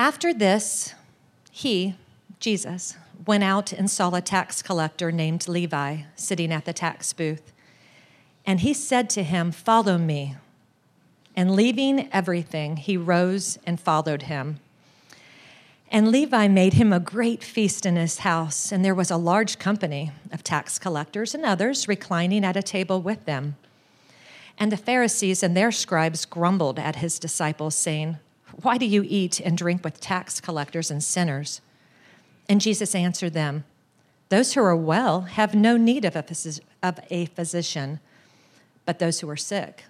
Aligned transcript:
After 0.00 0.32
this, 0.32 0.94
he, 1.50 1.94
Jesus, 2.38 2.96
went 3.26 3.44
out 3.44 3.70
and 3.70 3.90
saw 3.90 4.14
a 4.14 4.22
tax 4.22 4.62
collector 4.62 5.12
named 5.12 5.46
Levi 5.46 6.04
sitting 6.16 6.50
at 6.50 6.64
the 6.64 6.72
tax 6.72 7.12
booth. 7.12 7.52
And 8.46 8.60
he 8.60 8.72
said 8.72 9.10
to 9.10 9.22
him, 9.22 9.52
Follow 9.52 9.98
me. 9.98 10.36
And 11.36 11.54
leaving 11.54 12.08
everything, 12.14 12.78
he 12.78 12.96
rose 12.96 13.58
and 13.66 13.78
followed 13.78 14.22
him. 14.22 14.60
And 15.90 16.10
Levi 16.10 16.48
made 16.48 16.72
him 16.72 16.94
a 16.94 16.98
great 16.98 17.44
feast 17.44 17.84
in 17.84 17.96
his 17.96 18.20
house, 18.20 18.72
and 18.72 18.82
there 18.82 18.94
was 18.94 19.10
a 19.10 19.18
large 19.18 19.58
company 19.58 20.12
of 20.32 20.42
tax 20.42 20.78
collectors 20.78 21.34
and 21.34 21.44
others 21.44 21.88
reclining 21.88 22.42
at 22.42 22.56
a 22.56 22.62
table 22.62 23.02
with 23.02 23.26
them. 23.26 23.56
And 24.56 24.72
the 24.72 24.78
Pharisees 24.78 25.42
and 25.42 25.54
their 25.54 25.70
scribes 25.70 26.24
grumbled 26.24 26.78
at 26.78 26.96
his 26.96 27.18
disciples, 27.18 27.76
saying, 27.76 28.16
Why 28.62 28.78
do 28.78 28.86
you 28.86 29.04
eat 29.06 29.40
and 29.40 29.56
drink 29.56 29.84
with 29.84 30.00
tax 30.00 30.40
collectors 30.40 30.90
and 30.90 31.02
sinners? 31.02 31.60
And 32.48 32.60
Jesus 32.60 32.94
answered 32.94 33.32
them, 33.32 33.64
Those 34.28 34.54
who 34.54 34.60
are 34.62 34.76
well 34.76 35.22
have 35.22 35.54
no 35.54 35.76
need 35.76 36.04
of 36.04 36.16
a, 36.16 36.22
phys- 36.22 36.60
of 36.82 36.98
a 37.10 37.26
physician, 37.26 38.00
but 38.84 38.98
those 38.98 39.20
who 39.20 39.30
are 39.30 39.36
sick. 39.36 39.84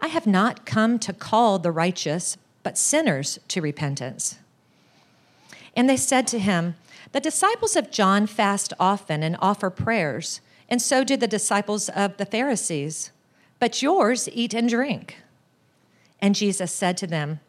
I 0.00 0.08
have 0.08 0.26
not 0.26 0.66
come 0.66 0.98
to 1.00 1.12
call 1.12 1.58
the 1.58 1.70
righteous, 1.70 2.36
but 2.62 2.76
sinners 2.76 3.38
to 3.48 3.60
repentance. 3.60 4.38
And 5.74 5.88
they 5.88 5.96
said 5.96 6.26
to 6.28 6.38
him, 6.38 6.74
The 7.12 7.20
disciples 7.20 7.74
of 7.74 7.90
John 7.90 8.26
fast 8.26 8.72
often 8.78 9.22
and 9.22 9.36
offer 9.40 9.70
prayers, 9.70 10.40
and 10.68 10.82
so 10.82 11.04
do 11.04 11.16
the 11.16 11.28
disciples 11.28 11.88
of 11.88 12.16
the 12.16 12.26
Pharisees. 12.26 13.12
But 13.58 13.80
yours 13.80 14.28
eat 14.32 14.54
and 14.54 14.68
drink. 14.68 15.18
And 16.20 16.34
Jesus 16.34 16.72
said 16.72 16.96
to 16.98 17.06
them, 17.06 17.40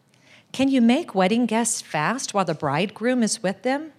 Can 0.53 0.70
you 0.70 0.81
make 0.81 1.16
wedding 1.16 1.48
guests 1.48 1.81
fast 1.81 2.35
while 2.35 2.45
the 2.45 2.53
bridegroom 2.53 3.23
is 3.23 3.41
with 3.41 3.63
them? 3.63 3.91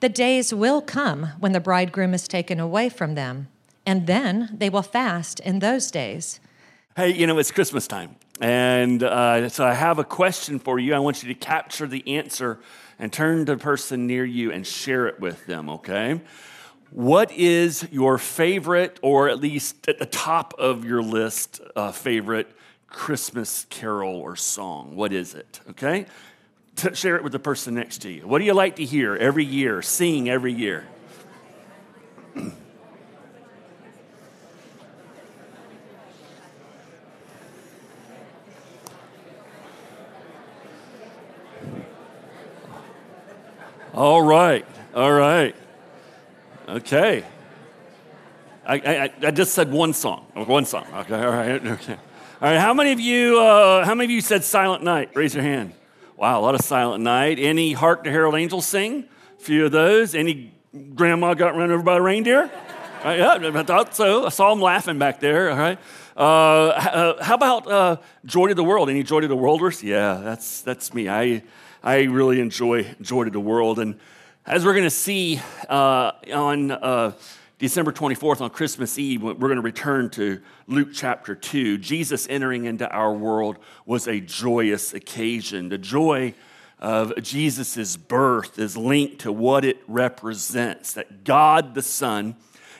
The 0.00 0.08
days 0.08 0.52
will 0.52 0.82
come 0.82 1.28
when 1.38 1.52
the 1.52 1.60
bridegroom 1.60 2.14
is 2.14 2.26
taken 2.26 2.58
away 2.58 2.88
from 2.88 3.14
them, 3.14 3.46
and 3.86 4.08
then 4.08 4.56
they 4.58 4.68
will 4.68 4.82
fast 4.82 5.38
in 5.38 5.60
those 5.60 5.92
days. 5.92 6.40
Hey, 6.96 7.14
you 7.14 7.28
know, 7.28 7.38
it's 7.38 7.52
Christmas 7.52 7.86
time. 7.86 8.16
And 8.40 9.04
uh, 9.04 9.48
so 9.48 9.64
I 9.64 9.72
have 9.72 10.00
a 10.00 10.04
question 10.04 10.58
for 10.58 10.80
you. 10.80 10.94
I 10.94 10.98
want 10.98 11.22
you 11.22 11.32
to 11.32 11.38
capture 11.38 11.86
the 11.86 12.16
answer 12.16 12.58
and 12.98 13.12
turn 13.12 13.46
to 13.46 13.54
the 13.54 13.56
person 13.56 14.08
near 14.08 14.24
you 14.24 14.50
and 14.50 14.66
share 14.66 15.06
it 15.06 15.20
with 15.20 15.46
them, 15.46 15.70
okay? 15.70 16.20
What 16.90 17.30
is 17.30 17.86
your 17.92 18.18
favorite, 18.18 18.98
or 19.00 19.28
at 19.28 19.38
least 19.38 19.86
at 19.86 20.00
the 20.00 20.06
top 20.06 20.54
of 20.58 20.84
your 20.84 21.02
list, 21.02 21.60
uh, 21.76 21.92
favorite 21.92 22.48
Christmas 22.88 23.66
carol 23.70 24.16
or 24.16 24.36
song? 24.36 24.96
What 24.96 25.12
is 25.12 25.34
it, 25.34 25.60
okay? 25.70 26.06
T- 26.76 26.94
share 26.94 27.16
it 27.16 27.22
with 27.22 27.32
the 27.32 27.38
person 27.38 27.74
next 27.74 27.98
to 28.02 28.10
you. 28.10 28.26
What 28.26 28.38
do 28.38 28.44
you 28.44 28.54
like 28.54 28.76
to 28.76 28.84
hear 28.84 29.16
every 29.16 29.44
year, 29.44 29.82
sing 29.82 30.28
every 30.28 30.52
year? 30.52 30.86
All 43.94 44.22
right, 44.22 44.64
all 44.94 45.12
right. 45.12 45.56
Okay. 46.68 47.24
I, 48.64 48.74
I, 48.74 49.12
I 49.26 49.30
just 49.30 49.54
said 49.54 49.72
one 49.72 49.92
song. 49.92 50.26
One 50.34 50.66
song. 50.66 50.86
Okay, 50.94 51.24
all 51.24 51.32
right. 51.32 51.66
Okay. 51.66 51.96
All 52.40 52.48
right, 52.48 52.60
how 52.60 52.72
many 52.72 52.92
of 52.92 53.00
you, 53.00 53.40
uh, 53.40 53.84
how 53.84 53.96
many 53.96 54.04
of 54.04 54.10
you 54.12 54.20
said 54.20 54.44
Silent 54.44 54.84
Night? 54.84 55.10
Raise 55.16 55.34
your 55.34 55.42
hand. 55.42 55.72
Wow, 56.16 56.38
a 56.38 56.42
lot 56.42 56.54
of 56.54 56.60
Silent 56.60 57.02
Night. 57.02 57.40
Any 57.40 57.72
Hark 57.72 58.04
the 58.04 58.10
Herald 58.10 58.36
Angels 58.36 58.64
sing? 58.64 59.08
A 59.36 59.42
few 59.42 59.66
of 59.66 59.72
those. 59.72 60.14
Any 60.14 60.54
grandma 60.94 61.34
got 61.34 61.56
run 61.56 61.72
over 61.72 61.82
by 61.82 61.96
a 61.96 62.00
reindeer? 62.00 62.48
Right, 63.04 63.18
yeah, 63.42 63.50
I 63.52 63.62
thought 63.64 63.92
so. 63.96 64.26
I 64.26 64.28
saw 64.28 64.50
them 64.50 64.60
laughing 64.60 65.00
back 65.00 65.18
there. 65.18 65.50
All 65.50 65.56
right. 65.56 65.80
Uh, 66.16 66.68
uh, 66.68 67.24
how 67.24 67.34
about 67.34 67.66
uh, 67.66 67.96
Joy 68.24 68.46
to 68.46 68.54
the 68.54 68.62
World? 68.62 68.88
Any 68.88 69.02
Joy 69.02 69.18
to 69.18 69.26
the 69.26 69.34
Worlders? 69.34 69.82
Yeah, 69.82 70.20
that's 70.22 70.60
that's 70.60 70.94
me. 70.94 71.08
I 71.08 71.42
I 71.82 72.02
really 72.02 72.38
enjoy 72.38 72.94
Joy 73.00 73.24
to 73.24 73.30
the 73.30 73.40
World. 73.40 73.80
And 73.80 73.98
as 74.46 74.64
we're 74.64 74.74
going 74.74 74.84
to 74.84 74.90
see 74.90 75.40
uh, 75.68 76.12
on 76.32 76.70
uh, 76.70 77.14
December 77.58 77.90
24th, 77.90 78.40
on 78.40 78.50
Christmas 78.50 79.00
Eve, 79.00 79.20
we're 79.20 79.34
going 79.34 79.56
to 79.56 79.60
return 79.60 80.10
to 80.10 80.40
Luke 80.68 80.90
chapter 80.94 81.34
2. 81.34 81.78
Jesus 81.78 82.28
entering 82.30 82.66
into 82.66 82.88
our 82.88 83.12
world 83.12 83.58
was 83.84 84.06
a 84.06 84.20
joyous 84.20 84.94
occasion. 84.94 85.68
The 85.68 85.76
joy 85.76 86.34
of 86.78 87.20
Jesus' 87.20 87.96
birth 87.96 88.60
is 88.60 88.76
linked 88.76 89.22
to 89.22 89.32
what 89.32 89.64
it 89.64 89.78
represents 89.88 90.92
that 90.92 91.24
God 91.24 91.74
the 91.74 91.82
Son 91.82 92.36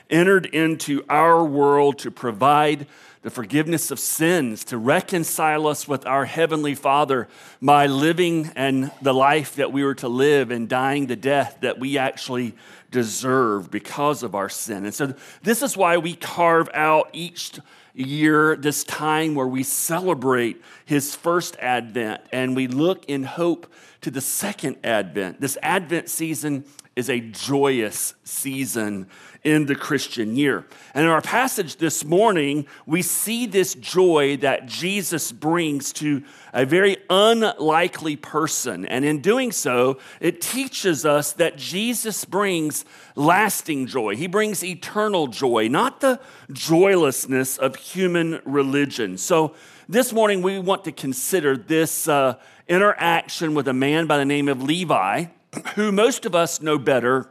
entered 0.09 0.45
into 0.45 1.03
our 1.09 1.43
world 1.43 1.99
to 1.99 2.09
provide 2.09 2.87
the 3.21 3.29
forgiveness 3.29 3.91
of 3.91 3.99
sins, 3.99 4.63
to 4.65 4.77
reconcile 4.77 5.67
us 5.67 5.87
with 5.87 6.05
our 6.05 6.25
Heavenly 6.25 6.75
Father 6.75 7.27
by 7.61 7.85
living 7.85 8.51
and 8.55 8.91
the 9.01 9.13
life 9.13 9.55
that 9.55 9.73
we 9.73 9.83
were 9.83 9.95
to 9.95 10.07
live 10.07 10.51
and 10.51 10.69
dying 10.69 11.07
the 11.07 11.15
death 11.15 11.57
that 11.61 11.79
we 11.79 11.97
actually 11.97 12.55
deserve 12.91 13.69
because 13.69 14.23
of 14.23 14.35
our 14.35 14.49
sin. 14.49 14.85
And 14.85 14.93
so, 14.93 15.13
this 15.43 15.61
is 15.61 15.75
why 15.75 15.97
we 15.97 16.15
carve 16.15 16.69
out 16.73 17.09
each 17.13 17.59
year 17.93 18.55
this 18.55 18.83
time 18.83 19.35
where 19.35 19.47
we 19.47 19.63
celebrate 19.63 20.61
His 20.85 21.15
first 21.15 21.57
advent 21.57 22.21
and 22.31 22.55
we 22.55 22.67
look 22.67 23.05
in 23.05 23.23
hope 23.23 23.71
to 24.01 24.11
the 24.11 24.21
second 24.21 24.77
advent. 24.83 25.41
This 25.41 25.57
advent 25.61 26.09
season 26.09 26.63
is 26.99 27.09
a 27.09 27.21
joyous 27.21 28.13
season 28.25 29.07
in 29.41 29.67
the 29.67 29.75
Christian 29.75 30.35
year. 30.35 30.67
And 30.93 31.05
in 31.05 31.09
our 31.09 31.21
passage 31.21 31.77
this 31.77 32.03
morning, 32.03 32.67
we 32.85 33.01
see 33.01 33.45
this 33.45 33.73
joy 33.73 34.35
that 34.37 34.65
Jesus 34.65 35.31
brings 35.31 35.93
to 35.93 36.23
a 36.53 36.65
very 36.65 36.97
unlikely 37.09 38.17
person. 38.17 38.85
And 38.85 39.05
in 39.05 39.21
doing 39.21 39.53
so, 39.53 39.97
it 40.19 40.41
teaches 40.41 41.05
us 41.05 41.31
that 41.33 41.55
Jesus 41.55 42.25
brings 42.25 42.83
lasting 43.15 43.87
joy. 43.87 44.17
He 44.17 44.27
brings 44.27 44.61
eternal 44.61 45.27
joy, 45.27 45.69
not 45.69 46.01
the 46.01 46.19
joylessness 46.51 47.57
of 47.57 47.77
human 47.77 48.41
religion. 48.43 49.17
So 49.17 49.55
this 49.87 50.11
morning, 50.11 50.41
we 50.41 50.59
want 50.59 50.83
to 50.83 50.91
consider 50.91 51.55
this 51.55 52.09
uh, 52.09 52.35
interaction 52.67 53.55
with 53.55 53.69
a 53.69 53.73
man 53.73 54.05
by 54.05 54.17
the 54.17 54.25
name 54.25 54.49
of 54.49 54.61
Levi, 54.61 55.27
who 55.75 55.91
most 55.91 56.25
of 56.25 56.35
us 56.35 56.61
know 56.61 56.77
better 56.77 57.29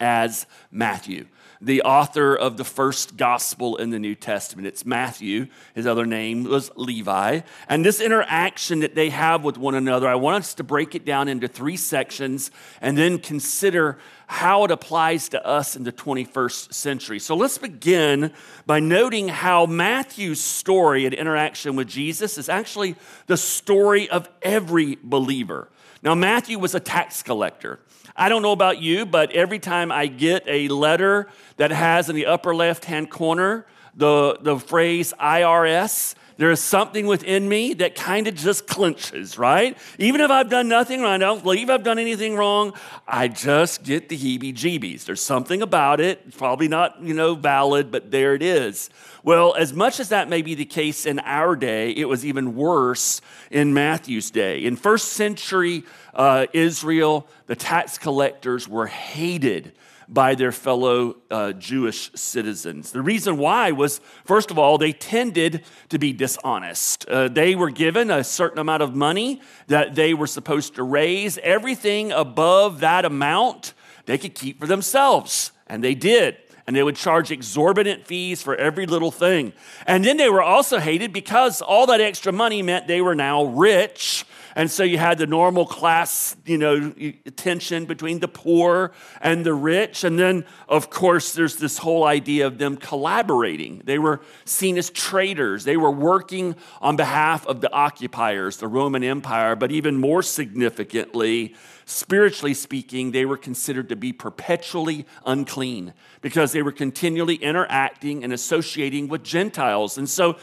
as 0.00 0.46
Matthew 0.70 1.26
the 1.64 1.82
author 1.82 2.36
of 2.36 2.58
the 2.58 2.64
first 2.64 3.16
gospel 3.16 3.76
in 3.76 3.88
the 3.88 3.98
New 3.98 4.14
Testament. 4.14 4.66
It's 4.66 4.84
Matthew. 4.84 5.46
His 5.74 5.86
other 5.86 6.04
name 6.04 6.44
was 6.44 6.70
Levi. 6.76 7.40
And 7.68 7.84
this 7.84 8.00
interaction 8.00 8.80
that 8.80 8.94
they 8.94 9.10
have 9.10 9.42
with 9.44 9.56
one 9.56 9.74
another, 9.74 10.06
I 10.06 10.14
want 10.16 10.36
us 10.36 10.54
to 10.54 10.64
break 10.64 10.94
it 10.94 11.06
down 11.06 11.26
into 11.26 11.48
three 11.48 11.78
sections 11.78 12.50
and 12.82 12.98
then 12.98 13.18
consider 13.18 13.98
how 14.26 14.64
it 14.64 14.70
applies 14.70 15.28
to 15.30 15.46
us 15.46 15.76
in 15.76 15.84
the 15.84 15.92
21st 15.92 16.72
century. 16.72 17.18
So 17.18 17.36
let's 17.36 17.58
begin 17.58 18.32
by 18.66 18.80
noting 18.80 19.28
how 19.28 19.66
Matthew's 19.66 20.40
story 20.40 21.04
and 21.04 21.14
interaction 21.14 21.76
with 21.76 21.88
Jesus 21.88 22.38
is 22.38 22.48
actually 22.48 22.96
the 23.26 23.36
story 23.36 24.08
of 24.08 24.28
every 24.42 24.98
believer. 25.02 25.68
Now, 26.02 26.14
Matthew 26.14 26.58
was 26.58 26.74
a 26.74 26.80
tax 26.80 27.22
collector. 27.22 27.80
I 28.16 28.28
don't 28.28 28.42
know 28.42 28.52
about 28.52 28.80
you, 28.80 29.06
but 29.06 29.32
every 29.32 29.58
time 29.58 29.90
I 29.90 30.06
get 30.06 30.44
a 30.46 30.68
letter 30.68 31.28
that 31.56 31.70
has 31.70 32.08
in 32.08 32.16
the 32.16 32.26
upper 32.26 32.54
left 32.54 32.84
hand 32.84 33.10
corner 33.10 33.66
the, 33.96 34.38
the 34.40 34.58
phrase 34.58 35.12
IRS, 35.20 36.14
there 36.36 36.50
is 36.50 36.60
something 36.60 37.06
within 37.06 37.48
me 37.48 37.74
that 37.74 37.94
kind 37.94 38.26
of 38.26 38.34
just 38.34 38.66
clenches, 38.66 39.38
right? 39.38 39.78
Even 39.98 40.20
if 40.20 40.30
I've 40.30 40.50
done 40.50 40.68
nothing 40.68 41.00
wrong, 41.00 41.12
I 41.12 41.18
don't 41.18 41.42
believe 41.42 41.70
I've 41.70 41.84
done 41.84 41.98
anything 41.98 42.34
wrong, 42.34 42.72
I 43.06 43.28
just 43.28 43.84
get 43.84 44.08
the 44.08 44.18
heebie 44.18 44.52
jeebies. 44.52 45.04
There's 45.04 45.22
something 45.22 45.62
about 45.62 46.00
it, 46.00 46.36
probably 46.36 46.66
not, 46.66 47.00
you 47.02 47.14
know, 47.14 47.36
valid, 47.36 47.92
but 47.92 48.10
there 48.10 48.34
it 48.34 48.42
is. 48.42 48.90
Well, 49.22 49.54
as 49.54 49.72
much 49.72 50.00
as 50.00 50.08
that 50.08 50.28
may 50.28 50.42
be 50.42 50.54
the 50.54 50.64
case 50.64 51.06
in 51.06 51.20
our 51.20 51.54
day, 51.54 51.90
it 51.90 52.08
was 52.08 52.26
even 52.26 52.56
worse 52.56 53.20
in 53.50 53.72
Matthew's 53.72 54.30
day. 54.30 54.64
In 54.64 54.76
first 54.76 55.12
century 55.12 55.84
uh, 56.14 56.46
Israel, 56.52 57.28
the 57.46 57.56
tax 57.56 57.96
collectors 57.96 58.68
were 58.68 58.86
hated 58.86 59.72
by 60.08 60.34
their 60.34 60.52
fellow 60.52 61.16
uh, 61.30 61.52
Jewish 61.52 62.10
citizens. 62.14 62.92
The 62.92 63.02
reason 63.02 63.36
why 63.36 63.70
was, 63.70 64.00
first 64.24 64.50
of 64.50 64.58
all, 64.58 64.78
they 64.78 64.92
tended 64.92 65.64
to 65.88 65.98
be 65.98 66.12
dishonest. 66.12 67.08
Uh, 67.08 67.28
they 67.28 67.54
were 67.54 67.70
given 67.70 68.10
a 68.10 68.24
certain 68.24 68.58
amount 68.58 68.82
of 68.82 68.94
money 68.94 69.40
that 69.66 69.94
they 69.94 70.14
were 70.14 70.26
supposed 70.26 70.74
to 70.76 70.82
raise. 70.82 71.38
Everything 71.38 72.12
above 72.12 72.80
that 72.80 73.04
amount, 73.04 73.74
they 74.06 74.18
could 74.18 74.34
keep 74.34 74.60
for 74.60 74.66
themselves, 74.66 75.52
and 75.66 75.82
they 75.82 75.94
did. 75.94 76.36
And 76.66 76.74
they 76.74 76.82
would 76.82 76.96
charge 76.96 77.30
exorbitant 77.30 78.06
fees 78.06 78.42
for 78.42 78.56
every 78.56 78.86
little 78.86 79.10
thing. 79.10 79.52
And 79.86 80.02
then 80.02 80.16
they 80.16 80.30
were 80.30 80.42
also 80.42 80.78
hated 80.78 81.12
because 81.12 81.60
all 81.60 81.86
that 81.88 82.00
extra 82.00 82.32
money 82.32 82.62
meant 82.62 82.86
they 82.86 83.02
were 83.02 83.14
now 83.14 83.44
rich 83.44 84.24
And 84.56 84.70
so 84.70 84.84
you 84.84 84.98
had 84.98 85.18
the 85.18 85.26
normal 85.26 85.66
class, 85.66 86.36
you 86.44 86.58
know, 86.58 86.92
tension 87.36 87.86
between 87.86 88.20
the 88.20 88.28
poor 88.28 88.92
and 89.20 89.44
the 89.44 89.54
rich. 89.54 90.04
And 90.04 90.18
then, 90.18 90.44
of 90.68 90.90
course, 90.90 91.32
there's 91.32 91.56
this 91.56 91.78
whole 91.78 92.04
idea 92.04 92.46
of 92.46 92.58
them 92.58 92.76
collaborating. 92.76 93.82
They 93.84 93.98
were 93.98 94.20
seen 94.44 94.78
as 94.78 94.90
traitors. 94.90 95.64
They 95.64 95.76
were 95.76 95.90
working 95.90 96.54
on 96.80 96.96
behalf 96.96 97.46
of 97.46 97.60
the 97.60 97.72
occupiers, 97.72 98.58
the 98.58 98.68
Roman 98.68 99.02
Empire. 99.02 99.56
But 99.56 99.72
even 99.72 99.96
more 99.96 100.22
significantly, 100.22 101.54
spiritually 101.84 102.54
speaking, 102.54 103.10
they 103.10 103.24
were 103.24 103.36
considered 103.36 103.88
to 103.88 103.96
be 103.96 104.12
perpetually 104.12 105.06
unclean 105.26 105.94
because 106.20 106.52
they 106.52 106.62
were 106.62 106.72
continually 106.72 107.36
interacting 107.36 108.22
and 108.22 108.32
associating 108.32 109.08
with 109.08 109.24
Gentiles. 109.24 109.98
And 109.98 110.08
so, 110.08 110.36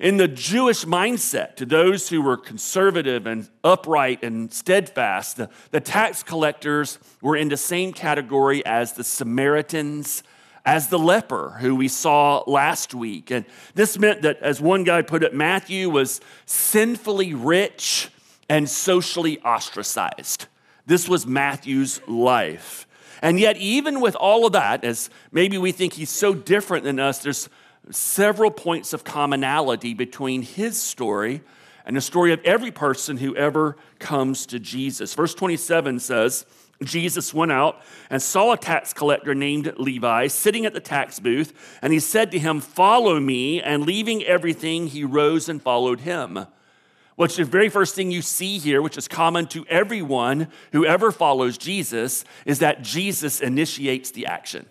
in 0.00 0.16
the 0.16 0.28
Jewish 0.28 0.86
mindset, 0.86 1.56
to 1.56 1.66
those 1.66 2.08
who 2.08 2.22
were 2.22 2.38
conservative 2.38 3.26
and 3.26 3.48
upright 3.62 4.24
and 4.24 4.50
steadfast, 4.50 5.36
the, 5.36 5.50
the 5.72 5.80
tax 5.80 6.22
collectors 6.22 6.98
were 7.20 7.36
in 7.36 7.50
the 7.50 7.56
same 7.58 7.92
category 7.92 8.64
as 8.64 8.94
the 8.94 9.04
Samaritans 9.04 10.22
as 10.64 10.88
the 10.88 10.98
leper 10.98 11.56
who 11.60 11.74
we 11.74 11.88
saw 11.88 12.42
last 12.46 12.94
week. 12.94 13.30
And 13.30 13.44
this 13.74 13.98
meant 13.98 14.22
that, 14.22 14.38
as 14.42 14.60
one 14.60 14.84
guy 14.84 15.02
put 15.02 15.22
it, 15.22 15.34
Matthew 15.34 15.88
was 15.88 16.20
sinfully 16.44 17.32
rich 17.34 18.10
and 18.48 18.68
socially 18.68 19.38
ostracized. 19.40 20.46
This 20.86 21.08
was 21.08 21.26
Matthew's 21.26 22.00
life. 22.06 22.86
And 23.22 23.38
yet, 23.38 23.56
even 23.56 24.00
with 24.00 24.16
all 24.16 24.46
of 24.46 24.52
that, 24.52 24.84
as 24.84 25.10
maybe 25.30 25.58
we 25.58 25.72
think 25.72 25.94
he's 25.94 26.10
so 26.10 26.34
different 26.34 26.84
than 26.84 26.98
us, 26.98 27.18
there's 27.18 27.48
several 27.90 28.50
points 28.50 28.92
of 28.92 29.04
commonality 29.04 29.94
between 29.94 30.42
his 30.42 30.80
story 30.80 31.42
and 31.84 31.96
the 31.96 32.00
story 32.00 32.32
of 32.32 32.40
every 32.44 32.70
person 32.70 33.16
who 33.16 33.34
ever 33.36 33.76
comes 33.98 34.46
to 34.46 34.58
Jesus. 34.58 35.14
Verse 35.14 35.34
27 35.34 35.98
says, 35.98 36.46
Jesus 36.82 37.34
went 37.34 37.52
out 37.52 37.82
and 38.08 38.22
saw 38.22 38.52
a 38.52 38.56
tax 38.56 38.92
collector 38.92 39.34
named 39.34 39.72
Levi 39.76 40.28
sitting 40.28 40.64
at 40.64 40.72
the 40.72 40.80
tax 40.80 41.20
booth, 41.20 41.78
and 41.82 41.92
he 41.92 42.00
said 42.00 42.30
to 42.30 42.38
him, 42.38 42.60
Follow 42.60 43.20
me. 43.20 43.60
And 43.60 43.84
leaving 43.84 44.24
everything, 44.24 44.86
he 44.86 45.04
rose 45.04 45.48
and 45.48 45.60
followed 45.60 46.00
him. 46.00 46.46
Which 47.16 47.36
the 47.36 47.44
very 47.44 47.68
first 47.68 47.94
thing 47.94 48.10
you 48.10 48.22
see 48.22 48.58
here, 48.58 48.80
which 48.80 48.96
is 48.96 49.08
common 49.08 49.46
to 49.48 49.66
everyone 49.66 50.48
who 50.72 50.86
ever 50.86 51.12
follows 51.12 51.58
Jesus, 51.58 52.24
is 52.46 52.60
that 52.60 52.80
Jesus 52.80 53.40
initiates 53.40 54.10
the 54.10 54.24
action. 54.24 54.66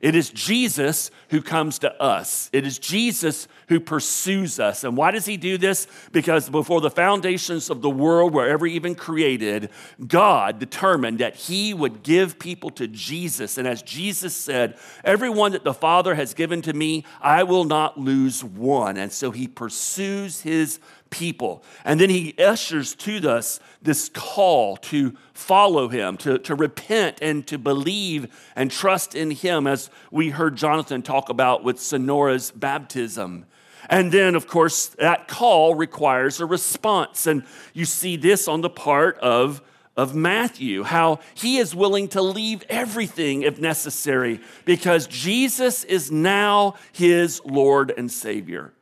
It 0.00 0.14
is 0.14 0.30
Jesus 0.30 1.10
who 1.28 1.42
comes 1.42 1.78
to 1.80 2.02
us. 2.02 2.48
It 2.52 2.66
is 2.66 2.78
Jesus 2.78 3.46
who 3.70 3.78
pursues 3.78 4.58
us. 4.58 4.82
And 4.82 4.96
why 4.96 5.12
does 5.12 5.26
he 5.26 5.36
do 5.36 5.56
this? 5.56 5.86
Because 6.10 6.50
before 6.50 6.80
the 6.80 6.90
foundations 6.90 7.70
of 7.70 7.82
the 7.82 7.88
world 7.88 8.34
were 8.34 8.48
ever 8.48 8.66
even 8.66 8.96
created, 8.96 9.70
God 10.04 10.58
determined 10.58 11.20
that 11.20 11.36
he 11.36 11.72
would 11.72 12.02
give 12.02 12.40
people 12.40 12.70
to 12.70 12.88
Jesus. 12.88 13.58
And 13.58 13.68
as 13.68 13.80
Jesus 13.82 14.34
said, 14.36 14.76
everyone 15.04 15.52
that 15.52 15.62
the 15.62 15.72
Father 15.72 16.16
has 16.16 16.34
given 16.34 16.62
to 16.62 16.72
me, 16.72 17.04
I 17.20 17.44
will 17.44 17.62
not 17.62 17.96
lose 17.96 18.42
one. 18.42 18.96
And 18.96 19.12
so 19.12 19.30
he 19.30 19.46
pursues 19.46 20.40
his 20.40 20.80
people. 21.10 21.62
And 21.84 22.00
then 22.00 22.10
he 22.10 22.34
ushers 22.38 22.96
to 22.96 23.30
us 23.30 23.60
this 23.80 24.08
call 24.08 24.78
to 24.78 25.14
follow 25.32 25.86
him, 25.88 26.16
to, 26.18 26.38
to 26.38 26.56
repent 26.56 27.18
and 27.22 27.46
to 27.46 27.56
believe 27.56 28.50
and 28.56 28.68
trust 28.68 29.14
in 29.14 29.30
him, 29.30 29.68
as 29.68 29.90
we 30.10 30.30
heard 30.30 30.56
Jonathan 30.56 31.02
talk 31.02 31.28
about 31.28 31.62
with 31.62 31.78
Sonora's 31.78 32.50
baptism. 32.50 33.46
And 33.90 34.12
then, 34.12 34.36
of 34.36 34.46
course, 34.46 34.86
that 35.00 35.26
call 35.26 35.74
requires 35.74 36.40
a 36.40 36.46
response. 36.46 37.26
And 37.26 37.44
you 37.74 37.84
see 37.84 38.16
this 38.16 38.46
on 38.46 38.60
the 38.60 38.70
part 38.70 39.18
of, 39.18 39.60
of 39.96 40.14
Matthew, 40.14 40.84
how 40.84 41.18
he 41.34 41.58
is 41.58 41.74
willing 41.74 42.06
to 42.08 42.22
leave 42.22 42.62
everything 42.68 43.42
if 43.42 43.58
necessary 43.58 44.40
because 44.64 45.08
Jesus 45.08 45.82
is 45.82 46.12
now 46.12 46.76
his 46.92 47.42
Lord 47.44 47.92
and 47.96 48.10
Savior. 48.10 48.72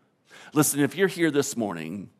Listen, 0.52 0.80
if 0.80 0.94
you're 0.94 1.08
here 1.08 1.30
this 1.30 1.56
morning 1.56 2.10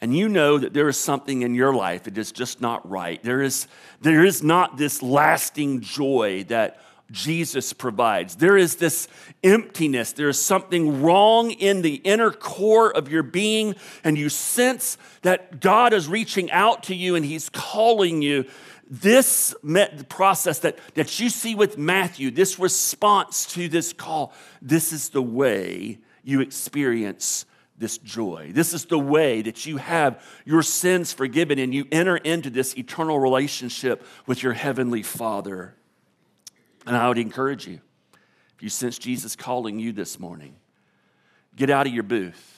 and 0.00 0.16
you 0.16 0.28
know 0.28 0.58
that 0.58 0.72
there 0.72 0.88
is 0.88 0.96
something 0.96 1.42
in 1.42 1.56
your 1.56 1.74
life 1.74 2.04
that 2.04 2.16
is 2.16 2.30
just 2.30 2.60
not 2.60 2.88
right, 2.88 3.20
there 3.24 3.42
is, 3.42 3.66
there 4.00 4.24
is 4.24 4.40
not 4.40 4.76
this 4.76 5.02
lasting 5.02 5.80
joy 5.80 6.44
that 6.44 6.80
Jesus 7.10 7.72
provides. 7.72 8.36
There 8.36 8.56
is 8.56 8.76
this 8.76 9.06
emptiness. 9.44 10.12
There 10.12 10.28
is 10.28 10.40
something 10.40 11.02
wrong 11.02 11.52
in 11.52 11.82
the 11.82 11.96
inner 11.96 12.32
core 12.32 12.90
of 12.90 13.08
your 13.08 13.22
being, 13.22 13.76
and 14.02 14.18
you 14.18 14.28
sense 14.28 14.98
that 15.22 15.60
God 15.60 15.92
is 15.92 16.08
reaching 16.08 16.50
out 16.50 16.84
to 16.84 16.94
you 16.94 17.14
and 17.14 17.24
He's 17.24 17.48
calling 17.48 18.22
you. 18.22 18.46
This 18.88 19.54
process 20.08 20.60
that, 20.60 20.78
that 20.94 21.18
you 21.18 21.28
see 21.28 21.54
with 21.54 21.76
Matthew, 21.76 22.30
this 22.30 22.58
response 22.58 23.46
to 23.46 23.68
this 23.68 23.92
call, 23.92 24.32
this 24.62 24.92
is 24.92 25.08
the 25.08 25.22
way 25.22 25.98
you 26.22 26.40
experience 26.40 27.46
this 27.78 27.98
joy. 27.98 28.50
This 28.52 28.72
is 28.72 28.84
the 28.86 28.98
way 28.98 29.42
that 29.42 29.66
you 29.66 29.76
have 29.76 30.22
your 30.44 30.62
sins 30.62 31.12
forgiven 31.12 31.58
and 31.58 31.74
you 31.74 31.86
enter 31.92 32.16
into 32.16 32.48
this 32.48 32.76
eternal 32.76 33.18
relationship 33.18 34.04
with 34.26 34.42
your 34.42 34.54
heavenly 34.54 35.02
Father. 35.02 35.74
And 36.86 36.96
I 36.96 37.08
would 37.08 37.18
encourage 37.18 37.66
you, 37.66 37.80
if 38.56 38.62
you 38.62 38.68
sense 38.68 38.98
Jesus 38.98 39.36
calling 39.36 39.78
you 39.78 39.92
this 39.92 40.18
morning, 40.18 40.56
get 41.56 41.68
out 41.68 41.86
of 41.86 41.92
your 41.92 42.04
booth 42.04 42.56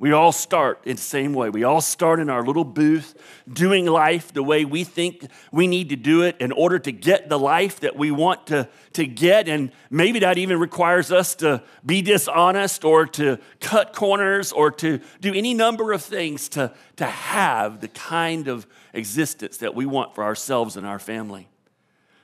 we 0.00 0.12
all 0.12 0.30
start 0.30 0.82
in 0.84 0.94
the 0.94 1.02
same 1.02 1.32
way. 1.32 1.50
We 1.50 1.64
all 1.64 1.80
start 1.80 2.20
in 2.20 2.30
our 2.30 2.44
little 2.44 2.64
booth 2.64 3.20
doing 3.52 3.84
life 3.84 4.32
the 4.32 4.44
way 4.44 4.64
we 4.64 4.84
think 4.84 5.26
we 5.50 5.66
need 5.66 5.88
to 5.88 5.96
do 5.96 6.22
it 6.22 6.36
in 6.38 6.52
order 6.52 6.78
to 6.78 6.92
get 6.92 7.28
the 7.28 7.38
life 7.38 7.80
that 7.80 7.96
we 7.96 8.12
want 8.12 8.46
to, 8.48 8.68
to 8.92 9.06
get. 9.06 9.48
And 9.48 9.72
maybe 9.90 10.20
that 10.20 10.38
even 10.38 10.60
requires 10.60 11.10
us 11.10 11.34
to 11.36 11.64
be 11.84 12.00
dishonest 12.00 12.84
or 12.84 13.06
to 13.06 13.38
cut 13.60 13.92
corners 13.92 14.52
or 14.52 14.70
to 14.72 15.00
do 15.20 15.34
any 15.34 15.52
number 15.52 15.92
of 15.92 16.02
things 16.02 16.48
to, 16.50 16.72
to 16.96 17.06
have 17.06 17.80
the 17.80 17.88
kind 17.88 18.46
of 18.46 18.68
existence 18.92 19.56
that 19.58 19.74
we 19.74 19.84
want 19.84 20.14
for 20.14 20.22
ourselves 20.22 20.76
and 20.76 20.86
our 20.86 21.00
family. 21.00 21.48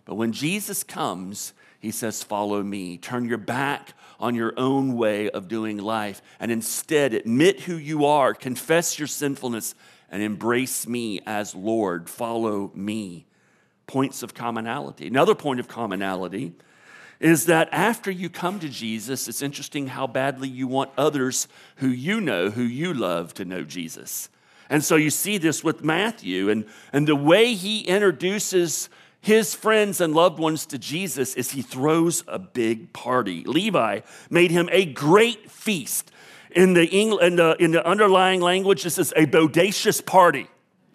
But 0.05 0.17
when 0.17 0.33
Jesus 0.33 0.85
comes, 0.85 1.53
he 1.81 1.91
says, 1.91 2.23
Follow 2.23 2.63
me. 2.63 2.99
Turn 2.99 3.27
your 3.27 3.39
back 3.39 3.95
on 4.21 4.35
your 4.35 4.55
own 4.57 4.97
way 4.97 5.31
of 5.31 5.49
doing 5.49 5.79
life 5.79 6.23
and 6.41 6.51
instead 6.51 7.15
admit 7.15 7.61
who 7.61 7.77
you 7.77 8.05
are, 8.05 8.35
confess 8.35 8.99
your 8.99 9.09
sinfulness, 9.09 9.75
and 10.11 10.23
embrace 10.23 10.87
me 10.87 11.21
as 11.27 11.55
Lord. 11.55 12.09
Follow 12.09 12.71
me. 12.75 13.27
Points 13.87 14.23
of 14.23 14.33
commonality. 14.33 15.07
Another 15.07 15.35
point 15.35 15.61
of 15.61 15.69
commonality 15.69 16.55
is 17.21 17.47
that 17.47 17.69
after 17.73 18.11
you 18.11 18.29
come 18.29 18.61
to 18.61 18.69
Jesus, 18.69 19.29
it's 19.29 19.43
interesting 19.43 19.89
how 19.89 20.07
badly 20.07 20.49
you 20.49 20.67
want 20.67 20.91
others 20.97 21.49
who 21.77 21.89
you 21.89 22.21
know, 22.21 22.51
who 22.51 22.63
you 22.63 22.95
love, 22.95 23.35
to 23.35 23.45
know 23.45 23.63
Jesus. 23.63 24.29
And 24.71 24.83
so 24.83 24.97
you 24.97 25.11
see 25.11 25.39
this 25.39 25.63
with 25.63 25.85
Matthew 25.85 26.49
and, 26.49 26.65
and 26.93 27.07
the 27.07 27.17
way 27.17 27.55
he 27.55 27.81
introduces 27.83 28.89
his 29.25 29.55
friends 29.55 30.03
and 30.03 30.15
loved 30.15 30.39
ones 30.39 30.67
to 30.67 30.79
Jesus 30.79 31.35
is 31.35 31.53
he 31.53 31.63
throws 31.63 32.25
a 32.29 32.39
big 32.39 32.93
party. 32.93 33.43
Levi 33.45 34.01
made 34.29 34.51
him 34.51 34.69
a 34.71 34.85
great 34.85 35.51
feast. 35.51 36.11
In 36.51 36.75
the, 36.75 36.85
English, 36.85 37.25
in 37.25 37.37
the, 37.37 37.57
in 37.59 37.71
the 37.71 37.85
underlying 37.87 38.43
language, 38.43 38.83
this 38.83 38.99
is 38.99 39.15
a 39.17 39.25
bodacious 39.25 40.05
party. 40.05 40.47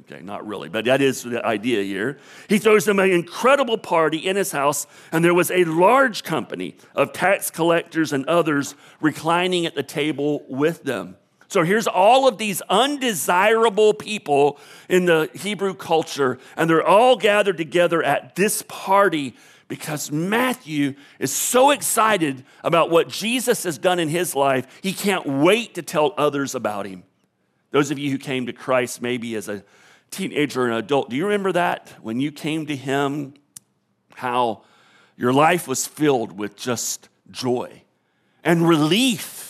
Okay, 0.01 0.21
not 0.21 0.45
really, 0.45 0.69
but 0.69 0.85
that 0.85 1.01
is 1.01 1.23
the 1.23 1.43
idea 1.43 1.81
here. 1.81 2.19
He 2.47 2.59
throws 2.59 2.85
them 2.85 2.99
an 2.99 3.09
incredible 3.09 3.79
party 3.79 4.19
in 4.19 4.35
his 4.35 4.51
house, 4.51 4.85
and 5.11 5.25
there 5.25 5.33
was 5.33 5.49
a 5.49 5.63
large 5.63 6.23
company 6.23 6.77
of 6.95 7.13
tax 7.13 7.49
collectors 7.49 8.13
and 8.13 8.27
others 8.27 8.75
reclining 9.01 9.65
at 9.65 9.73
the 9.73 9.81
table 9.81 10.45
with 10.47 10.83
them. 10.83 11.17
So 11.49 11.63
here's 11.63 11.87
all 11.87 12.27
of 12.27 12.37
these 12.37 12.61
undesirable 12.69 13.95
people 13.95 14.59
in 14.87 15.05
the 15.05 15.31
Hebrew 15.33 15.73
culture, 15.73 16.37
and 16.55 16.69
they're 16.69 16.85
all 16.85 17.15
gathered 17.15 17.57
together 17.57 18.03
at 18.03 18.35
this 18.35 18.63
party 18.67 19.35
because 19.67 20.11
Matthew 20.11 20.93
is 21.17 21.33
so 21.33 21.71
excited 21.71 22.43
about 22.63 22.91
what 22.91 23.09
Jesus 23.09 23.63
has 23.63 23.79
done 23.79 23.99
in 23.99 24.09
his 24.09 24.35
life, 24.35 24.67
he 24.81 24.93
can't 24.93 25.25
wait 25.25 25.75
to 25.75 25.81
tell 25.81 26.13
others 26.17 26.53
about 26.53 26.85
him. 26.85 27.03
Those 27.71 27.89
of 27.89 27.97
you 27.97 28.11
who 28.11 28.17
came 28.19 28.45
to 28.45 28.53
Christ 28.53 29.01
maybe 29.01 29.35
as 29.35 29.49
a 29.49 29.63
teenager 30.11 30.63
or 30.63 30.67
an 30.67 30.73
adult, 30.73 31.09
do 31.09 31.15
you 31.15 31.25
remember 31.25 31.51
that? 31.51 31.93
When 32.01 32.19
you 32.19 32.31
came 32.31 32.67
to 32.67 32.75
him, 32.75 33.33
how 34.15 34.63
your 35.15 35.33
life 35.33 35.67
was 35.67 35.87
filled 35.87 36.37
with 36.37 36.55
just 36.55 37.09
joy 37.31 37.83
and 38.43 38.67
relief 38.67 39.48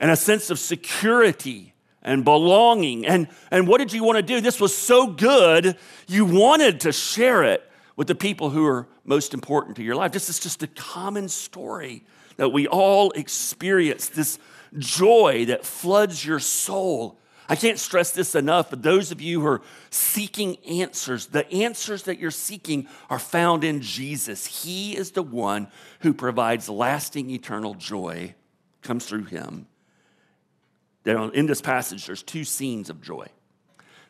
and 0.00 0.10
a 0.10 0.16
sense 0.16 0.50
of 0.50 0.58
security 0.58 1.74
and 2.02 2.24
belonging. 2.24 3.06
And, 3.06 3.28
and 3.50 3.68
what 3.68 3.78
did 3.78 3.92
you 3.92 4.02
want 4.02 4.16
to 4.16 4.22
do? 4.22 4.40
This 4.40 4.58
was 4.58 4.76
so 4.76 5.06
good, 5.06 5.76
you 6.08 6.24
wanted 6.24 6.80
to 6.80 6.92
share 6.92 7.44
it 7.44 7.70
with 7.96 8.08
the 8.08 8.14
people 8.14 8.50
who 8.50 8.66
are 8.66 8.88
most 9.04 9.34
important 9.34 9.76
to 9.76 9.82
your 9.82 9.94
life. 9.94 10.10
This 10.10 10.30
is 10.30 10.40
just 10.40 10.62
a 10.62 10.66
common 10.66 11.28
story 11.28 12.04
that 12.36 12.48
we 12.48 12.66
all 12.66 13.10
experience 13.10 14.08
this 14.08 14.38
joy 14.78 15.44
that 15.46 15.66
floods 15.66 16.24
your 16.24 16.38
soul. 16.38 17.18
I 17.48 17.56
can't 17.56 17.78
stress 17.78 18.12
this 18.12 18.34
enough, 18.34 18.70
but 18.70 18.82
those 18.82 19.10
of 19.10 19.20
you 19.20 19.40
who 19.40 19.46
are 19.48 19.62
seeking 19.90 20.56
answers, 20.66 21.26
the 21.26 21.50
answers 21.52 22.04
that 22.04 22.18
you're 22.18 22.30
seeking 22.30 22.86
are 23.10 23.18
found 23.18 23.64
in 23.64 23.82
Jesus. 23.82 24.46
He 24.46 24.96
is 24.96 25.10
the 25.10 25.22
one 25.22 25.66
who 25.98 26.14
provides 26.14 26.68
lasting 26.68 27.28
eternal 27.28 27.74
joy, 27.74 28.34
comes 28.82 29.04
through 29.04 29.24
him. 29.24 29.66
In 31.04 31.46
this 31.46 31.60
passage, 31.60 32.06
there's 32.06 32.22
two 32.22 32.44
scenes 32.44 32.90
of 32.90 33.00
joy. 33.00 33.26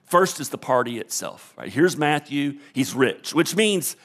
First 0.04 0.40
is 0.40 0.48
the 0.48 0.58
party 0.58 0.98
itself. 0.98 1.54
Right? 1.56 1.72
Here's 1.72 1.96
Matthew, 1.96 2.58
he's 2.72 2.94
rich, 2.94 3.32
which 3.32 3.54
means 3.54 3.96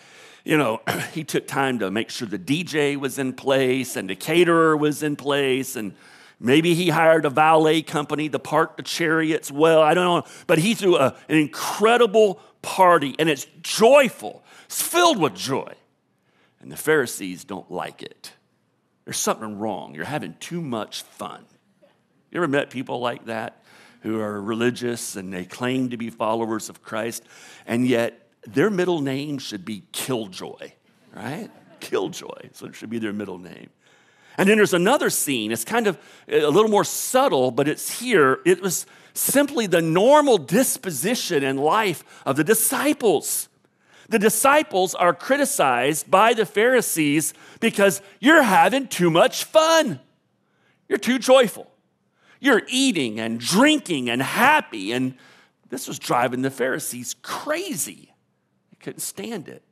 you 0.45 0.57
know, 0.57 0.81
he 1.13 1.23
took 1.25 1.47
time 1.47 1.79
to 1.79 1.91
make 1.91 2.09
sure 2.09 2.27
the 2.27 2.39
DJ 2.39 2.95
was 2.95 3.19
in 3.19 3.33
place 3.33 3.97
and 3.97 4.09
the 4.09 4.15
caterer 4.15 4.77
was 4.77 5.03
in 5.03 5.17
place 5.17 5.75
and 5.75 5.93
maybe 6.39 6.73
he 6.73 6.89
hired 6.89 7.25
a 7.25 7.29
valet 7.29 7.81
company 7.81 8.29
to 8.29 8.39
park 8.39 8.77
the 8.77 8.83
chariots 8.83 9.51
well. 9.51 9.81
I 9.81 9.93
don't 9.93 10.05
know. 10.05 10.31
But 10.47 10.59
he 10.59 10.75
threw 10.75 10.95
a, 10.95 11.17
an 11.27 11.37
incredible 11.37 12.39
party 12.61 13.15
and 13.19 13.27
it's 13.27 13.47
joyful, 13.61 14.43
it's 14.65 14.81
filled 14.81 15.19
with 15.19 15.35
joy. 15.35 15.73
And 16.61 16.71
the 16.71 16.77
Pharisees 16.77 17.43
don't 17.43 17.69
like 17.69 18.01
it. 18.01 18.33
There's 19.03 19.17
something 19.17 19.59
wrong. 19.59 19.93
You're 19.93 20.05
having 20.05 20.35
too 20.39 20.61
much 20.61 21.03
fun. 21.03 21.45
You 22.35 22.41
ever 22.41 22.49
met 22.49 22.69
people 22.69 22.99
like 22.99 23.27
that 23.27 23.63
who 24.01 24.19
are 24.19 24.41
religious 24.41 25.15
and 25.15 25.31
they 25.31 25.45
claim 25.45 25.91
to 25.91 25.95
be 25.95 26.09
followers 26.09 26.67
of 26.67 26.83
Christ, 26.83 27.23
and 27.65 27.87
yet 27.87 28.27
their 28.45 28.69
middle 28.69 28.99
name 28.99 29.37
should 29.37 29.63
be 29.63 29.83
Killjoy, 29.93 30.73
right? 31.15 31.49
Killjoy. 31.79 32.49
So 32.51 32.65
it 32.65 32.75
should 32.75 32.89
be 32.89 32.99
their 32.99 33.13
middle 33.13 33.37
name. 33.37 33.69
And 34.37 34.49
then 34.49 34.57
there's 34.57 34.73
another 34.73 35.09
scene. 35.09 35.53
It's 35.53 35.63
kind 35.63 35.87
of 35.87 35.97
a 36.27 36.49
little 36.49 36.69
more 36.69 36.83
subtle, 36.83 37.51
but 37.51 37.69
it's 37.69 38.01
here. 38.01 38.41
It 38.45 38.61
was 38.61 38.85
simply 39.13 39.65
the 39.65 39.81
normal 39.81 40.37
disposition 40.37 41.41
and 41.41 41.57
life 41.57 42.03
of 42.25 42.35
the 42.35 42.43
disciples. 42.43 43.47
The 44.09 44.19
disciples 44.19 44.93
are 44.93 45.13
criticized 45.13 46.11
by 46.11 46.33
the 46.33 46.45
Pharisees 46.45 47.33
because 47.61 48.01
you're 48.19 48.43
having 48.43 48.89
too 48.89 49.09
much 49.09 49.45
fun. 49.45 50.01
You're 50.89 50.97
too 50.97 51.17
joyful. 51.17 51.71
You're 52.39 52.63
eating 52.67 53.19
and 53.19 53.39
drinking 53.39 54.09
and 54.09 54.21
happy. 54.21 54.91
And 54.91 55.15
this 55.69 55.87
was 55.87 55.99
driving 55.99 56.41
the 56.41 56.51
Pharisees 56.51 57.15
crazy 57.21 58.13
They 58.71 58.77
couldn't 58.79 59.01
stand 59.01 59.47
it. 59.47 59.63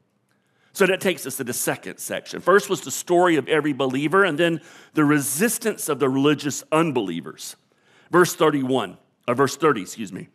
So 0.73 0.87
that 0.87 1.01
takes 1.01 1.27
us 1.27 1.37
to 1.37 1.43
the 1.43 1.53
second 1.53 1.99
section. 1.99 2.41
First 2.41 2.67
was 2.67 2.81
the 2.81 2.91
story 2.91 3.35
of 3.35 3.47
every 3.47 3.73
believer, 3.73 4.23
and 4.23 4.39
then 4.39 4.59
the 4.95 5.05
resistance 5.05 5.87
of 5.87 5.99
the 5.99 6.09
religious 6.09 6.63
unbelievers. 6.71 7.55
Verse 8.11 8.33
31, 8.33 8.97
or 9.27 9.35
verse 9.35 9.55
30, 9.55 9.81
excuse 9.83 10.11
me. 10.11 10.29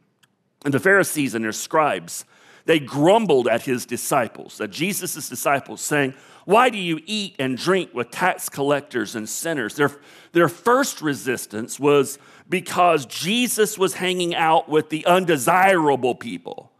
And 0.64 0.72
the 0.72 0.78
Pharisees 0.78 1.34
and 1.34 1.44
their 1.44 1.52
scribes, 1.52 2.24
they 2.66 2.78
grumbled 2.78 3.48
at 3.48 3.62
his 3.62 3.84
disciples, 3.84 4.60
at 4.60 4.70
Jesus' 4.70 5.28
disciples, 5.28 5.80
saying, 5.80 6.14
Why 6.48 6.70
do 6.70 6.78
you 6.78 6.98
eat 7.04 7.36
and 7.38 7.58
drink 7.58 7.92
with 7.92 8.10
tax 8.10 8.48
collectors 8.48 9.14
and 9.14 9.28
sinners? 9.28 9.74
Their, 9.74 9.90
their 10.32 10.48
first 10.48 11.02
resistance 11.02 11.78
was 11.78 12.18
because 12.48 13.04
Jesus 13.04 13.76
was 13.76 13.92
hanging 13.92 14.34
out 14.34 14.66
with 14.66 14.88
the 14.88 15.04
undesirable 15.04 16.14
people. 16.14 16.72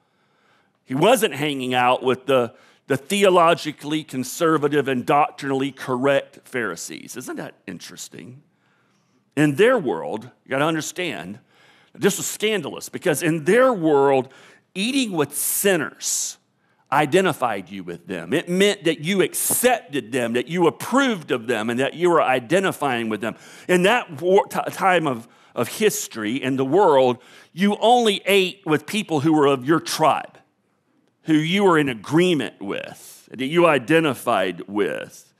He 0.87 0.94
wasn't 0.94 1.34
hanging 1.34 1.75
out 1.75 2.02
with 2.02 2.25
the, 2.25 2.54
the 2.87 2.96
theologically 2.96 4.04
conservative 4.04 4.88
and 4.88 5.04
doctrinally 5.04 5.70
correct 5.70 6.48
Pharisees. 6.48 7.14
Isn't 7.18 7.37
that 7.37 7.52
interesting? 7.66 8.40
In 9.37 9.56
their 9.56 9.76
world, 9.76 10.30
you 10.46 10.50
got 10.50 10.60
to 10.60 10.64
understand, 10.64 11.40
this 11.92 12.16
was 12.16 12.26
scandalous 12.26 12.88
because 12.88 13.22
in 13.22 13.44
their 13.44 13.75
world, 13.75 14.32
eating 14.75 15.12
with 15.12 15.37
sinners 15.37 16.38
identified 16.90 17.68
you 17.68 17.85
with 17.85 18.07
them. 18.07 18.33
It 18.33 18.49
meant 18.49 18.85
that 18.85 19.00
you 19.00 19.23
accepted 19.23 20.12
them, 20.12 20.33
that 20.33 20.49
you 20.49 20.66
approved 20.66 21.30
of 21.30 21.47
them, 21.47 21.68
and 21.71 21.78
that 21.80 21.95
you 21.95 22.11
were 22.11 22.23
identifying 22.23 23.09
with 23.09 23.21
them. 23.21 23.37
In 23.68 23.83
that 23.83 24.18
time 24.73 25.07
of, 25.07 25.28
of 25.54 25.68
history 25.68 26.42
in 26.42 26.57
the 26.57 26.64
world, 26.64 27.18
you 27.52 27.76
only 27.80 28.23
ate 28.25 28.62
with 28.64 28.87
people 28.87 29.21
who 29.21 29.33
were 29.33 29.47
of 29.47 29.66
your 29.66 29.80
tribe 29.80 30.38
who 31.28 31.35
you 31.35 31.62
were 31.62 31.78
in 31.78 31.90
agreement 31.90 32.59
with, 32.59 33.28
that 33.30 33.45
you 33.45 33.66
identified 33.66 34.66
with. 34.66 35.35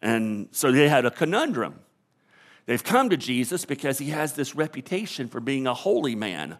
And 0.00 0.48
so 0.50 0.72
they 0.72 0.88
had 0.88 1.04
a 1.04 1.10
conundrum. 1.10 1.80
They've 2.64 2.82
come 2.82 3.10
to 3.10 3.16
Jesus 3.18 3.66
because 3.66 3.98
he 3.98 4.08
has 4.10 4.32
this 4.32 4.54
reputation 4.54 5.28
for 5.28 5.40
being 5.40 5.66
a 5.66 5.74
holy 5.74 6.14
man, 6.14 6.56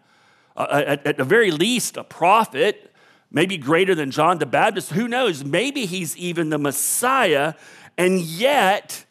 uh, 0.55 0.83
at, 0.85 1.07
at 1.07 1.17
the 1.17 1.23
very 1.23 1.49
least, 1.49 1.97
a 1.97 2.03
prophet, 2.03 2.93
maybe 3.35 3.57
greater 3.57 3.93
than 3.93 4.09
John 4.09 4.39
the 4.39 4.47
Baptist. 4.47 4.93
Who 4.93 5.07
knows? 5.07 5.43
Maybe 5.43 5.85
he's 5.85 6.17
even 6.17 6.49
the 6.49 6.57
Messiah, 6.57 7.53
and 7.97 8.19
yet 8.19 9.05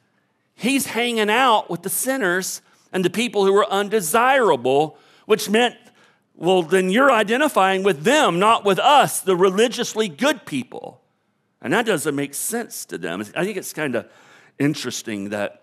he's 0.57 0.87
hanging 0.87 1.31
out 1.31 1.71
with 1.71 1.83
the 1.83 1.91
sinners 1.91 2.63
and 2.93 3.05
the 3.05 3.11
people 3.11 3.45
who 3.45 3.55
are 3.55 3.71
undesirable, 3.71 4.99
which 5.27 5.49
meant 5.49 5.77
well, 6.37 6.63
then 6.63 6.91
you're 6.91 7.13
identifying 7.13 7.85
with 7.85 8.03
them, 8.03 8.41
not 8.41 8.65
with 8.65 8.81
us, 8.81 9.21
the 9.21 9.37
religiously 9.37 10.09
good 10.09 10.45
people. 10.45 11.01
And 11.63 11.73
that 11.73 11.87
doesn't 11.87 12.15
make 12.15 12.35
sense 12.35 12.85
to 12.87 12.99
them. 12.99 13.21
I 13.37 13.45
think 13.45 13.57
it's 13.57 13.73
kind 13.73 13.95
of 13.95 14.11
interesting 14.59 15.29
that, 15.29 15.63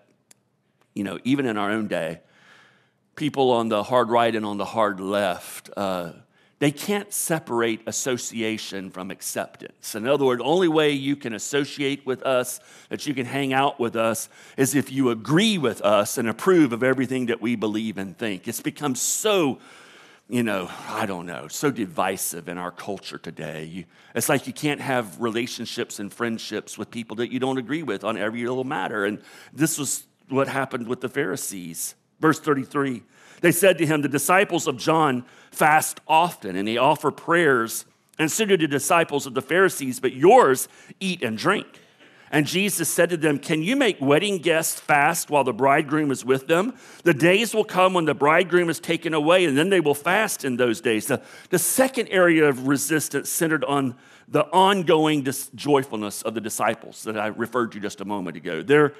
you 0.94 1.04
know, 1.04 1.18
even 1.24 1.44
in 1.44 1.58
our 1.58 1.70
own 1.70 1.88
day, 1.88 2.20
people 3.16 3.50
on 3.50 3.68
the 3.68 3.82
hard 3.82 4.08
right 4.08 4.34
and 4.34 4.46
on 4.46 4.56
the 4.56 4.64
hard 4.64 4.98
left, 4.98 5.68
uh, 5.76 6.12
they 6.62 6.70
can't 6.70 7.12
separate 7.12 7.80
association 7.88 8.88
from 8.88 9.10
acceptance. 9.10 9.96
In 9.96 10.06
other 10.06 10.24
words, 10.24 10.38
the 10.38 10.44
only 10.44 10.68
way 10.68 10.92
you 10.92 11.16
can 11.16 11.32
associate 11.32 12.06
with 12.06 12.22
us, 12.22 12.60
that 12.88 13.04
you 13.04 13.14
can 13.14 13.26
hang 13.26 13.52
out 13.52 13.80
with 13.80 13.96
us, 13.96 14.28
is 14.56 14.76
if 14.76 14.92
you 14.92 15.10
agree 15.10 15.58
with 15.58 15.80
us 15.80 16.18
and 16.18 16.28
approve 16.28 16.72
of 16.72 16.84
everything 16.84 17.26
that 17.26 17.42
we 17.42 17.56
believe 17.56 17.98
and 17.98 18.16
think. 18.16 18.46
It's 18.46 18.60
become 18.60 18.94
so 18.94 19.58
you 20.28 20.44
know, 20.44 20.70
I 20.88 21.04
don't 21.04 21.26
know, 21.26 21.48
so 21.48 21.72
divisive 21.72 22.48
in 22.48 22.58
our 22.58 22.70
culture 22.70 23.18
today. 23.18 23.64
You, 23.64 23.84
it's 24.14 24.28
like 24.28 24.46
you 24.46 24.52
can't 24.52 24.80
have 24.80 25.20
relationships 25.20 25.98
and 25.98 26.14
friendships 26.14 26.78
with 26.78 26.92
people 26.92 27.16
that 27.16 27.32
you 27.32 27.40
don't 27.40 27.58
agree 27.58 27.82
with 27.82 28.04
on 28.04 28.16
every 28.16 28.46
little 28.46 28.62
matter. 28.62 29.04
And 29.04 29.20
this 29.52 29.78
was 29.78 30.06
what 30.28 30.46
happened 30.46 30.86
with 30.86 31.00
the 31.00 31.08
Pharisees. 31.08 31.96
Verse 32.20 32.38
33 32.38 33.02
they 33.42 33.52
said 33.52 33.76
to 33.78 33.86
him, 33.86 34.00
The 34.00 34.08
disciples 34.08 34.66
of 34.66 34.78
John 34.78 35.24
fast 35.50 36.00
often, 36.08 36.56
and 36.56 36.66
they 36.66 36.78
offer 36.78 37.10
prayers, 37.10 37.84
and 38.18 38.30
so 38.30 38.46
do 38.46 38.56
the 38.56 38.66
disciples 38.66 39.26
of 39.26 39.34
the 39.34 39.42
Pharisees, 39.42 40.00
but 40.00 40.14
yours 40.14 40.68
eat 41.00 41.22
and 41.22 41.36
drink. 41.36 41.66
And 42.30 42.46
Jesus 42.46 42.88
said 42.88 43.10
to 43.10 43.18
them, 43.18 43.38
Can 43.38 43.62
you 43.62 43.76
make 43.76 44.00
wedding 44.00 44.38
guests 44.38 44.80
fast 44.80 45.28
while 45.28 45.44
the 45.44 45.52
bridegroom 45.52 46.10
is 46.10 46.24
with 46.24 46.46
them? 46.46 46.72
The 47.04 47.12
days 47.12 47.54
will 47.54 47.64
come 47.64 47.92
when 47.92 48.06
the 48.06 48.14
bridegroom 48.14 48.70
is 48.70 48.80
taken 48.80 49.12
away, 49.12 49.44
and 49.44 49.58
then 49.58 49.68
they 49.68 49.80
will 49.80 49.94
fast 49.94 50.42
in 50.44 50.56
those 50.56 50.80
days. 50.80 51.06
The, 51.06 51.20
the 51.50 51.58
second 51.58 52.08
area 52.08 52.48
of 52.48 52.66
resistance 52.66 53.28
centered 53.28 53.64
on 53.64 53.96
the 54.28 54.44
ongoing 54.46 55.22
dis- 55.22 55.50
joyfulness 55.54 56.22
of 56.22 56.32
the 56.32 56.40
disciples 56.40 57.02
that 57.04 57.18
I 57.18 57.26
referred 57.26 57.72
to 57.72 57.80
just 57.80 58.00
a 58.00 58.06
moment 58.06 58.38
ago, 58.38 58.62
their, 58.62 58.94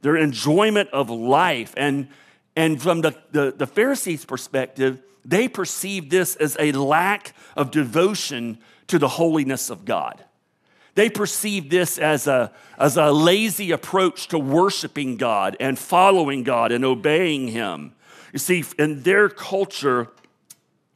their 0.00 0.16
enjoyment 0.16 0.88
of 0.90 1.10
life. 1.10 1.74
And, 1.76 2.08
and 2.58 2.82
from 2.82 3.02
the, 3.02 3.14
the, 3.30 3.54
the 3.56 3.68
Pharisees' 3.68 4.24
perspective, 4.24 5.00
they 5.24 5.46
perceived 5.46 6.10
this 6.10 6.34
as 6.34 6.56
a 6.58 6.72
lack 6.72 7.32
of 7.54 7.70
devotion 7.70 8.58
to 8.88 8.98
the 8.98 9.06
holiness 9.06 9.70
of 9.70 9.84
God. 9.84 10.24
They 10.96 11.08
perceive 11.08 11.70
this 11.70 11.98
as 11.98 12.26
a, 12.26 12.50
as 12.76 12.96
a 12.96 13.12
lazy 13.12 13.70
approach 13.70 14.26
to 14.28 14.40
worshiping 14.40 15.16
God 15.16 15.56
and 15.60 15.78
following 15.78 16.42
God 16.42 16.72
and 16.72 16.84
obeying 16.84 17.46
Him. 17.46 17.92
You 18.32 18.40
see, 18.40 18.64
in 18.76 19.04
their 19.04 19.28
culture, 19.28 20.08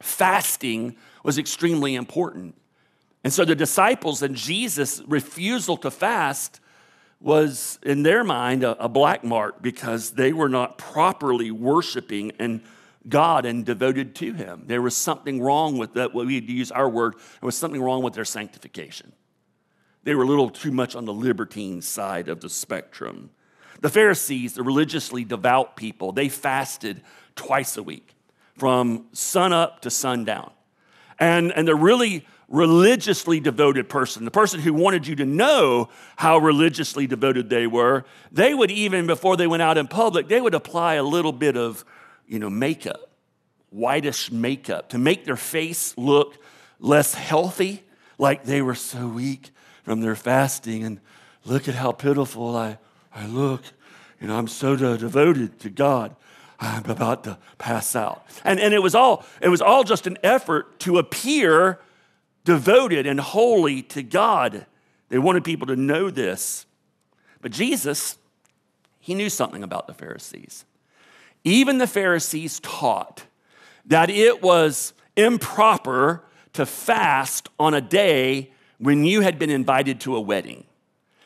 fasting 0.01 0.97
was 1.23 1.37
extremely 1.37 1.95
important. 1.95 2.55
And 3.23 3.31
so 3.31 3.45
the 3.45 3.55
disciples 3.55 4.21
and 4.21 4.35
Jesus' 4.35 5.01
refusal 5.07 5.77
to 5.77 5.89
fast 5.89 6.59
was, 7.23 7.79
in 7.81 8.03
their 8.03 8.23
mind, 8.23 8.63
a, 8.63 8.83
a 8.83 8.89
black 8.89 9.23
mark 9.23 9.61
because 9.61 10.11
they 10.11 10.33
were 10.33 10.49
not 10.49 10.77
properly 10.77 11.49
worshiping 11.49 12.33
and 12.37 12.61
God 13.07 13.45
and 13.45 13.65
devoted 13.65 14.13
to 14.15 14.33
Him. 14.33 14.63
There 14.67 14.81
was 14.81 14.95
something 14.95 15.41
wrong 15.41 15.77
with 15.77 15.93
that. 15.93 16.13
Well, 16.13 16.25
we 16.25 16.39
use 16.41 16.71
our 16.71 16.89
word. 16.89 17.15
There 17.15 17.47
was 17.47 17.57
something 17.57 17.81
wrong 17.81 18.03
with 18.03 18.13
their 18.13 18.25
sanctification. 18.25 19.13
They 20.03 20.13
were 20.15 20.23
a 20.23 20.27
little 20.27 20.49
too 20.49 20.71
much 20.71 20.95
on 20.95 21.05
the 21.05 21.13
libertine 21.13 21.81
side 21.81 22.27
of 22.27 22.41
the 22.41 22.49
spectrum. 22.49 23.29
The 23.79 23.89
Pharisees, 23.89 24.53
the 24.53 24.63
religiously 24.63 25.23
devout 25.23 25.77
people, 25.77 26.11
they 26.11 26.27
fasted 26.27 27.01
twice 27.35 27.77
a 27.77 27.83
week 27.83 28.15
from 28.57 29.05
sunup 29.13 29.81
to 29.81 29.89
sundown. 29.89 30.51
And, 31.19 31.53
and 31.53 31.65
they're 31.65 31.75
really 31.75 32.25
religiously 32.53 33.39
devoted 33.39 33.89
person, 33.89 34.23
the 34.23 34.31
person 34.31 34.61
who 34.61 34.73
wanted 34.73 35.07
you 35.07 35.15
to 35.15 35.25
know 35.25 35.89
how 36.15 36.37
religiously 36.37 37.07
devoted 37.07 37.49
they 37.49 37.67
were, 37.67 38.05
they 38.31 38.53
would 38.53 38.71
even, 38.71 39.07
before 39.07 39.35
they 39.35 39.47
went 39.47 39.61
out 39.61 39.77
in 39.77 39.87
public, 39.87 40.27
they 40.27 40.39
would 40.39 40.53
apply 40.53 40.93
a 40.93 41.03
little 41.03 41.31
bit 41.33 41.57
of, 41.57 41.83
you 42.27 42.39
know, 42.39 42.49
makeup 42.49 43.09
whitish 43.73 44.31
makeup 44.31 44.89
to 44.89 44.97
make 44.97 45.25
their 45.25 45.35
face 45.35 45.97
look 45.97 46.37
less 46.79 47.13
healthy, 47.15 47.83
like 48.17 48.43
they 48.43 48.61
were 48.61 48.75
so 48.75 49.07
weak 49.07 49.49
from 49.83 50.01
their 50.01 50.15
fasting. 50.15 50.83
And 50.83 50.99
look 51.43 51.67
at 51.67 51.75
how 51.75 51.91
pitiful 51.91 52.55
I, 52.55 52.77
I 53.13 53.25
look. 53.25 53.63
You 54.21 54.27
know, 54.27 54.37
I'm 54.37 54.47
so 54.47 54.75
de- 54.75 54.97
devoted 54.97 55.59
to 55.61 55.69
God. 55.69 56.15
I'm 56.59 56.85
about 56.85 57.23
to 57.25 57.37
pass 57.57 57.95
out. 57.95 58.25
And, 58.45 58.59
and 58.59 58.73
it, 58.73 58.81
was 58.81 58.95
all, 58.95 59.25
it 59.41 59.49
was 59.49 59.61
all 59.61 59.83
just 59.83 60.07
an 60.07 60.17
effort 60.23 60.79
to 60.81 60.97
appear 60.97 61.79
devoted 62.43 63.05
and 63.07 63.19
holy 63.19 63.81
to 63.83 64.03
God. 64.03 64.65
They 65.09 65.17
wanted 65.17 65.43
people 65.43 65.67
to 65.67 65.75
know 65.75 66.09
this. 66.09 66.65
But 67.41 67.51
Jesus, 67.51 68.17
he 68.99 69.15
knew 69.15 69.29
something 69.29 69.63
about 69.63 69.87
the 69.87 69.93
Pharisees. 69.93 70.65
Even 71.43 71.77
the 71.77 71.87
Pharisees 71.87 72.59
taught 72.61 73.25
that 73.85 74.09
it 74.09 74.41
was 74.41 74.93
improper 75.15 76.23
to 76.53 76.65
fast 76.65 77.49
on 77.59 77.73
a 77.73 77.81
day 77.81 78.51
when 78.77 79.03
you 79.03 79.21
had 79.21 79.37
been 79.37 79.49
invited 79.49 79.99
to 80.01 80.15
a 80.15 80.21
wedding 80.21 80.63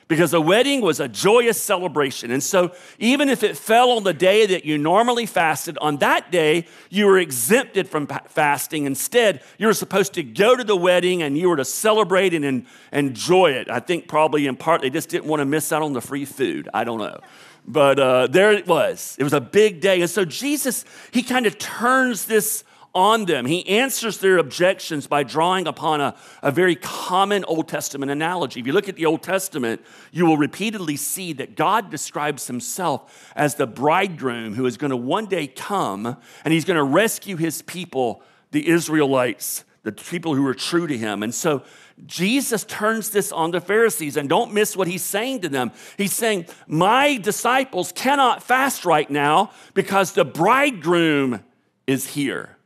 because 0.07 0.33
a 0.33 0.41
wedding 0.41 0.81
was 0.81 0.99
a 0.99 1.07
joyous 1.07 1.61
celebration. 1.61 2.31
And 2.31 2.41
so, 2.41 2.71
even 2.97 3.29
if 3.29 3.43
it 3.43 3.57
fell 3.57 3.91
on 3.91 4.03
the 4.03 4.13
day 4.13 4.45
that 4.45 4.65
you 4.65 4.77
normally 4.77 5.25
fasted, 5.25 5.77
on 5.79 5.97
that 5.97 6.31
day, 6.31 6.65
you 6.89 7.05
were 7.05 7.17
exempted 7.17 7.89
from 7.89 8.07
fasting. 8.27 8.85
Instead, 8.85 9.41
you 9.57 9.67
were 9.67 9.73
supposed 9.73 10.13
to 10.13 10.23
go 10.23 10.55
to 10.55 10.63
the 10.63 10.75
wedding 10.75 11.21
and 11.21 11.37
you 11.37 11.49
were 11.49 11.57
to 11.57 11.65
celebrate 11.65 12.33
and 12.33 12.65
enjoy 12.91 13.51
it. 13.51 13.69
I 13.69 13.79
think 13.79 14.07
probably 14.07 14.47
in 14.47 14.55
part 14.55 14.81
they 14.81 14.89
just 14.89 15.09
didn't 15.09 15.25
want 15.25 15.41
to 15.41 15.45
miss 15.45 15.71
out 15.71 15.81
on 15.81 15.93
the 15.93 16.01
free 16.01 16.25
food. 16.25 16.69
I 16.73 16.83
don't 16.83 16.99
know. 16.99 17.19
But 17.67 17.99
uh, 17.99 18.27
there 18.27 18.53
it 18.53 18.65
was. 18.65 19.17
It 19.19 19.23
was 19.23 19.33
a 19.33 19.41
big 19.41 19.81
day. 19.81 19.99
And 19.99 20.09
so, 20.09 20.23
Jesus, 20.23 20.85
he 21.11 21.21
kind 21.21 21.45
of 21.45 21.57
turns 21.57 22.25
this 22.25 22.63
on 22.97 23.25
them. 23.25 23.45
He 23.45 23.65
answers 23.69 24.17
their 24.17 24.39
objections 24.39 25.05
by 25.05 25.21
drawing 25.21 25.67
upon 25.67 26.01
a, 26.01 26.15
a 26.41 26.49
very 26.49 26.75
common 26.75 27.45
Old 27.45 27.67
Testament 27.67 28.11
analogy. 28.11 28.59
If 28.59 28.65
you 28.65 28.73
look 28.73 28.89
at 28.89 28.95
the 28.95 29.05
Old 29.05 29.21
Testament, 29.21 29.85
you 30.11 30.25
will 30.25 30.35
repeatedly 30.35 30.95
see 30.95 31.31
that 31.33 31.55
God 31.55 31.91
describes 31.91 32.47
himself 32.47 33.31
as 33.35 33.53
the 33.53 33.67
bridegroom 33.67 34.55
who 34.55 34.65
is 34.65 34.77
going 34.77 34.89
to 34.89 34.97
one 34.97 35.27
day 35.27 35.45
come 35.45 36.17
and 36.43 36.51
he's 36.51 36.65
going 36.65 36.77
to 36.77 36.83
rescue 36.83 37.35
his 37.35 37.61
people, 37.61 38.23
the 38.49 38.67
Israelites, 38.67 39.63
the 39.83 39.91
people 39.91 40.33
who 40.33 40.47
are 40.47 40.55
true 40.55 40.87
to 40.87 40.97
him. 40.97 41.21
And 41.21 41.35
so 41.35 41.61
Jesus 42.07 42.63
turns 42.63 43.11
this 43.11 43.31
on 43.31 43.51
the 43.51 43.61
Pharisees, 43.61 44.17
and 44.17 44.27
don't 44.27 44.53
miss 44.53 44.75
what 44.75 44.87
he's 44.87 45.03
saying 45.03 45.41
to 45.41 45.49
them. 45.49 45.71
He's 45.97 46.13
saying, 46.13 46.47
My 46.65 47.17
disciples 47.17 47.91
cannot 47.91 48.41
fast 48.41 48.85
right 48.85 49.09
now 49.09 49.51
because 49.75 50.13
the 50.13 50.25
bridegroom 50.25 51.43
is 51.85 52.07
here. 52.07 52.56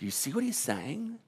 Do 0.00 0.06
you 0.06 0.10
see 0.10 0.32
what 0.32 0.42
he's 0.42 0.56
saying? 0.56 1.18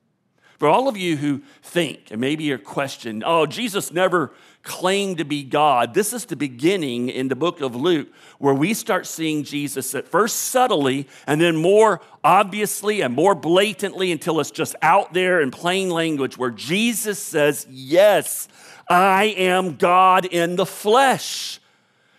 For 0.58 0.66
all 0.66 0.88
of 0.88 0.96
you 0.96 1.18
who 1.18 1.42
think, 1.62 2.10
and 2.10 2.18
maybe 2.18 2.44
you're 2.44 2.56
questioning, 2.56 3.22
oh, 3.22 3.44
Jesus 3.44 3.92
never 3.92 4.32
claimed 4.62 5.18
to 5.18 5.26
be 5.26 5.42
God, 5.42 5.92
this 5.92 6.14
is 6.14 6.24
the 6.24 6.36
beginning 6.36 7.10
in 7.10 7.28
the 7.28 7.36
book 7.36 7.60
of 7.60 7.76
Luke 7.76 8.08
where 8.38 8.54
we 8.54 8.72
start 8.72 9.06
seeing 9.06 9.44
Jesus 9.44 9.94
at 9.94 10.08
first 10.08 10.36
subtly 10.36 11.06
and 11.26 11.38
then 11.38 11.54
more 11.54 12.00
obviously 12.24 13.02
and 13.02 13.12
more 13.12 13.34
blatantly 13.34 14.10
until 14.10 14.40
it's 14.40 14.50
just 14.50 14.74
out 14.80 15.12
there 15.12 15.42
in 15.42 15.50
plain 15.50 15.90
language 15.90 16.38
where 16.38 16.50
Jesus 16.50 17.18
says, 17.18 17.66
Yes, 17.68 18.48
I 18.88 19.34
am 19.36 19.76
God 19.76 20.24
in 20.24 20.56
the 20.56 20.64
flesh. 20.64 21.60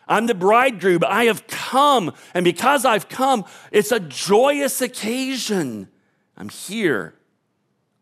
I'm 0.07 0.27
the 0.27 0.35
bridegroom. 0.35 1.01
I 1.07 1.25
have 1.25 1.47
come. 1.47 2.13
And 2.35 2.45
because 2.45 2.85
I've 2.85 3.09
come, 3.09 3.45
it's 3.71 3.91
a 3.91 3.99
joyous 3.99 4.81
occasion. 4.81 5.87
I'm 6.37 6.49
here. 6.49 7.15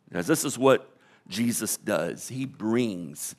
Because 0.10 0.28
this 0.28 0.44
is 0.44 0.58
what 0.58 0.92
Jesus 1.28 1.78
does. 1.78 2.28
He 2.28 2.46
brings 2.46 3.36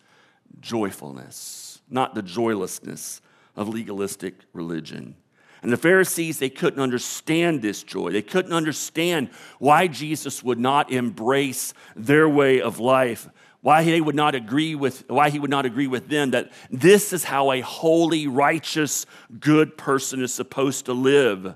joyfulness, 0.60 1.80
not 1.90 2.14
the 2.14 2.22
joylessness 2.22 3.20
of 3.56 3.68
legalistic 3.68 4.34
religion. 4.52 5.16
And 5.62 5.72
the 5.72 5.76
Pharisees, 5.76 6.38
they 6.38 6.50
couldn't 6.50 6.80
understand 6.80 7.62
this 7.62 7.82
joy. 7.82 8.10
They 8.10 8.22
couldn't 8.22 8.52
understand 8.52 9.30
why 9.58 9.86
Jesus 9.86 10.42
would 10.42 10.58
not 10.58 10.90
embrace 10.90 11.72
their 11.94 12.28
way 12.28 12.60
of 12.60 12.80
life, 12.80 13.28
why 13.60 13.84
they 13.84 14.00
would 14.00 14.16
not 14.16 14.34
agree 14.34 14.74
with 14.74 15.08
why 15.08 15.30
he 15.30 15.38
would 15.38 15.50
not 15.50 15.66
agree 15.66 15.86
with 15.86 16.08
them 16.08 16.32
that 16.32 16.50
this 16.70 17.12
is 17.12 17.22
how 17.22 17.52
a 17.52 17.60
holy, 17.60 18.26
righteous, 18.26 19.06
good 19.38 19.78
person 19.78 20.20
is 20.20 20.34
supposed 20.34 20.86
to 20.86 20.92
live. 20.92 21.54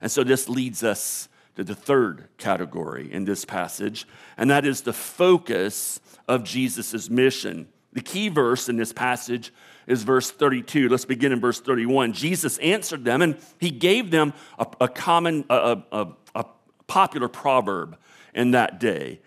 And 0.00 0.10
so 0.10 0.24
this 0.24 0.48
leads 0.48 0.82
us 0.82 1.28
to 1.56 1.64
the 1.64 1.74
third 1.74 2.28
category 2.38 3.10
in 3.12 3.24
this 3.24 3.44
passage, 3.44 4.06
and 4.36 4.50
that 4.50 4.64
is 4.64 4.82
the 4.82 4.92
focus 4.92 6.00
of 6.28 6.44
Jesus' 6.44 7.10
mission. 7.10 7.68
The 7.92 8.02
key 8.02 8.28
verse 8.28 8.68
in 8.68 8.76
this 8.76 8.92
passage 8.92 9.52
is 9.86 10.02
verse 10.02 10.30
32. 10.30 10.88
Let's 10.88 11.06
begin 11.06 11.32
in 11.32 11.40
verse 11.40 11.60
31. 11.60 12.12
Jesus 12.12 12.58
answered 12.58 13.04
them, 13.04 13.22
and 13.22 13.38
he 13.58 13.70
gave 13.70 14.10
them 14.10 14.34
a, 14.58 14.66
a 14.82 14.88
common, 14.88 15.44
a, 15.48 15.82
a, 15.90 16.08
a 16.34 16.44
popular 16.86 17.28
proverb 17.28 17.96
in 18.34 18.50
that 18.50 18.78
day. 18.78 19.20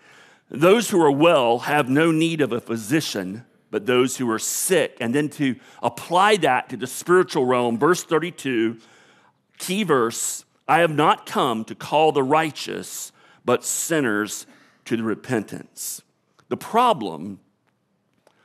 Those 0.50 0.90
who 0.90 1.02
are 1.02 1.10
well 1.10 1.60
have 1.60 1.88
no 1.88 2.12
need 2.12 2.40
of 2.40 2.52
a 2.52 2.60
physician, 2.60 3.44
but 3.72 3.86
those 3.86 4.16
who 4.16 4.30
are 4.30 4.38
sick. 4.38 4.96
And 5.00 5.14
then 5.14 5.28
to 5.30 5.56
apply 5.82 6.36
that 6.38 6.68
to 6.68 6.76
the 6.76 6.86
spiritual 6.86 7.46
realm, 7.46 7.76
verse 7.78 8.04
32, 8.04 8.78
key 9.58 9.82
verse 9.82 10.44
I 10.70 10.78
have 10.78 10.94
not 10.94 11.26
come 11.26 11.64
to 11.64 11.74
call 11.74 12.12
the 12.12 12.22
righteous, 12.22 13.10
but 13.44 13.64
sinners 13.64 14.46
to 14.84 14.96
the 14.96 15.02
repentance. 15.02 16.00
The 16.48 16.56
problem, 16.56 17.40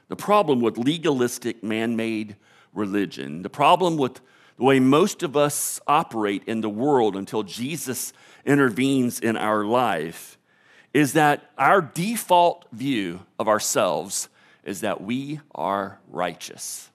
the 0.08 0.16
problem 0.16 0.60
with 0.60 0.80
legalistic 0.80 1.64
man 1.64 1.96
made 1.96 2.36
religion, 2.74 3.44
the 3.44 3.50
problem 3.52 3.96
with 3.96 4.22
the 4.58 4.64
way 4.64 4.80
most 4.80 5.22
of 5.22 5.38
us 5.38 5.80
operate 5.86 6.42
in 6.48 6.62
the 6.62 6.70
world 6.70 7.16
until 7.16 7.44
Jesus 7.44 8.12
intervenes 8.44 9.20
in 9.20 9.38
our 9.38 9.64
life, 9.64 10.40
is 10.96 11.14
that 11.14 11.52
our 11.60 11.80
default 11.80 12.66
view 12.72 13.20
of 13.38 13.48
ourselves 13.48 14.30
is 14.64 14.82
that 14.82 15.00
we 15.00 15.42
are 15.54 16.00
righteous. 16.08 16.90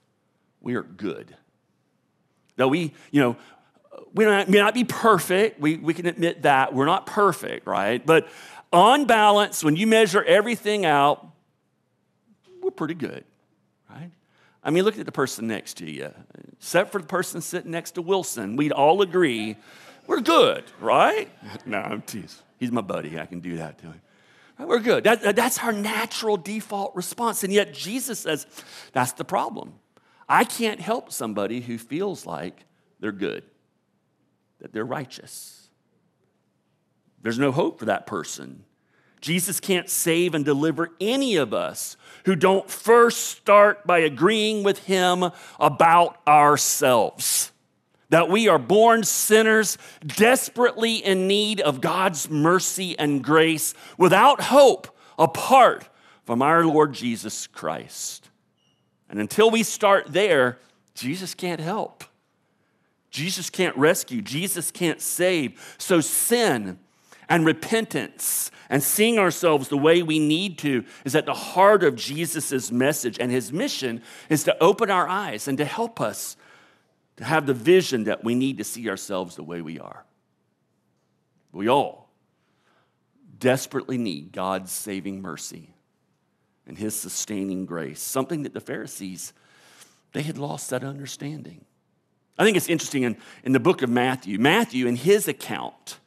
We 0.61 0.75
are 0.75 0.83
good. 0.83 1.37
That 2.57 2.67
we, 2.67 2.95
you 3.13 3.21
know, 3.21 3.37
we 4.15 4.25
may 4.25 4.45
not 4.47 4.75
be 4.75 4.85
perfect. 4.85 5.61
We, 5.61 5.77
we 5.77 5.95
can 5.95 6.07
admit 6.07 6.43
that. 6.43 6.75
We're 6.75 6.87
not 6.87 7.07
perfect, 7.07 7.67
right? 7.67 8.05
But 8.05 8.29
on 8.73 9.07
balance, 9.07 9.65
when 9.65 9.77
you 9.77 9.87
measure 9.87 10.23
everything 10.23 10.85
out, 10.85 11.27
we're 12.63 12.71
pretty 12.71 12.95
good, 12.95 13.25
right? 13.89 14.11
I 14.63 14.71
mean, 14.71 14.85
look 14.85 14.99
at 14.99 15.07
the 15.07 15.13
person 15.13 15.47
next 15.47 15.79
to 15.79 15.91
you. 15.91 16.13
Except 16.53 16.93
for 16.93 17.01
the 17.01 17.07
person 17.07 17.41
sitting 17.41 17.71
next 17.71 17.93
to 17.93 18.03
Wilson, 18.03 18.57
we'd 18.57 18.73
all 18.73 19.03
agree 19.03 19.57
we're 20.07 20.21
good, 20.21 20.65
right? 20.81 21.29
no, 21.67 21.79
I'm 21.79 22.03
teasing. 22.03 22.43
He's 22.59 22.73
my 22.73 22.81
buddy. 22.81 23.19
I 23.19 23.27
can 23.27 23.39
do 23.39 23.59
that 23.59 23.79
to 23.79 23.87
him. 23.87 24.01
We're 24.59 24.81
good. 24.81 25.05
That, 25.05 25.37
that's 25.37 25.59
our 25.61 25.73
natural 25.73 26.37
default 26.37 26.95
response. 26.97 27.45
And 27.45 27.53
yet, 27.53 27.73
Jesus 27.73 28.19
says 28.21 28.47
that's 28.93 29.13
the 29.13 29.25
problem. 29.25 29.75
I 30.29 30.45
can't 30.45 30.81
help 30.81 31.13
somebody 31.13 31.61
who 31.61 31.79
feels 31.79 32.27
like 32.27 32.65
they're 32.99 33.13
good 33.13 33.45
that 34.61 34.73
they're 34.73 34.85
righteous. 34.85 35.69
There's 37.23 37.39
no 37.39 37.53
hope 37.53 37.79
for 37.79 37.87
that 37.87 38.07
person. 38.07 38.65
Jesus 39.21 39.61
can't 39.61 39.91
save 39.91 40.35
and 40.35 40.45
deliver 40.45 40.91
any 41.01 41.37
of 41.37 41.53
us 41.53 41.97
who 42.25 42.35
don't 42.35 42.71
first 42.71 43.27
start 43.27 43.87
by 43.87 43.99
agreeing 43.99 44.63
with 44.63 44.85
him 44.87 45.31
about 45.59 46.17
ourselves. 46.27 47.53
That 48.09 48.31
we 48.31 48.49
are 48.49 48.59
born 48.59 49.05
sinners, 49.05 49.79
desperately 50.05 50.97
in 50.97 51.29
need 51.29 51.61
of 51.61 51.81
God's 51.81 52.31
mercy 52.31 52.99
and 52.99 53.23
grace, 53.23 53.75
without 53.99 54.41
hope 54.41 54.97
apart 55.19 55.89
from 56.25 56.43
our 56.43 56.65
Lord 56.65 56.95
Jesus 56.95 57.47
Christ. 57.47 58.31
And 59.09 59.21
until 59.21 59.51
we 59.51 59.63
start 59.63 60.07
there, 60.09 60.59
Jesus 60.95 61.35
can't 61.35 61.61
help. 61.61 62.05
Jesus 63.11 63.51
can't 63.51 63.77
rescue, 63.77 64.23
Jesus 64.23 64.71
can't 64.71 65.01
save. 65.01 65.77
So 65.79 66.01
sin 66.01 66.79
and 67.29 67.45
repentance 67.45 68.51
and 68.69 68.83
seeing 68.83 69.19
ourselves 69.19 69.69
the 69.69 69.77
way 69.77 70.03
we 70.03 70.19
need 70.19 70.59
to 70.59 70.85
is 71.05 71.15
at 71.15 71.27
the 71.27 71.35
heart 71.35 71.83
of 71.83 71.97
Jesus' 71.97 72.71
message. 72.71 73.19
And 73.19 73.31
his 73.31 73.53
mission 73.53 74.03
is 74.29 74.45
to 74.45 74.63
open 74.63 74.91
our 74.91 75.09
eyes 75.09 75.49
and 75.49 75.59
to 75.59 75.65
help 75.65 76.01
us 76.01 76.37
to 77.17 77.25
have 77.25 77.47
the 77.47 77.55
vision 77.55 78.05
that 78.05 78.25
we 78.25 78.35
need 78.35 78.59
to 78.59 78.65
see 78.65 78.89
ourselves 78.89 79.37
the 79.37 79.43
way 79.43 79.61
we 79.61 79.79
are. 79.79 80.05
We 81.53 81.69
all 81.69 82.09
desperately 83.39 83.99
need 83.99 84.33
God's 84.33 84.71
saving 84.71 85.21
mercy 85.21 85.75
and 86.67 86.79
his 86.79 86.95
sustaining 86.95 87.67
grace, 87.67 88.01
something 88.01 88.45
that 88.45 88.55
the 88.55 88.61
Pharisees, 88.61 89.33
they 90.13 90.23
had 90.23 90.39
lost 90.39 90.71
that 90.71 90.85
understanding. 90.85 91.65
I 92.41 92.45
think 92.45 92.57
it's 92.57 92.71
interesting 92.71 93.03
in, 93.03 93.19
in 93.45 93.53
the 93.53 93.61
book 93.61 93.83
of 93.83 93.91
Matthew. 93.91 94.39
Matthew, 94.39 94.87
in 94.87 94.97
his 94.97 95.29
account 95.29 95.99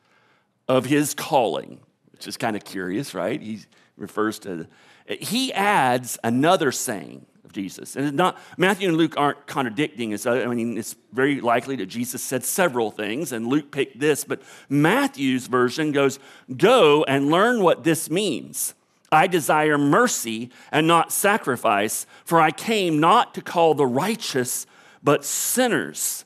of 0.67 0.85
his 0.85 1.13
calling, 1.13 1.79
which 2.11 2.27
is 2.27 2.37
kind 2.37 2.55
of 2.55 2.65
curious, 2.65 3.13
right? 3.13 3.39
He 3.39 3.59
refers 3.97 4.39
to, 4.39 4.65
he 5.07 5.53
adds 5.53 6.17
another 6.23 6.71
saying 6.71 7.27
of 7.45 7.53
Jesus. 7.53 7.95
And 7.95 8.17
not, 8.17 8.39
Matthew 8.57 8.87
and 8.87 8.97
Luke 8.97 9.13
aren't 9.15 9.45
contradicting. 9.45 10.17
I 10.25 10.47
mean, 10.47 10.75
it's 10.75 10.95
very 11.11 11.39
likely 11.39 11.75
that 11.75 11.85
Jesus 11.85 12.23
said 12.23 12.43
several 12.43 12.89
things, 12.89 13.31
and 13.31 13.45
Luke 13.45 13.69
picked 13.69 13.99
this, 13.99 14.23
but 14.23 14.41
Matthew's 14.69 15.45
version 15.45 15.91
goes, 15.91 16.17
Go 16.57 17.03
and 17.03 17.29
learn 17.29 17.61
what 17.61 17.83
this 17.83 18.09
means. 18.09 18.73
I 19.11 19.27
desire 19.27 19.77
mercy 19.77 20.49
and 20.71 20.87
not 20.87 21.11
sacrifice, 21.11 22.07
for 22.25 22.41
I 22.41 22.49
came 22.49 22.99
not 22.99 23.35
to 23.35 23.41
call 23.43 23.75
the 23.75 23.85
righteous, 23.85 24.65
but 25.03 25.25
sinners. 25.25 26.25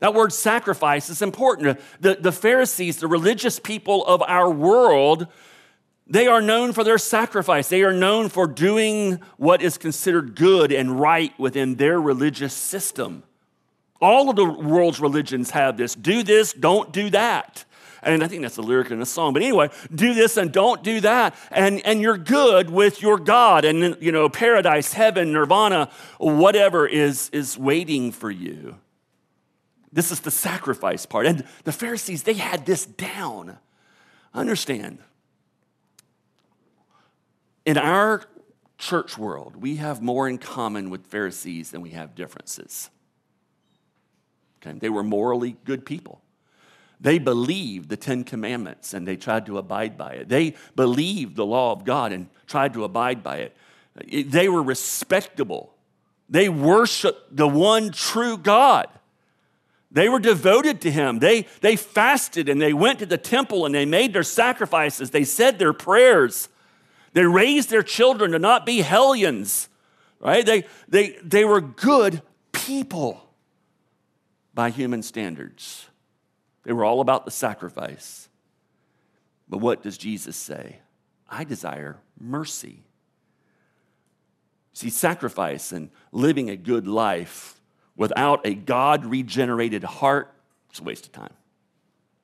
That 0.00 0.14
word 0.14 0.32
sacrifice 0.32 1.08
is 1.08 1.22
important. 1.22 1.80
The, 2.00 2.16
the 2.16 2.32
Pharisees, 2.32 2.96
the 2.96 3.06
religious 3.06 3.60
people 3.60 4.04
of 4.04 4.20
our 4.22 4.50
world, 4.50 5.28
they 6.08 6.26
are 6.26 6.40
known 6.40 6.72
for 6.72 6.82
their 6.82 6.98
sacrifice. 6.98 7.68
They 7.68 7.84
are 7.84 7.92
known 7.92 8.28
for 8.28 8.48
doing 8.48 9.20
what 9.36 9.62
is 9.62 9.78
considered 9.78 10.34
good 10.34 10.72
and 10.72 10.98
right 11.00 11.32
within 11.38 11.76
their 11.76 12.00
religious 12.00 12.52
system. 12.52 13.22
All 14.00 14.28
of 14.28 14.34
the 14.34 14.44
world's 14.44 14.98
religions 14.98 15.50
have 15.50 15.76
this 15.76 15.94
do 15.94 16.24
this, 16.24 16.52
don't 16.52 16.92
do 16.92 17.08
that. 17.10 17.64
And 18.02 18.24
I 18.24 18.28
think 18.28 18.42
that's 18.42 18.56
a 18.56 18.62
lyric 18.62 18.90
in 18.90 19.00
a 19.00 19.06
song. 19.06 19.32
But 19.32 19.42
anyway, 19.42 19.70
do 19.94 20.12
this 20.12 20.36
and 20.36 20.50
don't 20.50 20.82
do 20.82 21.00
that. 21.02 21.36
And, 21.50 21.84
and 21.86 22.00
you're 22.00 22.18
good 22.18 22.68
with 22.68 23.00
your 23.00 23.18
God. 23.18 23.64
And, 23.64 23.96
you 24.00 24.10
know, 24.10 24.28
paradise, 24.28 24.92
heaven, 24.92 25.32
nirvana, 25.32 25.88
whatever 26.18 26.86
is, 26.86 27.30
is 27.30 27.56
waiting 27.56 28.10
for 28.10 28.30
you. 28.30 28.76
This 29.92 30.10
is 30.10 30.20
the 30.20 30.30
sacrifice 30.30 31.06
part. 31.06 31.26
And 31.26 31.44
the 31.64 31.72
Pharisees, 31.72 32.24
they 32.24 32.34
had 32.34 32.66
this 32.66 32.86
down. 32.86 33.58
Understand, 34.34 34.98
in 37.66 37.76
our 37.76 38.24
church 38.78 39.18
world, 39.18 39.56
we 39.56 39.76
have 39.76 40.00
more 40.00 40.28
in 40.28 40.38
common 40.38 40.90
with 40.90 41.06
Pharisees 41.06 41.70
than 41.70 41.82
we 41.82 41.90
have 41.90 42.14
differences. 42.14 42.90
Okay? 44.60 44.78
They 44.78 44.88
were 44.88 45.04
morally 45.04 45.56
good 45.64 45.84
people. 45.84 46.22
They 47.02 47.18
believed 47.18 47.88
the 47.88 47.96
Ten 47.96 48.22
Commandments 48.22 48.94
and 48.94 49.06
they 49.06 49.16
tried 49.16 49.46
to 49.46 49.58
abide 49.58 49.98
by 49.98 50.12
it. 50.12 50.28
They 50.28 50.54
believed 50.76 51.34
the 51.34 51.44
law 51.44 51.72
of 51.72 51.84
God 51.84 52.12
and 52.12 52.28
tried 52.46 52.74
to 52.74 52.84
abide 52.84 53.24
by 53.24 53.38
it. 53.38 53.56
They 54.30 54.48
were 54.48 54.62
respectable. 54.62 55.74
They 56.30 56.48
worshiped 56.48 57.36
the 57.36 57.48
one 57.48 57.90
true 57.90 58.38
God. 58.38 58.86
They 59.90 60.08
were 60.08 60.20
devoted 60.20 60.80
to 60.82 60.92
him. 60.92 61.18
They, 61.18 61.46
they 61.60 61.74
fasted 61.74 62.48
and 62.48 62.62
they 62.62 62.72
went 62.72 63.00
to 63.00 63.06
the 63.06 63.18
temple 63.18 63.66
and 63.66 63.74
they 63.74 63.84
made 63.84 64.12
their 64.12 64.22
sacrifices. 64.22 65.10
They 65.10 65.24
said 65.24 65.58
their 65.58 65.72
prayers. 65.72 66.48
They 67.14 67.24
raised 67.24 67.68
their 67.68 67.82
children 67.82 68.30
to 68.30 68.38
not 68.38 68.64
be 68.64 68.80
hellions, 68.80 69.68
right? 70.20 70.46
They, 70.46 70.64
they, 70.88 71.18
they 71.24 71.44
were 71.44 71.60
good 71.60 72.22
people 72.52 73.28
by 74.54 74.70
human 74.70 75.02
standards. 75.02 75.88
They 76.64 76.72
were 76.72 76.84
all 76.84 77.00
about 77.00 77.24
the 77.24 77.30
sacrifice. 77.30 78.28
But 79.48 79.58
what 79.58 79.82
does 79.82 79.98
Jesus 79.98 80.36
say? 80.36 80.78
I 81.28 81.44
desire 81.44 81.98
mercy. 82.20 82.84
See, 84.72 84.90
sacrifice 84.90 85.72
and 85.72 85.90
living 86.12 86.48
a 86.50 86.56
good 86.56 86.86
life 86.86 87.60
without 87.96 88.46
a 88.46 88.54
God 88.54 89.04
regenerated 89.04 89.84
heart 89.84 90.32
is 90.72 90.80
a 90.80 90.84
waste 90.84 91.06
of 91.06 91.12
time 91.12 91.34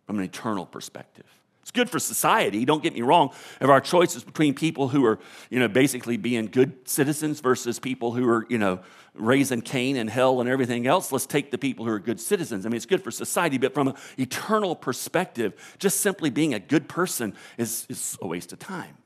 from 0.07 0.19
an 0.19 0.25
eternal 0.25 0.65
perspective. 0.65 1.27
It's 1.69 1.73
good 1.77 1.91
for 1.91 1.99
society, 1.99 2.65
don't 2.65 2.83
get 2.83 2.95
me 2.95 3.03
wrong. 3.03 3.29
If 3.61 3.69
our 3.69 3.83
choices 3.83 4.25
between 4.25 4.55
people 4.55 4.89
who 4.89 5.05
are, 5.05 5.19
you 5.51 5.59
know, 5.59 5.69
basically 5.69 6.17
being 6.17 6.47
good 6.47 6.89
citizens 6.89 7.41
versus 7.41 7.79
people 7.79 8.13
who 8.13 8.27
are, 8.27 8.47
you 8.49 8.57
know, 8.57 8.81
raising 9.13 9.61
Cain 9.61 9.97
and 9.97 10.09
hell 10.09 10.41
and 10.41 10.49
everything 10.49 10.87
else, 10.87 11.13
let's 11.13 11.27
take 11.27 11.51
the 11.51 11.59
people 11.59 11.85
who 11.85 11.91
are 11.91 11.99
good 11.99 12.19
citizens. 12.21 12.65
I 12.65 12.71
mean, 12.71 12.77
it's 12.77 12.87
good 12.87 13.05
for 13.05 13.11
society, 13.11 13.59
but 13.59 13.75
from 13.75 13.89
an 13.89 13.97
eternal 14.17 14.75
perspective, 14.75 15.77
just 15.79 16.01
simply 16.01 16.31
being 16.31 16.55
a 16.55 16.59
good 16.59 16.89
person 16.89 17.35
is, 17.59 17.85
is 17.91 18.17
a 18.23 18.27
waste 18.27 18.55
of 18.55 18.61
time. 18.61 18.97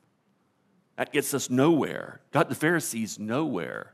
That 0.94 1.12
gets 1.12 1.34
us 1.34 1.50
nowhere. 1.50 2.20
Got 2.30 2.48
the 2.48 2.54
Pharisees 2.54 3.18
nowhere 3.18 3.92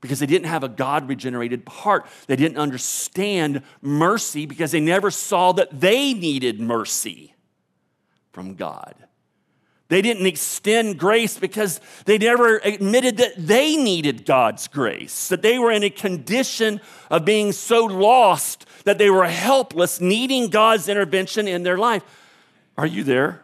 because 0.00 0.20
they 0.20 0.26
didn't 0.26 0.48
have 0.48 0.64
a 0.64 0.70
God 0.70 1.06
regenerated 1.06 1.68
heart. 1.68 2.06
They 2.28 2.36
didn't 2.36 2.56
understand 2.56 3.60
mercy 3.82 4.46
because 4.46 4.70
they 4.70 4.80
never 4.80 5.10
saw 5.10 5.52
that 5.52 5.82
they 5.82 6.14
needed 6.14 6.62
mercy 6.62 7.34
from 8.32 8.54
God. 8.54 8.94
They 9.88 10.02
didn't 10.02 10.26
extend 10.26 11.00
grace 11.00 11.36
because 11.36 11.80
they 12.04 12.16
never 12.16 12.58
admitted 12.58 13.16
that 13.16 13.32
they 13.36 13.76
needed 13.76 14.24
God's 14.24 14.68
grace, 14.68 15.28
that 15.28 15.42
they 15.42 15.58
were 15.58 15.72
in 15.72 15.82
a 15.82 15.90
condition 15.90 16.80
of 17.10 17.24
being 17.24 17.50
so 17.50 17.86
lost 17.86 18.66
that 18.84 18.98
they 18.98 19.10
were 19.10 19.26
helpless, 19.26 20.00
needing 20.00 20.48
God's 20.48 20.88
intervention 20.88 21.48
in 21.48 21.64
their 21.64 21.76
life. 21.76 22.04
Are 22.78 22.86
you 22.86 23.02
there? 23.02 23.42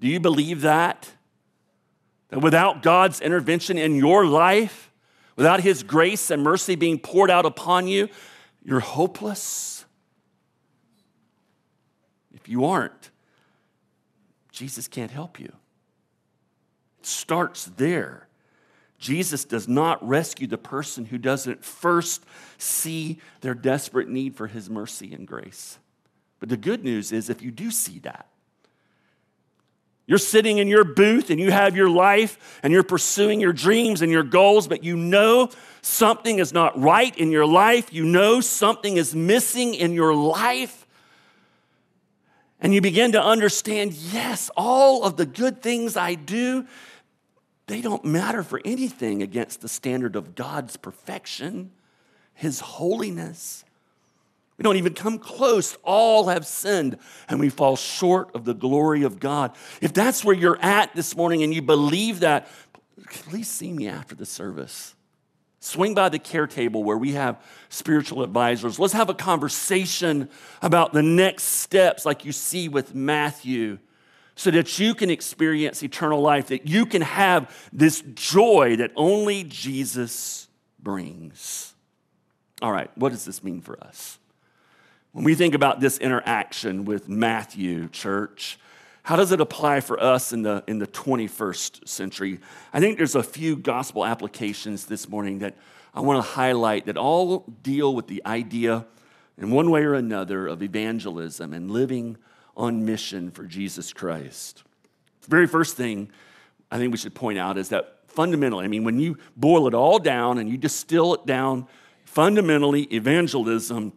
Do 0.00 0.06
you 0.06 0.20
believe 0.20 0.60
that? 0.60 1.10
That 2.28 2.40
without 2.40 2.82
God's 2.82 3.20
intervention 3.20 3.76
in 3.76 3.96
your 3.96 4.24
life, 4.24 4.92
without 5.34 5.62
His 5.62 5.82
grace 5.82 6.30
and 6.30 6.44
mercy 6.44 6.76
being 6.76 7.00
poured 7.00 7.30
out 7.30 7.44
upon 7.44 7.88
you, 7.88 8.08
you're 8.62 8.80
hopeless? 8.80 9.77
You 12.48 12.64
aren't, 12.64 13.10
Jesus 14.52 14.88
can't 14.88 15.10
help 15.10 15.38
you. 15.38 15.52
It 16.98 17.06
starts 17.06 17.66
there. 17.76 18.26
Jesus 18.98 19.44
does 19.44 19.68
not 19.68 20.06
rescue 20.06 20.46
the 20.46 20.58
person 20.58 21.04
who 21.04 21.18
doesn't 21.18 21.64
first 21.64 22.24
see 22.56 23.20
their 23.40 23.54
desperate 23.54 24.08
need 24.08 24.34
for 24.34 24.48
his 24.48 24.68
mercy 24.68 25.14
and 25.14 25.26
grace. 25.26 25.78
But 26.40 26.48
the 26.48 26.56
good 26.56 26.82
news 26.82 27.12
is, 27.12 27.30
if 27.30 27.42
you 27.42 27.50
do 27.50 27.70
see 27.70 28.00
that, 28.00 28.26
you're 30.06 30.18
sitting 30.18 30.56
in 30.56 30.68
your 30.68 30.84
booth 30.84 31.28
and 31.28 31.38
you 31.38 31.50
have 31.50 31.76
your 31.76 31.90
life 31.90 32.58
and 32.62 32.72
you're 32.72 32.82
pursuing 32.82 33.40
your 33.40 33.52
dreams 33.52 34.00
and 34.00 34.10
your 34.10 34.22
goals, 34.22 34.66
but 34.66 34.82
you 34.82 34.96
know 34.96 35.50
something 35.82 36.38
is 36.38 36.52
not 36.52 36.80
right 36.80 37.16
in 37.18 37.30
your 37.30 37.44
life. 37.44 37.92
You 37.92 38.06
know 38.06 38.40
something 38.40 38.96
is 38.96 39.14
missing 39.14 39.74
in 39.74 39.92
your 39.92 40.14
life. 40.14 40.86
And 42.60 42.74
you 42.74 42.80
begin 42.80 43.12
to 43.12 43.22
understand 43.22 43.92
yes, 43.92 44.50
all 44.56 45.04
of 45.04 45.16
the 45.16 45.26
good 45.26 45.62
things 45.62 45.96
I 45.96 46.14
do, 46.14 46.66
they 47.66 47.80
don't 47.80 48.04
matter 48.04 48.42
for 48.42 48.60
anything 48.64 49.22
against 49.22 49.60
the 49.60 49.68
standard 49.68 50.16
of 50.16 50.34
God's 50.34 50.76
perfection, 50.76 51.70
His 52.34 52.60
holiness. 52.60 53.64
We 54.56 54.64
don't 54.64 54.76
even 54.76 54.94
come 54.94 55.18
close. 55.18 55.78
All 55.84 56.28
have 56.28 56.44
sinned 56.44 56.98
and 57.28 57.38
we 57.38 57.48
fall 57.48 57.76
short 57.76 58.34
of 58.34 58.44
the 58.44 58.54
glory 58.54 59.04
of 59.04 59.20
God. 59.20 59.54
If 59.80 59.92
that's 59.92 60.24
where 60.24 60.34
you're 60.34 60.58
at 60.60 60.94
this 60.96 61.16
morning 61.16 61.44
and 61.44 61.54
you 61.54 61.62
believe 61.62 62.20
that, 62.20 62.48
please 63.08 63.48
see 63.48 63.72
me 63.72 63.86
after 63.86 64.16
the 64.16 64.26
service. 64.26 64.96
Swing 65.60 65.94
by 65.94 66.08
the 66.08 66.18
care 66.18 66.46
table 66.46 66.84
where 66.84 66.96
we 66.96 67.12
have 67.12 67.42
spiritual 67.68 68.22
advisors. 68.22 68.78
Let's 68.78 68.92
have 68.92 69.08
a 69.08 69.14
conversation 69.14 70.28
about 70.62 70.92
the 70.92 71.02
next 71.02 71.44
steps, 71.44 72.06
like 72.06 72.24
you 72.24 72.32
see 72.32 72.68
with 72.68 72.94
Matthew, 72.94 73.78
so 74.36 74.52
that 74.52 74.78
you 74.78 74.94
can 74.94 75.10
experience 75.10 75.82
eternal 75.82 76.20
life, 76.20 76.46
that 76.48 76.68
you 76.68 76.86
can 76.86 77.02
have 77.02 77.68
this 77.72 78.02
joy 78.14 78.76
that 78.76 78.92
only 78.94 79.42
Jesus 79.42 80.46
brings. 80.78 81.74
All 82.62 82.70
right, 82.70 82.90
what 82.96 83.10
does 83.10 83.24
this 83.24 83.42
mean 83.42 83.60
for 83.60 83.82
us? 83.82 84.18
When 85.10 85.24
we 85.24 85.34
think 85.34 85.54
about 85.54 85.80
this 85.80 85.98
interaction 85.98 86.84
with 86.84 87.08
Matthew, 87.08 87.88
church, 87.88 88.60
how 89.08 89.16
does 89.16 89.32
it 89.32 89.40
apply 89.40 89.80
for 89.80 89.98
us 90.02 90.34
in 90.34 90.42
the, 90.42 90.62
in 90.66 90.80
the 90.80 90.86
21st 90.86 91.88
century? 91.88 92.40
I 92.74 92.80
think 92.80 92.98
there's 92.98 93.14
a 93.14 93.22
few 93.22 93.56
gospel 93.56 94.04
applications 94.04 94.84
this 94.84 95.08
morning 95.08 95.38
that 95.38 95.56
I 95.94 96.02
want 96.02 96.22
to 96.22 96.30
highlight 96.30 96.84
that 96.84 96.98
all 96.98 97.46
deal 97.62 97.94
with 97.94 98.06
the 98.06 98.20
idea, 98.26 98.84
in 99.38 99.50
one 99.50 99.70
way 99.70 99.82
or 99.84 99.94
another, 99.94 100.46
of 100.46 100.62
evangelism 100.62 101.54
and 101.54 101.70
living 101.70 102.18
on 102.54 102.84
mission 102.84 103.30
for 103.30 103.44
Jesus 103.44 103.94
Christ. 103.94 104.62
The 105.22 105.30
very 105.30 105.46
first 105.46 105.74
thing 105.74 106.10
I 106.70 106.76
think 106.76 106.92
we 106.92 106.98
should 106.98 107.14
point 107.14 107.38
out 107.38 107.56
is 107.56 107.70
that 107.70 108.00
fundamentally, 108.08 108.66
I 108.66 108.68
mean, 108.68 108.84
when 108.84 109.00
you 109.00 109.16
boil 109.38 109.66
it 109.68 109.72
all 109.72 109.98
down 109.98 110.36
and 110.36 110.50
you 110.50 110.58
distill 110.58 111.14
it 111.14 111.24
down, 111.24 111.66
fundamentally, 112.04 112.82
evangelism 112.82 113.94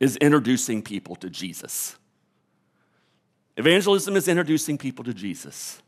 is 0.00 0.16
introducing 0.16 0.82
people 0.82 1.14
to 1.14 1.30
Jesus. 1.30 1.96
Evangelism 3.56 4.16
is 4.16 4.28
introducing 4.28 4.78
people 4.78 5.04
to 5.04 5.14
Jesus. 5.14 5.82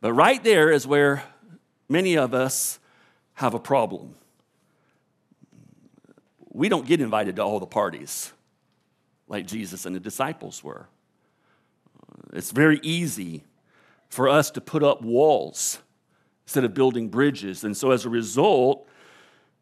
But 0.00 0.12
right 0.12 0.42
there 0.42 0.70
is 0.70 0.86
where 0.86 1.22
many 1.88 2.16
of 2.16 2.34
us 2.34 2.78
have 3.34 3.54
a 3.54 3.58
problem. 3.58 4.14
We 6.50 6.68
don't 6.68 6.86
get 6.86 7.00
invited 7.00 7.36
to 7.36 7.42
all 7.42 7.60
the 7.60 7.66
parties 7.66 8.32
like 9.28 9.46
Jesus 9.46 9.86
and 9.86 9.94
the 9.94 10.00
disciples 10.00 10.64
were. 10.64 10.88
it's 12.32 12.50
very 12.50 12.80
easy 12.82 13.44
for 14.08 14.28
us 14.28 14.50
to 14.52 14.60
put 14.60 14.82
up 14.82 15.02
walls 15.02 15.78
instead 16.46 16.64
of 16.64 16.74
building 16.74 17.08
bridges. 17.08 17.62
And 17.62 17.76
so 17.76 17.90
as 17.90 18.04
a 18.06 18.08
result, 18.08 18.88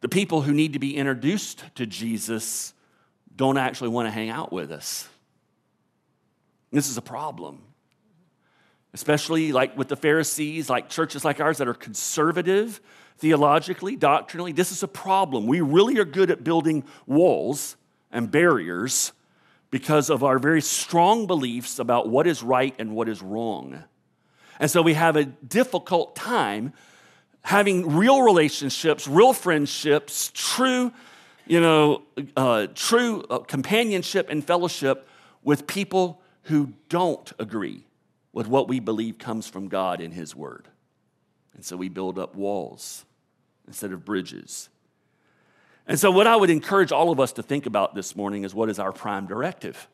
the 0.00 0.08
people 0.08 0.42
who 0.42 0.54
need 0.54 0.72
to 0.72 0.78
be 0.78 0.96
introduced 0.96 1.64
to 1.74 1.84
Jesus 1.84 2.72
don't 3.34 3.58
actually 3.58 3.88
want 3.88 4.06
to 4.06 4.12
hang 4.12 4.30
out 4.30 4.52
with 4.52 4.70
us. 4.70 5.08
This 6.70 6.88
is 6.88 6.96
a 6.96 7.02
problem. 7.02 7.62
Especially 8.92 9.52
like 9.52 9.76
with 9.76 9.88
the 9.88 9.96
Pharisees, 9.96 10.70
like 10.70 10.88
churches 10.88 11.24
like 11.24 11.40
ours 11.40 11.58
that 11.58 11.68
are 11.68 11.74
conservative 11.74 12.80
theologically, 13.18 13.96
doctrinally. 13.96 14.52
This 14.52 14.72
is 14.72 14.82
a 14.82 14.88
problem. 14.88 15.46
We 15.46 15.60
really 15.60 15.98
are 15.98 16.04
good 16.04 16.30
at 16.30 16.44
building 16.44 16.84
walls 17.06 17.76
and 18.10 18.30
barriers 18.30 19.12
because 19.70 20.10
of 20.10 20.22
our 20.22 20.38
very 20.38 20.62
strong 20.62 21.26
beliefs 21.26 21.78
about 21.78 22.08
what 22.08 22.26
is 22.26 22.42
right 22.42 22.74
and 22.78 22.94
what 22.94 23.08
is 23.08 23.22
wrong. 23.22 23.82
And 24.58 24.70
so 24.70 24.80
we 24.80 24.94
have 24.94 25.16
a 25.16 25.24
difficult 25.24 26.16
time 26.16 26.72
having 27.42 27.96
real 27.96 28.22
relationships, 28.22 29.06
real 29.06 29.32
friendships, 29.32 30.30
true, 30.34 30.92
you 31.46 31.60
know, 31.60 32.02
uh, 32.36 32.66
true 32.74 33.22
uh, 33.30 33.38
companionship 33.38 34.28
and 34.30 34.44
fellowship 34.44 35.08
with 35.42 35.66
people 35.66 36.20
who 36.46 36.72
don't 36.88 37.32
agree 37.38 37.84
with 38.32 38.46
what 38.46 38.68
we 38.68 38.80
believe 38.80 39.18
comes 39.18 39.48
from 39.48 39.68
God 39.68 40.00
in 40.00 40.10
His 40.12 40.34
Word. 40.34 40.68
And 41.54 41.64
so 41.64 41.76
we 41.76 41.88
build 41.88 42.18
up 42.18 42.34
walls 42.34 43.04
instead 43.66 43.92
of 43.92 44.04
bridges. 44.04 44.68
And 45.86 45.98
so, 45.98 46.10
what 46.10 46.26
I 46.26 46.36
would 46.36 46.50
encourage 46.50 46.92
all 46.92 47.10
of 47.10 47.20
us 47.20 47.32
to 47.32 47.42
think 47.42 47.66
about 47.66 47.94
this 47.94 48.16
morning 48.16 48.44
is 48.44 48.54
what 48.54 48.68
is 48.68 48.78
our 48.78 48.92
prime 48.92 49.26
directive? 49.26 49.88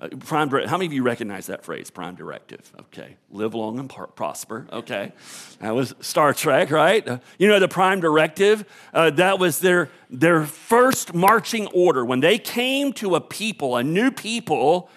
Uh, 0.00 0.08
prime, 0.20 0.48
how 0.50 0.76
many 0.76 0.86
of 0.86 0.92
you 0.92 1.02
recognize 1.02 1.46
that 1.46 1.64
phrase, 1.64 1.90
prime 1.90 2.14
directive? 2.14 2.72
Okay. 2.78 3.16
Live 3.30 3.54
long 3.54 3.80
and 3.80 3.90
prosper. 4.14 4.68
Okay. 4.72 5.12
That 5.60 5.74
was 5.74 5.94
Star 6.00 6.32
Trek, 6.32 6.70
right? 6.70 7.06
Uh, 7.06 7.18
you 7.38 7.48
know, 7.48 7.58
the 7.58 7.68
prime 7.68 8.00
directive, 8.00 8.64
uh, 8.94 9.10
that 9.10 9.40
was 9.40 9.58
their, 9.58 9.90
their 10.08 10.44
first 10.44 11.14
marching 11.14 11.66
order. 11.68 12.04
When 12.04 12.20
they 12.20 12.38
came 12.38 12.92
to 12.94 13.16
a 13.16 13.20
people, 13.20 13.76
a 13.76 13.82
new 13.82 14.12
people, 14.12 14.88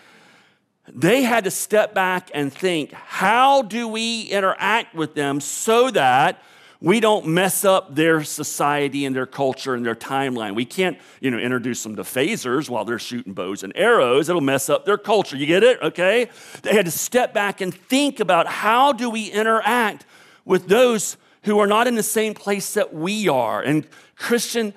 they 0.87 1.23
had 1.23 1.43
to 1.43 1.51
step 1.51 1.93
back 1.93 2.31
and 2.33 2.51
think 2.51 2.91
how 2.91 3.61
do 3.61 3.87
we 3.87 4.23
interact 4.23 4.95
with 4.95 5.15
them 5.15 5.39
so 5.39 5.91
that 5.91 6.41
we 6.81 6.99
don't 6.99 7.27
mess 7.27 7.63
up 7.63 7.93
their 7.93 8.23
society 8.23 9.05
and 9.05 9.15
their 9.15 9.27
culture 9.27 9.75
and 9.75 9.85
their 9.85 9.95
timeline. 9.95 10.55
We 10.55 10.65
can't, 10.65 10.97
you 11.19 11.29
know, 11.29 11.37
introduce 11.37 11.83
them 11.83 11.95
to 11.97 12.01
phasers 12.01 12.69
while 12.69 12.85
they're 12.85 12.97
shooting 12.97 13.33
bows 13.33 13.61
and 13.61 13.71
arrows. 13.75 14.29
It'll 14.29 14.41
mess 14.41 14.67
up 14.67 14.85
their 14.85 14.97
culture. 14.97 15.37
You 15.37 15.45
get 15.45 15.61
it? 15.61 15.79
Okay? 15.81 16.27
They 16.63 16.73
had 16.73 16.85
to 16.85 16.91
step 16.91 17.35
back 17.35 17.61
and 17.61 17.71
think 17.71 18.19
about 18.19 18.47
how 18.47 18.93
do 18.93 19.11
we 19.11 19.27
interact 19.27 20.07
with 20.43 20.67
those 20.67 21.17
who 21.43 21.59
are 21.59 21.67
not 21.67 21.85
in 21.85 21.93
the 21.93 22.03
same 22.03 22.33
place 22.33 22.73
that 22.73 22.91
we 22.91 23.29
are. 23.29 23.61
And 23.61 23.87
Christian, 24.15 24.73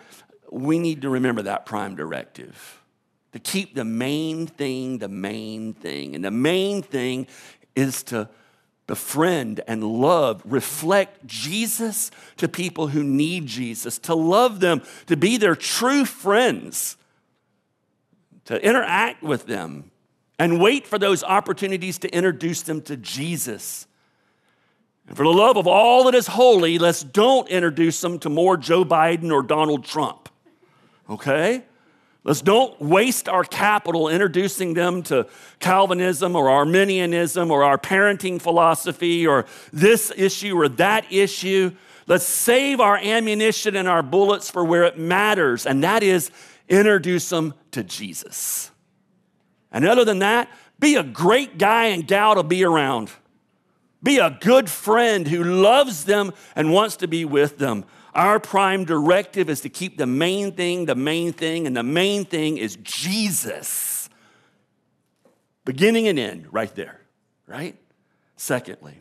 we 0.51 0.79
need 0.79 1.03
to 1.03 1.09
remember 1.09 1.41
that 1.43 1.65
prime 1.65 1.97
directive 1.97 2.84
to 3.35 3.41
keep 3.41 3.75
the 3.75 3.85
main 3.85 4.47
thing 4.47 4.99
the 4.99 5.09
main 5.09 5.75
thing. 5.75 6.15
And 6.15 6.25
the 6.25 6.31
main 6.31 6.83
thing 6.83 7.27
is 7.75 8.05
to 8.05 8.29
befriend 8.87 9.61
and 9.67 9.83
love, 9.83 10.41
reflect 10.45 11.27
Jesus 11.27 12.13
to 12.37 12.47
people 12.47 12.87
who 12.87 13.03
need 13.03 13.47
Jesus, 13.47 13.99
to 13.99 14.15
love 14.15 14.61
them, 14.61 14.83
to 15.07 15.17
be 15.17 15.37
their 15.37 15.57
true 15.57 16.05
friends, 16.05 16.97
to 18.45 18.65
interact 18.65 19.21
with 19.21 19.47
them, 19.47 19.91
and 20.39 20.61
wait 20.61 20.87
for 20.87 21.01
those 21.01 21.25
opportunities 21.25 21.99
to 21.99 22.15
introduce 22.15 22.63
them 22.63 22.83
to 22.83 22.97
Jesus. 22.97 23.89
And 25.09 25.17
for 25.17 25.25
the 25.25 25.33
love 25.33 25.57
of 25.57 25.67
all 25.67 26.05
that 26.05 26.15
is 26.15 26.29
holy, 26.29 26.79
let's 26.79 27.03
don't 27.03 27.49
introduce 27.49 28.01
them 28.01 28.21
to 28.21 28.29
more 28.29 28.57
Joe 28.57 28.85
Biden 28.85 29.33
or 29.33 29.43
Donald 29.43 29.85
Trump. 29.85 30.29
Okay? 31.11 31.65
Let's 32.25 32.41
don't 32.41 32.81
waste 32.81 33.29
our 33.29 33.45
capital 33.45 34.09
introducing 34.09 34.73
them 34.73 35.03
to 35.05 35.27
Calvinism 35.61 36.35
or 36.35 36.49
Arminianism 36.49 37.51
or 37.51 37.63
our 37.63 37.77
parenting 37.77 38.41
philosophy 38.41 39.27
or 39.27 39.45
this 39.75 40.11
issue 40.17 40.59
or 40.59 40.71
that 40.71 41.13
issue. 41.13 41.73
Let's 42.07 42.25
save 42.25 42.81
our 42.81 42.97
ammunition 42.97 43.77
and 43.77 43.87
our 43.87 44.03
bullets 44.03 44.51
for 44.51 44.65
where 44.65 44.85
it 44.85 44.99
matters, 44.99 45.67
and 45.67 45.85
that 45.85 46.03
is 46.03 46.31
introduce 46.67 47.29
them 47.29 47.53
to 47.73 47.85
Jesus. 47.85 48.71
And 49.71 49.85
other 49.87 50.05
than 50.05 50.21
that, 50.21 50.49
be 50.79 50.97
a 50.97 51.03
great 51.03 51.59
guy 51.59 51.87
and 51.87 52.07
gal 52.07 52.37
to 52.37 52.43
be 52.43 52.65
around. 52.65 53.11
Be 54.03 54.19
a 54.19 54.37
good 54.41 54.71
friend 54.71 55.29
who 55.29 55.45
loves 55.45 56.05
them 56.05 56.33
and 56.57 56.73
wants 56.73 56.97
to 56.97 57.09
be 57.09 57.25
with 57.25 57.59
them. 57.59 57.85
Our 58.15 58.39
prime 58.39 58.85
directive 58.85 59.51
is 59.51 59.61
to 59.63 59.69
keep 59.69 59.99
the 59.99 60.07
main 60.07 60.53
thing 60.53 60.87
the 60.87 60.95
main 60.95 61.33
thing, 61.33 61.67
and 61.67 61.77
the 61.77 61.83
main 61.83 62.25
thing 62.25 62.59
is 62.59 62.77
Jesus. 62.83 64.09
Beginning 65.65 66.07
and 66.09 66.19
end, 66.19 66.47
right 66.53 66.73
there, 66.75 67.01
right? 67.47 67.77
Secondly, 68.37 69.01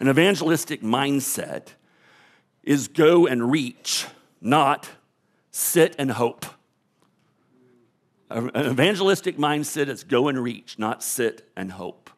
an 0.00 0.08
evangelistic 0.08 0.82
mindset 0.82 1.68
is 2.62 2.88
go 2.88 3.26
and 3.26 3.50
reach, 3.50 4.06
not 4.40 4.88
sit 5.50 5.94
and 5.98 6.12
hope. 6.12 6.46
An 8.30 8.50
evangelistic 8.56 9.36
mindset 9.36 9.88
is 9.88 10.04
go 10.04 10.28
and 10.28 10.42
reach, 10.42 10.78
not 10.78 11.02
sit 11.02 11.50
and 11.56 11.72
hope. 11.72 12.08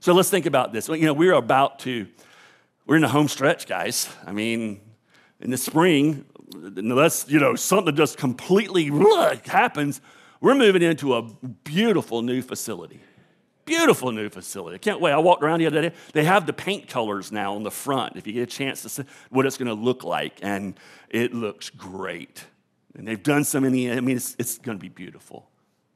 So 0.00 0.14
let's 0.14 0.30
think 0.30 0.46
about 0.46 0.72
this. 0.72 0.88
You 0.88 1.00
know, 1.00 1.12
we're 1.12 1.34
about 1.34 1.80
to 1.80 2.06
we're 2.86 2.96
in 2.96 3.02
the 3.02 3.08
home 3.08 3.28
stretch, 3.28 3.66
guys. 3.66 4.08
I 4.24 4.32
mean, 4.32 4.80
in 5.40 5.50
the 5.50 5.56
spring, 5.56 6.24
unless, 6.54 7.28
you 7.28 7.38
know, 7.38 7.54
something 7.56 7.94
just 7.94 8.16
completely 8.16 8.90
happens, 9.44 10.00
we're 10.40 10.54
moving 10.54 10.82
into 10.82 11.14
a 11.14 11.22
beautiful 11.64 12.22
new 12.22 12.42
facility. 12.42 13.00
Beautiful 13.64 14.12
new 14.12 14.28
facility. 14.28 14.76
I 14.76 14.78
can't 14.78 15.00
wait. 15.00 15.10
I 15.10 15.18
walked 15.18 15.42
around 15.42 15.58
the 15.58 15.66
other 15.66 15.82
day. 15.82 15.92
They 16.12 16.22
have 16.24 16.46
the 16.46 16.52
paint 16.52 16.88
colors 16.88 17.32
now 17.32 17.56
on 17.56 17.64
the 17.64 17.70
front 17.70 18.16
if 18.16 18.24
you 18.24 18.32
get 18.32 18.42
a 18.44 18.46
chance 18.46 18.82
to 18.82 18.88
see 18.88 19.02
what 19.30 19.44
it's 19.44 19.58
going 19.58 19.66
to 19.66 19.74
look 19.74 20.04
like. 20.04 20.38
And 20.40 20.78
it 21.10 21.34
looks 21.34 21.70
great. 21.70 22.44
And 22.94 23.08
they've 23.08 23.20
done 23.20 23.42
so 23.42 23.58
many, 23.58 23.90
I 23.90 23.98
mean, 24.00 24.16
it's, 24.16 24.36
it's 24.38 24.58
going 24.58 24.78
to 24.78 24.80
be 24.80 24.88
beautiful. 24.88 25.50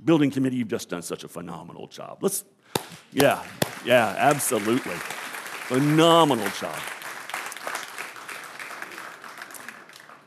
Building 0.05 0.33
committee, 0.33 0.57
you've 0.57 0.69
just 0.69 0.89
done 0.89 1.03
such 1.03 1.23
a 1.23 1.29
phenomenal 1.29 1.87
job. 1.87 2.19
Let's, 2.23 2.45
yeah, 3.13 3.45
yeah, 3.85 4.17
absolutely. 4.19 4.97
Phenomenal 5.71 6.49
job. 6.59 6.77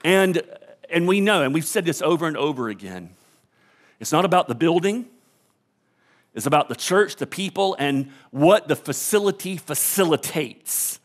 And, 0.06 0.42
and 0.90 1.06
we 1.06 1.20
know, 1.20 1.42
and 1.42 1.54
we've 1.54 1.66
said 1.66 1.84
this 1.84 2.02
over 2.02 2.28
and 2.28 2.38
over 2.38 2.70
again 2.70 3.10
it's 4.00 4.14
not 4.14 4.24
about 4.24 4.48
the 4.48 4.56
building, 4.56 5.06
it's 6.34 6.46
about 6.46 6.70
the 6.70 6.76
church, 6.76 7.18
the 7.18 7.28
people, 7.28 7.76
and 7.78 8.10
what 8.32 8.70
the 8.70 8.78
facility 8.78 9.58
facilitates. 9.58 11.02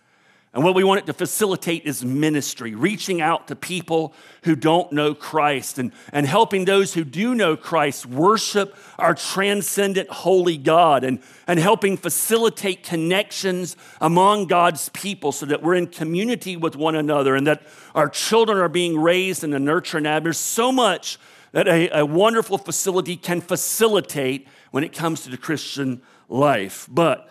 And 0.54 0.64
what 0.64 0.74
we 0.74 0.82
want 0.82 1.00
it 1.00 1.06
to 1.06 1.12
facilitate 1.12 1.84
is 1.84 2.02
ministry, 2.02 2.74
reaching 2.74 3.20
out 3.20 3.48
to 3.48 3.56
people 3.56 4.14
who 4.44 4.56
don't 4.56 4.90
know 4.92 5.14
Christ 5.14 5.78
and, 5.78 5.92
and 6.10 6.26
helping 6.26 6.64
those 6.64 6.94
who 6.94 7.04
do 7.04 7.34
know 7.34 7.54
Christ 7.54 8.06
worship 8.06 8.74
our 8.98 9.14
transcendent 9.14 10.08
holy 10.08 10.56
God 10.56 11.04
and, 11.04 11.20
and 11.46 11.58
helping 11.58 11.98
facilitate 11.98 12.82
connections 12.82 13.76
among 14.00 14.46
God's 14.46 14.88
people 14.88 15.32
so 15.32 15.44
that 15.46 15.62
we're 15.62 15.74
in 15.74 15.86
community 15.86 16.56
with 16.56 16.76
one 16.76 16.96
another 16.96 17.36
and 17.36 17.46
that 17.46 17.62
our 17.94 18.08
children 18.08 18.56
are 18.56 18.70
being 18.70 18.98
raised 18.98 19.44
in 19.44 19.50
the 19.50 19.58
nurture 19.58 20.00
and. 20.00 20.24
There's 20.24 20.38
so 20.38 20.72
much 20.72 21.18
that 21.52 21.68
a, 21.68 21.98
a 21.98 22.06
wonderful 22.06 22.56
facility 22.56 23.16
can 23.16 23.42
facilitate 23.42 24.48
when 24.70 24.82
it 24.82 24.94
comes 24.94 25.22
to 25.22 25.30
the 25.30 25.38
Christian 25.38 26.00
life. 26.28 26.88
But 26.90 27.28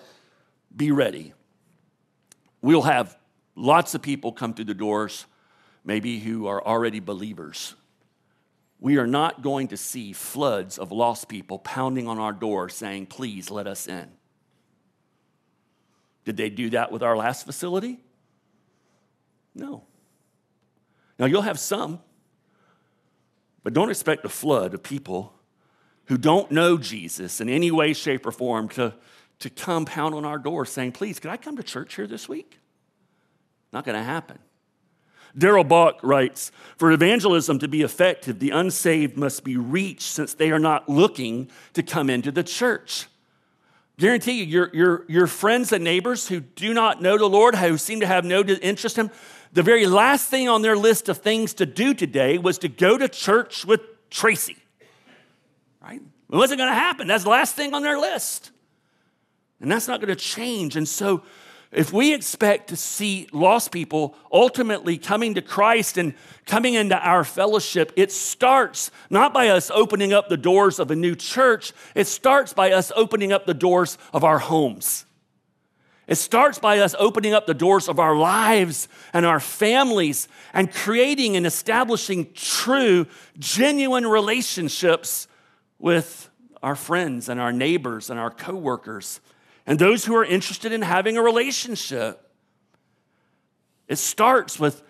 be 0.75 0.91
ready 0.91 1.33
We'll 2.67 2.81
have 2.81 3.17
lots 3.55 3.95
of 3.95 4.01
people 4.01 4.33
come 4.33 4.53
through 4.53 4.65
the 4.65 4.73
doors, 4.73 5.25
maybe 5.85 6.19
who 6.19 6.47
are 6.47 6.61
already 6.61 6.99
believers. 6.99 7.75
We 8.81 8.97
are 8.97 9.07
not 9.07 9.41
going 9.41 9.69
to 9.69 9.77
see 9.77 10.11
floods 10.11 10.77
of 10.77 10.91
lost 10.91 11.29
people 11.29 11.59
pounding 11.59 12.09
on 12.09 12.19
our 12.19 12.33
door 12.33 12.67
saying, 12.67 13.05
Please 13.05 13.49
let 13.49 13.67
us 13.67 13.87
in. 13.87 14.09
Did 16.25 16.35
they 16.35 16.49
do 16.49 16.69
that 16.71 16.91
with 16.91 17.03
our 17.03 17.15
last 17.15 17.45
facility? 17.45 18.01
No. 19.55 19.85
Now, 21.17 21.25
you'll 21.27 21.43
have 21.43 21.59
some, 21.59 22.01
but 23.63 23.71
don't 23.71 23.89
expect 23.89 24.25
a 24.25 24.29
flood 24.29 24.73
of 24.73 24.83
people 24.83 25.33
who 26.07 26.17
don't 26.17 26.51
know 26.51 26.77
Jesus 26.77 27.39
in 27.39 27.47
any 27.47 27.71
way, 27.71 27.93
shape, 27.93 28.25
or 28.25 28.31
form 28.33 28.67
to 28.67 28.93
to 29.39 29.49
come 29.49 29.85
pound 29.85 30.15
on 30.15 30.25
our 30.25 30.37
door 30.37 30.65
saying, 30.65 30.93
Please, 30.93 31.19
could 31.19 31.31
I 31.31 31.37
come 31.37 31.57
to 31.57 31.63
church 31.63 31.95
here 31.95 32.07
this 32.07 32.27
week? 32.27 32.59
Not 33.71 33.85
going 33.85 33.97
to 33.97 34.03
happen. 34.03 34.39
Darrell 35.37 35.63
Bock 35.63 35.99
writes 36.01 36.51
For 36.77 36.91
evangelism 36.91 37.59
to 37.59 37.67
be 37.67 37.81
effective, 37.81 38.39
the 38.39 38.51
unsaved 38.51 39.17
must 39.17 39.43
be 39.43 39.57
reached 39.57 40.09
since 40.09 40.33
they 40.33 40.51
are 40.51 40.59
not 40.59 40.89
looking 40.89 41.49
to 41.73 41.83
come 41.83 42.09
into 42.09 42.31
the 42.31 42.43
church. 42.43 43.07
Guarantee 43.99 44.43
you, 44.43 44.45
your, 44.45 44.69
your, 44.73 45.05
your 45.07 45.27
friends 45.27 45.71
and 45.71 45.83
neighbors 45.83 46.27
who 46.27 46.39
do 46.39 46.73
not 46.73 47.01
know 47.01 47.17
the 47.17 47.27
Lord, 47.27 47.55
who 47.55 47.77
seem 47.77 47.99
to 48.01 48.07
have 48.07 48.23
no 48.23 48.43
interest 48.43 48.97
in 48.97 49.07
Him, 49.07 49.11
the 49.53 49.63
very 49.63 49.87
last 49.87 50.29
thing 50.29 50.47
on 50.49 50.61
their 50.61 50.75
list 50.75 51.09
of 51.09 51.17
things 51.17 51.53
to 51.55 51.65
do 51.65 51.93
today 51.93 52.37
was 52.37 52.59
to 52.59 52.67
go 52.67 52.97
to 52.97 53.07
church 53.07 53.65
with 53.65 53.81
Tracy. 54.09 54.57
Right? 55.81 56.01
It 56.01 56.35
wasn't 56.35 56.59
going 56.59 56.69
to 56.69 56.75
happen. 56.75 57.07
That's 57.07 57.23
the 57.23 57.29
last 57.29 57.55
thing 57.55 57.73
on 57.73 57.81
their 57.81 57.97
list. 57.97 58.51
And 59.61 59.71
that's 59.71 59.87
not 59.87 59.99
going 59.99 60.15
to 60.15 60.15
change. 60.15 60.75
And 60.75 60.87
so, 60.87 61.23
if 61.71 61.91
we 61.91 62.13
expect 62.13 62.69
to 62.69 62.77
see 62.77 63.27
lost 63.33 63.71
people 63.71 64.15
ultimately 64.31 64.97
coming 64.97 65.33
to 65.33 65.41
Christ 65.41 65.97
and 65.97 66.13
coming 66.45 66.75
into 66.75 66.97
our 66.97 67.25
fellowship, 67.25 67.91
it 67.97 68.11
starts 68.11 68.89
not 69.09 69.33
by 69.33 69.49
us 69.49 69.69
opening 69.73 70.13
up 70.13 70.29
the 70.29 70.37
doors 70.37 70.79
of 70.79 70.91
a 70.91 70.95
new 70.95 71.13
church, 71.13 71.73
it 71.93 72.07
starts 72.07 72.53
by 72.53 72.71
us 72.71 72.91
opening 72.95 73.33
up 73.33 73.45
the 73.45 73.53
doors 73.53 73.97
of 74.13 74.23
our 74.23 74.39
homes. 74.39 75.05
It 76.07 76.15
starts 76.15 76.57
by 76.57 76.79
us 76.79 76.95
opening 76.97 77.33
up 77.33 77.47
the 77.47 77.53
doors 77.53 77.89
of 77.89 77.99
our 77.99 78.15
lives 78.15 78.87
and 79.11 79.25
our 79.25 79.41
families 79.41 80.29
and 80.53 80.71
creating 80.71 81.35
and 81.35 81.45
establishing 81.45 82.31
true, 82.33 83.07
genuine 83.37 84.07
relationships 84.07 85.27
with 85.79 86.29
our 86.63 86.75
friends 86.75 87.27
and 87.27 87.41
our 87.41 87.51
neighbors 87.51 88.09
and 88.09 88.17
our 88.17 88.31
coworkers 88.31 89.19
and 89.67 89.77
those 89.77 90.05
who 90.05 90.15
are 90.15 90.23
interested 90.23 90.71
in 90.71 90.81
having 90.81 91.17
a 91.17 91.21
relationship. 91.21 92.23
It 93.87 93.97
starts 93.97 94.59
with 94.59 94.81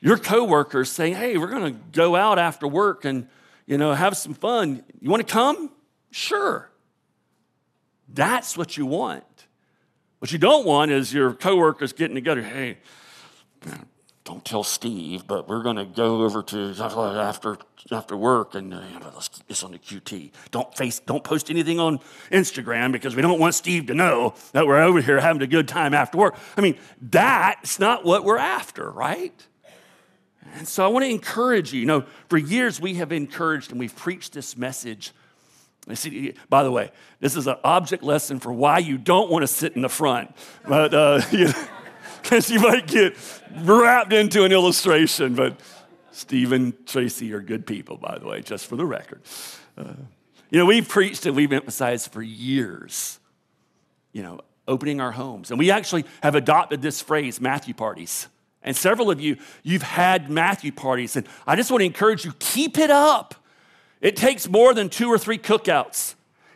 your 0.00 0.16
coworkers 0.16 0.90
saying, 0.90 1.16
"Hey, 1.16 1.36
we're 1.36 1.48
going 1.50 1.74
to 1.74 1.80
go 1.92 2.16
out 2.16 2.38
after 2.38 2.66
work 2.66 3.04
and, 3.04 3.28
you 3.66 3.76
know, 3.76 3.92
have 3.92 4.16
some 4.16 4.32
fun. 4.34 4.84
You 5.00 5.10
want 5.10 5.26
to 5.26 5.32
come?" 5.32 5.70
Sure. 6.10 6.70
That's 8.08 8.56
what 8.56 8.76
you 8.76 8.86
want. 8.86 9.24
What 10.20 10.30
you 10.32 10.38
don't 10.38 10.64
want 10.64 10.92
is 10.92 11.12
your 11.12 11.34
coworkers 11.34 11.92
getting 11.92 12.14
together. 12.14 12.42
Hey, 12.42 12.78
don't 14.24 14.44
tell 14.44 14.64
Steve, 14.64 15.26
but 15.26 15.48
we're 15.48 15.62
going 15.62 15.76
to 15.76 15.84
go 15.84 16.22
over 16.22 16.42
to 16.42 16.74
after 16.80 17.58
after 17.92 18.16
work 18.16 18.54
and 18.54 18.72
uh, 18.72 18.80
let's 19.14 19.28
get 19.28 19.62
on 19.62 19.72
the 19.72 19.78
QT. 19.78 20.32
Don't 20.50 20.74
face, 20.74 21.00
don't 21.00 21.22
post 21.22 21.50
anything 21.50 21.78
on 21.78 21.98
Instagram 22.32 22.92
because 22.92 23.14
we 23.14 23.20
don't 23.20 23.38
want 23.38 23.54
Steve 23.54 23.86
to 23.86 23.94
know 23.94 24.34
that 24.52 24.66
we're 24.66 24.80
over 24.80 25.02
here 25.02 25.20
having 25.20 25.42
a 25.42 25.46
good 25.46 25.68
time 25.68 25.92
after 25.92 26.16
work. 26.16 26.34
I 26.56 26.62
mean, 26.62 26.78
that's 27.02 27.78
not 27.78 28.02
what 28.04 28.24
we're 28.24 28.38
after, 28.38 28.90
right? 28.90 29.34
And 30.54 30.66
so 30.66 30.82
I 30.82 30.88
want 30.88 31.04
to 31.04 31.10
encourage 31.10 31.74
you. 31.74 31.80
You 31.80 31.86
know, 31.86 32.04
for 32.30 32.38
years 32.38 32.80
we 32.80 32.94
have 32.94 33.12
encouraged 33.12 33.70
and 33.70 33.78
we've 33.78 33.94
preached 33.94 34.32
this 34.32 34.56
message 34.56 35.12
See, 35.92 36.34
by 36.48 36.62
the 36.62 36.70
way, 36.70 36.90
this 37.20 37.36
is 37.36 37.46
an 37.46 37.56
object 37.62 38.02
lesson 38.02 38.40
for 38.40 38.50
why 38.50 38.78
you 38.78 38.96
don't 38.96 39.30
want 39.30 39.42
to 39.42 39.46
sit 39.46 39.76
in 39.76 39.82
the 39.82 39.90
front, 39.90 40.34
but 40.66 40.94
uh, 40.94 41.20
because 42.34 42.50
you, 42.50 42.58
might 42.58 42.86
get 42.86 43.14
wrapped 43.54 44.14
into 44.14 44.44
an 44.44 44.52
illustration. 44.52 45.34
But 45.34 45.60
Steve 46.10 46.52
and 46.52 46.86
Tracy 46.86 47.34
are 47.34 47.40
good 47.40 47.66
people, 47.66 47.98
by 47.98 48.18
the 48.18 48.26
way, 48.26 48.40
just 48.40 48.66
for 48.66 48.76
the 48.76 48.86
record. 48.86 49.20
Uh, 49.76 49.92
you 50.50 50.58
know, 50.58 50.64
we've 50.64 50.88
preached 50.88 51.26
and 51.26 51.36
we've 51.36 51.52
emphasized 51.52 52.10
for 52.12 52.22
years, 52.22 53.18
you 54.12 54.22
know, 54.22 54.40
opening 54.66 55.02
our 55.02 55.12
homes, 55.12 55.50
and 55.50 55.58
we 55.58 55.70
actually 55.70 56.06
have 56.22 56.34
adopted 56.34 56.80
this 56.80 57.02
phrase, 57.02 57.42
Matthew 57.42 57.74
parties. 57.74 58.28
And 58.62 58.74
several 58.74 59.10
of 59.10 59.20
you, 59.20 59.36
you've 59.62 59.82
had 59.82 60.30
Matthew 60.30 60.72
parties, 60.72 61.16
and 61.16 61.26
I 61.46 61.56
just 61.56 61.70
want 61.70 61.82
to 61.82 61.84
encourage 61.84 62.24
you, 62.24 62.32
keep 62.38 62.78
it 62.78 62.90
up. 62.90 63.34
It 64.00 64.16
takes 64.16 64.48
more 64.48 64.72
than 64.72 64.88
two 64.88 65.08
or 65.08 65.18
three 65.18 65.36
cookouts. 65.36 66.14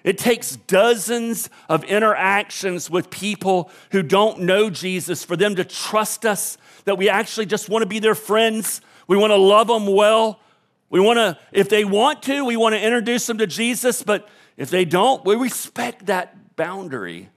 It 0.08 0.16
takes 0.16 0.56
dozens 0.56 1.50
of 1.68 1.84
interactions 1.84 2.88
with 2.88 3.10
people 3.10 3.70
who 3.90 4.02
don't 4.02 4.40
know 4.40 4.70
Jesus 4.70 5.22
for 5.22 5.36
them 5.36 5.56
to 5.56 5.66
trust 5.66 6.24
us 6.24 6.56
that 6.86 6.96
we 6.96 7.10
actually 7.10 7.44
just 7.44 7.68
want 7.68 7.82
to 7.82 7.86
be 7.86 7.98
their 7.98 8.14
friends. 8.14 8.80
We 9.06 9.18
want 9.18 9.32
to 9.32 9.36
love 9.36 9.66
them 9.66 9.86
well. 9.86 10.40
We 10.88 10.98
want 10.98 11.18
to, 11.18 11.36
if 11.52 11.68
they 11.68 11.84
want 11.84 12.22
to, 12.22 12.42
we 12.46 12.56
want 12.56 12.74
to 12.74 12.80
introduce 12.80 13.26
them 13.26 13.36
to 13.36 13.46
Jesus, 13.46 14.02
but 14.02 14.26
if 14.56 14.70
they 14.70 14.86
don't, 14.86 15.26
we 15.26 15.34
respect 15.34 16.06
that 16.06 16.56
boundary. 16.56 17.28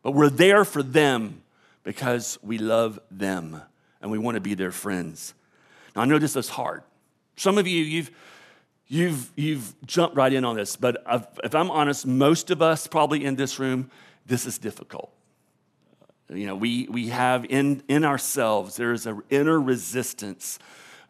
But 0.00 0.12
we're 0.12 0.30
there 0.30 0.64
for 0.64 0.82
them 0.82 1.42
because 1.82 2.38
we 2.40 2.56
love 2.56 2.98
them 3.10 3.60
and 4.00 4.10
we 4.10 4.16
want 4.16 4.36
to 4.36 4.40
be 4.40 4.54
their 4.54 4.72
friends. 4.72 5.34
Now, 5.94 6.00
I 6.00 6.04
know 6.06 6.18
this 6.18 6.34
is 6.34 6.48
hard. 6.48 6.82
Some 7.36 7.58
of 7.58 7.66
you, 7.66 7.84
you've 7.84 8.10
You've, 8.92 9.30
you've 9.36 9.72
jumped 9.86 10.16
right 10.16 10.32
in 10.32 10.44
on 10.44 10.56
this, 10.56 10.74
but 10.74 11.04
if 11.44 11.54
I'm 11.54 11.70
honest, 11.70 12.08
most 12.08 12.50
of 12.50 12.60
us 12.60 12.88
probably 12.88 13.24
in 13.24 13.36
this 13.36 13.60
room, 13.60 13.88
this 14.26 14.46
is 14.46 14.58
difficult. 14.58 15.12
You 16.28 16.48
know, 16.48 16.56
we, 16.56 16.88
we 16.90 17.10
have 17.10 17.44
in, 17.44 17.84
in 17.86 18.04
ourselves, 18.04 18.74
there's 18.74 19.06
an 19.06 19.22
inner 19.30 19.60
resistance. 19.60 20.58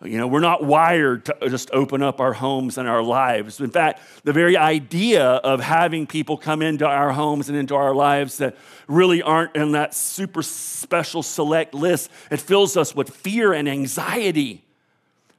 You 0.05 0.19
know, 0.19 0.27
we're 0.27 0.41
not 0.41 0.63
wired 0.63 1.25
to 1.25 1.37
just 1.49 1.71
open 1.73 2.03
up 2.03 2.21
our 2.21 2.35
homes 2.35 2.77
and 2.77 2.87
our 2.87 3.03
lives. 3.03 3.61
In 3.61 3.71
fact, 3.71 4.03
the 4.25 4.35
very 4.35 4.59
idea 4.59 5.25
of 5.25 5.61
having 5.61 6.07
people 6.07 6.37
come 6.37 6.61
into 6.61 6.87
our 6.87 7.13
homes 7.13 7.49
and 7.49 7.57
into 7.57 7.75
our 7.75 7.95
lives 7.95 8.37
that 8.39 8.59
really 8.89 9.23
aren't 9.23 9.57
in 9.57 9.73
that 9.73 9.95
super 9.95 10.43
special 10.43 11.23
select 11.23 11.73
list, 11.73 12.11
it 12.31 12.41
fills 12.41 12.77
us 12.77 12.95
with 12.95 13.09
fear 13.09 13.55
and 13.55 13.67
anxiety. 13.71 14.67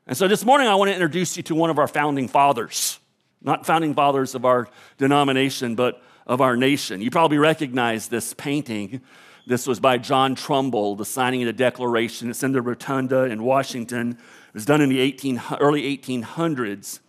And 0.08 0.18
so 0.18 0.28
this 0.28 0.44
morning, 0.44 0.68
I 0.68 0.74
want 0.76 0.90
to 0.90 0.96
introduce 0.96 1.38
you 1.38 1.44
to 1.44 1.56
one 1.56 1.70
of 1.70 1.78
our 1.78 1.88
founding 1.88 2.28
fathers, 2.28 3.00
not 3.40 3.68
founding 3.68 3.94
fathers 3.94 4.34
of 4.34 4.46
our 4.46 4.68
denomination, 4.98 5.76
but 5.76 6.02
of 6.26 6.42
our 6.42 6.58
nation. 6.58 7.02
You 7.02 7.12
probably 7.12 7.38
recognize 7.38 8.08
this 8.08 8.34
painting. 8.34 9.02
This 9.46 9.68
was 9.68 9.80
by 9.80 10.00
John 10.00 10.34
Trumbull, 10.34 10.96
the 10.96 11.06
signing 11.06 11.44
of 11.44 11.46
the 11.46 11.54
Declaration. 11.54 12.32
It's 12.32 12.42
in 12.42 12.52
the 12.52 12.64
Rotunda 12.64 13.26
in 13.26 13.44
Washington. 13.44 14.14
It 14.14 14.54
was 14.56 14.66
done 14.66 14.82
in 14.82 14.90
the 14.90 15.00
18, 15.00 15.40
early 15.60 15.96
1800s. 15.98 17.00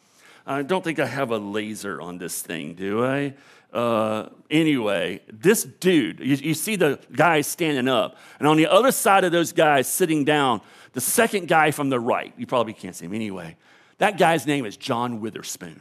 I 0.46 0.62
don't 0.62 0.84
think 0.84 0.98
I 0.98 1.06
have 1.06 1.30
a 1.30 1.38
laser 1.38 1.98
on 1.98 2.18
this 2.18 2.42
thing, 2.42 2.74
do 2.74 3.04
I? 3.04 3.34
Uh, 3.72 4.28
anyway, 4.50 5.20
this 5.32 5.64
dude, 5.64 6.20
you, 6.20 6.36
you 6.36 6.54
see 6.54 6.76
the 6.76 6.98
guys 7.12 7.46
standing 7.46 7.88
up, 7.88 8.16
and 8.38 8.46
on 8.46 8.56
the 8.56 8.66
other 8.66 8.92
side 8.92 9.24
of 9.24 9.32
those 9.32 9.52
guys 9.52 9.86
sitting 9.86 10.24
down, 10.24 10.60
the 10.92 11.00
second 11.00 11.48
guy 11.48 11.70
from 11.70 11.88
the 11.88 11.98
right, 11.98 12.34
you 12.36 12.46
probably 12.46 12.74
can't 12.74 12.94
see 12.94 13.06
him 13.06 13.14
anyway, 13.14 13.56
that 13.98 14.18
guy's 14.18 14.46
name 14.46 14.66
is 14.66 14.76
John 14.76 15.20
Witherspoon. 15.20 15.80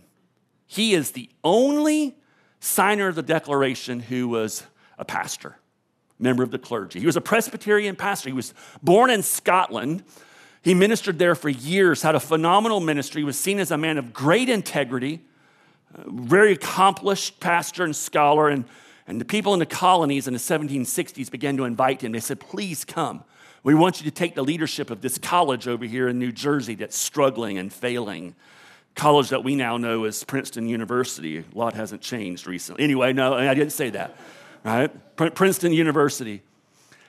He 0.68 0.94
is 0.94 1.12
the 1.12 1.30
only 1.44 2.16
signer 2.62 3.10
of 3.10 3.16
the 3.16 3.24
Declaration 3.24 4.00
who 4.00 4.30
was 4.30 4.64
a 4.98 5.04
pastor, 5.04 5.58
member 6.18 6.44
of 6.44 6.52
the 6.52 6.60
clergy. 6.60 7.00
He 7.00 7.06
was 7.06 7.18
a 7.18 7.22
Presbyterian 7.22 7.98
pastor. 7.98 8.30
He 8.30 8.34
was 8.34 8.54
born 8.82 9.10
in 9.10 9.22
Scotland. 9.22 10.04
He 10.62 10.74
ministered 10.74 11.20
there 11.20 11.36
for 11.36 11.50
years, 11.50 12.04
had 12.04 12.16
a 12.16 12.22
phenomenal 12.22 12.80
ministry, 12.80 13.24
was 13.26 13.38
seen 13.38 13.60
as 13.60 13.72
a 13.72 13.78
man 13.78 13.98
of 13.98 14.14
great 14.14 14.48
integrity, 14.48 15.22
very 16.08 16.54
accomplished 16.54 17.40
pastor 17.40 17.84
and 17.84 17.96
scholar. 17.96 18.50
And, 18.50 18.66
and 19.08 19.20
the 19.20 19.26
people 19.26 19.54
in 19.54 19.60
the 19.60 19.66
colonies 19.66 20.28
in 20.28 20.34
the 20.34 20.40
1760s 20.40 21.30
began 21.32 21.58
to 21.58 21.66
invite 21.66 22.02
him. 22.02 22.12
They 22.12 22.20
said, 22.20 22.40
Please 22.40 22.86
come. 22.86 23.24
We 23.64 23.76
want 23.76 24.00
you 24.00 24.10
to 24.10 24.16
take 24.16 24.34
the 24.34 24.44
leadership 24.44 24.90
of 24.90 25.02
this 25.02 25.18
college 25.18 25.68
over 25.68 25.86
here 25.86 26.08
in 26.08 26.18
New 26.18 26.32
Jersey 26.32 26.76
that's 26.76 26.98
struggling 26.98 27.58
and 27.58 27.72
failing. 27.72 28.36
College 28.96 29.30
that 29.30 29.44
we 29.44 29.56
now 29.56 29.78
know 29.78 30.06
as 30.06 30.24
Princeton 30.24 30.68
University. 30.68 31.38
A 31.38 31.44
lot 31.54 31.76
hasn't 31.76 32.02
changed 32.02 32.48
recently. 32.48 32.84
Anyway, 32.84 33.14
no, 33.14 33.36
I 33.36 33.54
didn't 33.54 33.72
say 33.72 33.92
that, 33.92 34.18
right? 34.64 34.92
Princeton 35.16 35.74
University. 35.74 36.42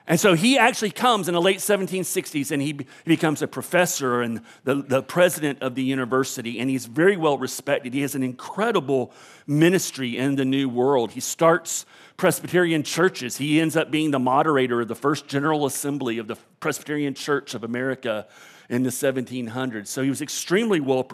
And 0.06 0.18
so 0.18 0.34
he 0.34 0.58
actually 0.58 0.90
comes 0.90 1.28
in 1.28 1.34
the 1.34 1.40
late 1.40 1.58
1760s 1.58 2.50
and 2.50 2.60
he 2.60 2.76
becomes 3.04 3.40
a 3.40 3.46
professor 3.46 4.20
and 4.20 4.40
the, 4.64 4.76
the 4.76 5.02
president 5.02 5.62
of 5.62 5.76
the 5.76 5.82
university, 5.82 6.58
and 6.58 6.68
he's 6.68 6.86
very 6.86 7.16
well 7.16 7.38
respected. 7.38 7.94
He 7.94 8.00
has 8.02 8.14
an 8.14 8.22
incredible 8.22 9.12
ministry 9.46 10.18
in 10.18 10.34
the 10.34 10.44
New 10.44 10.68
World. 10.68 11.12
He 11.12 11.20
starts 11.20 11.86
Presbyterian 12.16 12.82
churches. 12.82 13.36
He 13.36 13.60
ends 13.60 13.76
up 13.76 13.90
being 13.90 14.10
the 14.10 14.18
moderator 14.18 14.80
of 14.80 14.88
the 14.88 14.94
first 14.94 15.28
General 15.28 15.66
Assembly 15.66 16.18
of 16.18 16.26
the 16.26 16.36
Presbyterian 16.60 17.14
Church 17.14 17.54
of 17.54 17.62
America 17.64 18.26
in 18.68 18.82
the 18.82 18.90
1700s. 18.90 19.86
So 19.86 20.02
he 20.02 20.08
was 20.08 20.22
extremely 20.22 20.80
well 20.80 21.06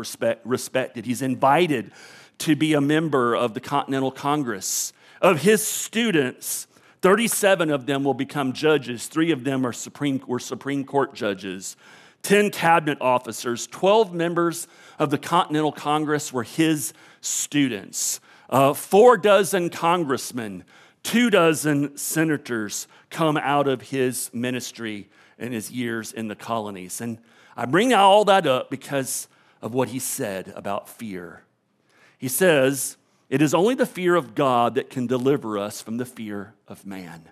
respected. 0.44 1.04
He's 1.04 1.22
invited 1.22 1.92
to 2.38 2.56
be 2.56 2.72
a 2.72 2.80
member 2.80 3.34
of 3.34 3.54
the 3.54 3.60
Continental 3.60 4.12
Congress. 4.12 4.92
Of 5.20 5.42
his 5.42 5.66
students, 5.66 6.67
37 7.00 7.70
of 7.70 7.86
them 7.86 8.04
will 8.04 8.14
become 8.14 8.52
judges, 8.52 9.06
three 9.06 9.30
of 9.30 9.44
them 9.44 9.66
are 9.66 9.72
Supreme, 9.72 10.22
were 10.26 10.38
Supreme 10.38 10.84
Court 10.84 11.14
judges. 11.14 11.76
10 12.22 12.50
cabinet 12.50 12.98
officers, 13.00 13.66
12 13.68 14.12
members 14.12 14.66
of 14.98 15.10
the 15.10 15.18
Continental 15.18 15.72
Congress 15.72 16.32
were 16.32 16.42
his 16.42 16.92
students. 17.20 18.20
Uh, 18.50 18.74
four 18.74 19.16
dozen 19.16 19.70
congressmen, 19.70 20.64
two 21.02 21.30
dozen 21.30 21.96
senators 21.96 22.88
come 23.10 23.36
out 23.36 23.68
of 23.68 23.82
his 23.82 24.30
ministry 24.34 25.08
in 25.38 25.52
his 25.52 25.70
years 25.70 26.12
in 26.12 26.28
the 26.28 26.34
colonies. 26.34 27.00
And 27.00 27.18
I 27.56 27.64
bring 27.64 27.94
all 27.94 28.24
that 28.26 28.46
up 28.46 28.70
because 28.70 29.28
of 29.62 29.72
what 29.72 29.88
he 29.88 29.98
said 29.98 30.52
about 30.54 30.88
fear. 30.88 31.44
He 32.18 32.28
says, 32.28 32.97
It 33.28 33.42
is 33.42 33.54
only 33.54 33.74
the 33.74 33.86
fear 33.86 34.14
of 34.14 34.34
God 34.34 34.74
that 34.76 34.90
can 34.90 35.06
deliver 35.06 35.58
us 35.58 35.82
from 35.82 35.98
the 35.98 36.06
fear 36.06 36.54
of 36.66 36.86
man. 36.86 37.28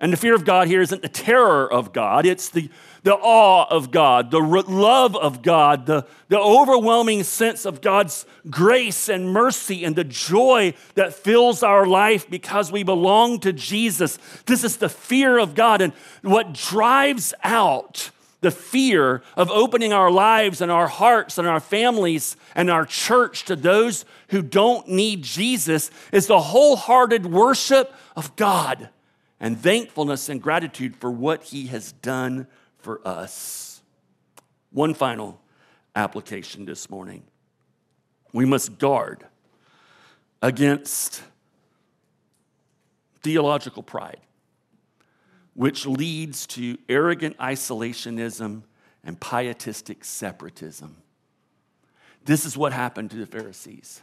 And 0.00 0.12
the 0.12 0.16
fear 0.16 0.34
of 0.34 0.44
God 0.44 0.68
here 0.68 0.80
isn't 0.80 1.02
the 1.02 1.08
terror 1.08 1.70
of 1.70 1.92
God, 1.92 2.24
it's 2.24 2.50
the, 2.50 2.70
the 3.02 3.14
awe 3.14 3.66
of 3.68 3.90
God, 3.90 4.30
the 4.30 4.40
re- 4.40 4.62
love 4.62 5.16
of 5.16 5.42
God, 5.42 5.86
the, 5.86 6.06
the 6.28 6.38
overwhelming 6.38 7.24
sense 7.24 7.64
of 7.64 7.80
God's 7.80 8.24
grace 8.48 9.08
and 9.08 9.32
mercy 9.32 9.84
and 9.84 9.96
the 9.96 10.04
joy 10.04 10.74
that 10.94 11.14
fills 11.14 11.64
our 11.64 11.84
life 11.84 12.30
because 12.30 12.70
we 12.70 12.84
belong 12.84 13.40
to 13.40 13.52
Jesus. 13.52 14.18
This 14.46 14.62
is 14.62 14.76
the 14.76 14.88
fear 14.88 15.36
of 15.36 15.56
God. 15.56 15.80
And 15.80 15.92
what 16.22 16.52
drives 16.52 17.34
out 17.42 18.10
the 18.40 18.50
fear 18.50 19.22
of 19.36 19.50
opening 19.50 19.92
our 19.92 20.10
lives 20.10 20.60
and 20.60 20.70
our 20.70 20.86
hearts 20.86 21.38
and 21.38 21.48
our 21.48 21.60
families 21.60 22.36
and 22.54 22.70
our 22.70 22.84
church 22.84 23.44
to 23.46 23.56
those 23.56 24.04
who 24.28 24.42
don't 24.42 24.88
need 24.88 25.22
Jesus 25.22 25.90
is 26.12 26.26
the 26.26 26.40
wholehearted 26.40 27.26
worship 27.26 27.92
of 28.16 28.34
God 28.36 28.90
and 29.40 29.58
thankfulness 29.58 30.28
and 30.28 30.40
gratitude 30.40 30.96
for 30.96 31.10
what 31.10 31.44
he 31.44 31.66
has 31.68 31.92
done 31.92 32.46
for 32.78 33.06
us. 33.06 33.82
One 34.70 34.94
final 34.94 35.40
application 35.96 36.64
this 36.64 36.88
morning. 36.88 37.24
We 38.32 38.44
must 38.44 38.78
guard 38.78 39.24
against 40.42 41.22
theological 43.22 43.82
pride, 43.82 44.20
which 45.58 45.86
leads 45.86 46.46
to 46.46 46.78
arrogant 46.88 47.36
isolationism 47.38 48.62
and 49.02 49.20
pietistic 49.20 50.04
separatism. 50.04 50.96
This 52.24 52.44
is 52.46 52.56
what 52.56 52.72
happened 52.72 53.10
to 53.10 53.16
the 53.16 53.26
Pharisees. 53.26 54.00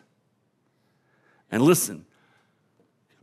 And 1.50 1.64
listen, 1.64 2.06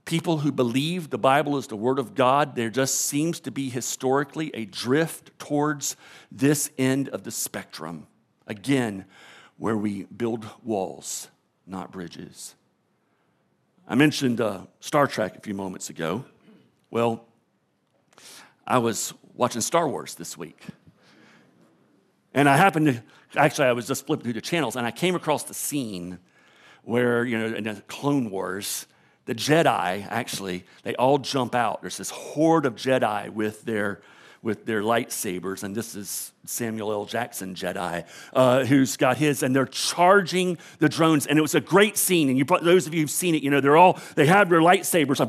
people 0.06 0.38
who 0.38 0.50
believe 0.50 1.10
the 1.10 1.18
Bible 1.18 1.58
is 1.58 1.66
the 1.66 1.76
Word 1.76 1.98
of 1.98 2.14
God, 2.14 2.56
there 2.56 2.70
just 2.70 3.02
seems 3.02 3.38
to 3.40 3.50
be 3.50 3.68
historically 3.68 4.50
a 4.54 4.64
drift 4.64 5.38
towards 5.38 5.94
this 6.30 6.70
end 6.78 7.10
of 7.10 7.24
the 7.24 7.30
spectrum. 7.30 8.06
Again, 8.46 9.04
where 9.58 9.76
we 9.76 10.04
build 10.04 10.46
walls, 10.64 11.28
not 11.66 11.92
bridges. 11.92 12.54
I 13.86 13.94
mentioned 13.94 14.40
uh, 14.40 14.62
Star 14.80 15.06
Trek 15.06 15.36
a 15.36 15.40
few 15.42 15.52
moments 15.52 15.90
ago. 15.90 16.24
Well, 16.90 17.26
I 18.72 18.78
was 18.78 19.12
watching 19.34 19.60
Star 19.60 19.86
Wars 19.86 20.14
this 20.14 20.38
week. 20.38 20.64
And 22.32 22.48
I 22.48 22.56
happened 22.56 22.86
to, 22.86 23.02
actually, 23.38 23.66
I 23.66 23.72
was 23.72 23.86
just 23.86 24.06
flipping 24.06 24.24
through 24.24 24.32
the 24.32 24.40
channels 24.40 24.76
and 24.76 24.86
I 24.86 24.90
came 24.90 25.14
across 25.14 25.42
the 25.42 25.52
scene 25.52 26.18
where, 26.82 27.22
you 27.22 27.36
know, 27.36 27.54
in 27.54 27.64
the 27.64 27.82
Clone 27.86 28.30
Wars, 28.30 28.86
the 29.26 29.34
Jedi, 29.34 30.06
actually, 30.08 30.64
they 30.84 30.94
all 30.94 31.18
jump 31.18 31.54
out. 31.54 31.82
There's 31.82 31.98
this 31.98 32.08
horde 32.08 32.64
of 32.64 32.76
Jedi 32.76 33.28
with 33.28 33.62
their, 33.66 34.00
with 34.40 34.64
their 34.64 34.80
lightsabers, 34.80 35.62
and 35.62 35.74
this 35.74 35.94
is 35.94 36.32
Samuel 36.46 36.92
L. 36.92 37.04
Jackson 37.04 37.54
Jedi, 37.54 38.06
uh, 38.32 38.64
who's 38.64 38.96
got 38.96 39.18
his, 39.18 39.42
and 39.42 39.54
they're 39.54 39.66
charging 39.66 40.56
the 40.78 40.88
drones. 40.88 41.26
And 41.26 41.38
it 41.38 41.42
was 41.42 41.54
a 41.54 41.60
great 41.60 41.98
scene. 41.98 42.30
And 42.30 42.38
you, 42.38 42.44
those 42.44 42.86
of 42.86 42.94
you 42.94 43.02
who've 43.02 43.10
seen 43.10 43.34
it, 43.34 43.42
you 43.42 43.50
know, 43.50 43.60
they're 43.60 43.76
all, 43.76 44.00
they 44.14 44.26
have 44.26 44.48
their 44.48 44.60
lightsabers, 44.60 45.20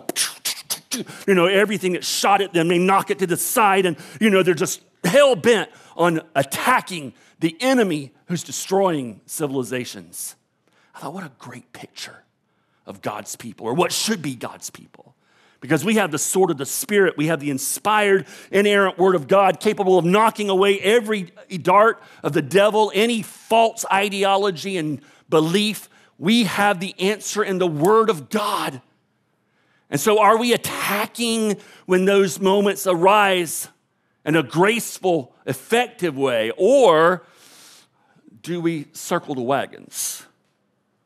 you 1.27 1.33
know, 1.33 1.45
everything 1.45 1.93
that 1.93 2.03
shot 2.03 2.41
at 2.41 2.53
them, 2.53 2.67
they 2.67 2.77
knock 2.77 3.09
it 3.09 3.19
to 3.19 3.27
the 3.27 3.37
side, 3.37 3.85
and, 3.85 3.97
you 4.19 4.29
know, 4.29 4.43
they're 4.43 4.53
just 4.53 4.81
hell 5.03 5.35
bent 5.35 5.69
on 5.95 6.21
attacking 6.35 7.13
the 7.39 7.55
enemy 7.59 8.11
who's 8.27 8.43
destroying 8.43 9.21
civilizations. 9.25 10.35
I 10.95 10.99
thought, 10.99 11.13
what 11.13 11.23
a 11.23 11.31
great 11.39 11.73
picture 11.73 12.23
of 12.85 13.01
God's 13.01 13.35
people, 13.35 13.67
or 13.67 13.73
what 13.73 13.91
should 13.91 14.21
be 14.21 14.35
God's 14.35 14.69
people. 14.69 15.15
Because 15.59 15.85
we 15.85 15.95
have 15.95 16.11
the 16.11 16.17
sword 16.17 16.51
of 16.51 16.57
the 16.57 16.65
Spirit, 16.65 17.15
we 17.15 17.27
have 17.27 17.39
the 17.39 17.49
inspired, 17.49 18.27
inerrant 18.51 18.97
word 18.97 19.15
of 19.15 19.29
God 19.29 19.61
capable 19.61 19.97
of 19.97 20.03
knocking 20.03 20.49
away 20.49 20.77
every 20.79 21.31
dart 21.61 22.03
of 22.21 22.33
the 22.33 22.41
devil, 22.41 22.91
any 22.93 23.21
false 23.21 23.85
ideology 23.91 24.77
and 24.77 25.01
belief. 25.29 25.89
We 26.19 26.43
have 26.43 26.81
the 26.81 26.93
answer 26.99 27.43
in 27.43 27.59
the 27.59 27.67
word 27.67 28.09
of 28.09 28.29
God. 28.29 28.81
And 29.93 30.01
so, 30.01 30.19
are 30.19 30.39
we 30.39 30.53
attacking 30.53 31.57
when 31.85 32.05
those 32.05 32.39
moments 32.39 32.87
arise 32.87 33.67
in 34.25 34.35
a 34.35 34.41
graceful, 34.41 35.35
effective 35.45 36.17
way, 36.17 36.51
or 36.57 37.23
do 38.41 38.59
we 38.59 38.87
circle 38.91 39.35
the 39.35 39.43
wagons? 39.43 40.25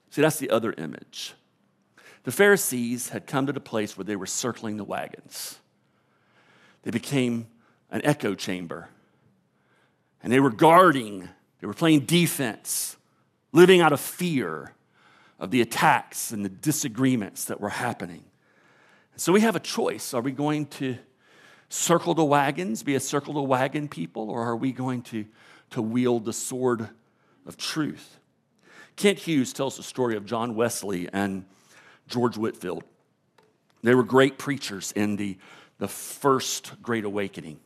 See, 0.09 0.21
that's 0.21 0.39
the 0.39 0.49
other 0.51 0.73
image. 0.77 1.33
The 2.23 2.31
Pharisees 2.31 3.09
had 3.09 3.27
come 3.27 3.45
to 3.47 3.51
the 3.51 3.59
place 3.59 3.97
where 3.97 4.05
they 4.05 4.15
were 4.15 4.25
circling 4.25 4.77
the 4.77 4.85
wagons. 4.85 5.59
They 6.83 6.91
became 6.91 7.47
an 7.91 7.99
echo 8.05 8.35
chamber. 8.35 8.87
And 10.23 10.31
they 10.31 10.39
were 10.39 10.49
guarding, 10.49 11.27
they 11.59 11.67
were 11.67 11.73
playing 11.73 12.05
defense, 12.05 12.95
living 13.51 13.81
out 13.81 13.91
of 13.91 13.99
fear 13.99 14.71
of 15.41 15.51
the 15.51 15.59
attacks 15.59 16.31
and 16.31 16.45
the 16.45 16.49
disagreements 16.49 17.43
that 17.43 17.59
were 17.59 17.67
happening. 17.67 18.23
So 19.19 19.33
we 19.33 19.41
have 19.41 19.55
a 19.55 19.59
choice. 19.59 20.13
Are 20.13 20.21
we 20.21 20.31
going 20.31 20.67
to 20.67 20.95
circle 21.69 22.13
the 22.13 22.23
wagons, 22.23 22.83
be 22.83 22.93
a 22.93 22.99
circle 22.99 23.33
the 23.33 23.41
wagon 23.41 23.87
people, 23.87 24.29
or 24.29 24.43
are 24.43 24.55
we 24.55 24.71
going 24.71 25.01
to, 25.03 25.25
to 25.71 25.81
wield 25.81 26.25
the 26.25 26.33
sword 26.33 26.89
of 27.47 27.57
truth? 27.57 28.19
Kent 28.95 29.17
Hughes 29.17 29.53
tells 29.53 29.75
the 29.75 29.81
story 29.81 30.15
of 30.15 30.27
John 30.27 30.53
Wesley 30.53 31.09
and 31.11 31.45
George 32.07 32.37
Whitefield. 32.37 32.83
They 33.81 33.95
were 33.95 34.03
great 34.03 34.37
preachers 34.37 34.91
in 34.91 35.15
the, 35.15 35.39
the 35.79 35.87
first 35.87 36.79
Great 36.83 37.03
Awakening. 37.03 37.59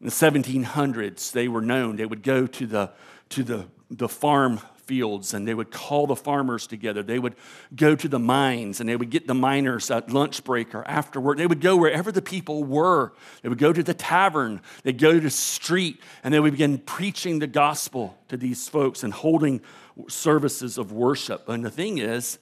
In 0.00 0.06
the 0.06 0.12
1700s, 0.12 1.30
they 1.32 1.46
were 1.46 1.62
known. 1.62 1.96
They 1.96 2.06
would 2.06 2.22
go 2.22 2.46
to 2.46 2.66
the, 2.66 2.90
to 3.28 3.42
the, 3.42 3.66
the 3.90 4.08
farm 4.08 4.60
fields 4.86 5.34
and 5.34 5.46
they 5.46 5.54
would 5.54 5.70
call 5.70 6.06
the 6.06 6.16
farmers 6.16 6.66
together. 6.66 7.02
They 7.02 7.18
would 7.18 7.34
go 7.74 7.94
to 7.96 8.08
the 8.08 8.18
mines 8.18 8.80
and 8.80 8.88
they 8.88 8.96
would 8.96 9.10
get 9.10 9.26
the 9.26 9.34
miners 9.34 9.90
at 9.90 10.10
lunch 10.10 10.44
break 10.44 10.74
or 10.74 10.86
after 10.86 11.20
work. 11.20 11.38
They 11.38 11.46
would 11.46 11.60
go 11.60 11.76
wherever 11.76 12.12
the 12.12 12.22
people 12.22 12.64
were. 12.64 13.12
They 13.42 13.48
would 13.48 13.58
go 13.58 13.72
to 13.72 13.82
the 13.82 13.94
tavern, 13.94 14.60
they'd 14.82 14.98
go 14.98 15.12
to 15.12 15.20
the 15.20 15.30
street, 15.30 16.00
and 16.22 16.32
they 16.32 16.40
would 16.40 16.52
begin 16.52 16.78
preaching 16.78 17.38
the 17.38 17.46
gospel 17.46 18.16
to 18.28 18.36
these 18.36 18.68
folks 18.68 19.02
and 19.02 19.12
holding 19.12 19.60
services 20.08 20.78
of 20.78 20.92
worship. 20.92 21.48
And 21.48 21.64
the 21.64 21.70
thing 21.70 21.98
is, 21.98 22.38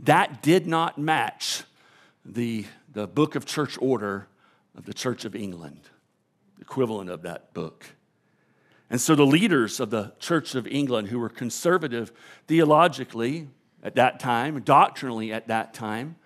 that 0.00 0.42
did 0.42 0.66
not 0.66 0.98
match 0.98 1.62
the, 2.24 2.66
the 2.92 3.06
book 3.06 3.34
of 3.34 3.46
church 3.46 3.78
order 3.80 4.26
of 4.76 4.84
the 4.84 4.94
Church 4.94 5.24
of 5.24 5.34
England, 5.34 5.80
the 6.56 6.62
equivalent 6.62 7.10
of 7.10 7.22
that 7.22 7.52
book. 7.54 7.86
And 8.92 9.00
so 9.00 9.14
the 9.14 9.24
leaders 9.24 9.80
of 9.80 9.88
the 9.88 10.12
Church 10.20 10.54
of 10.54 10.66
England, 10.66 11.08
who 11.08 11.18
were 11.18 11.30
conservative 11.30 12.12
theologically 12.46 13.48
at 13.82 13.94
that 13.94 14.20
time, 14.20 14.60
doctrinally 14.60 15.32
at 15.32 15.48
that 15.48 15.72
time, 15.72 16.16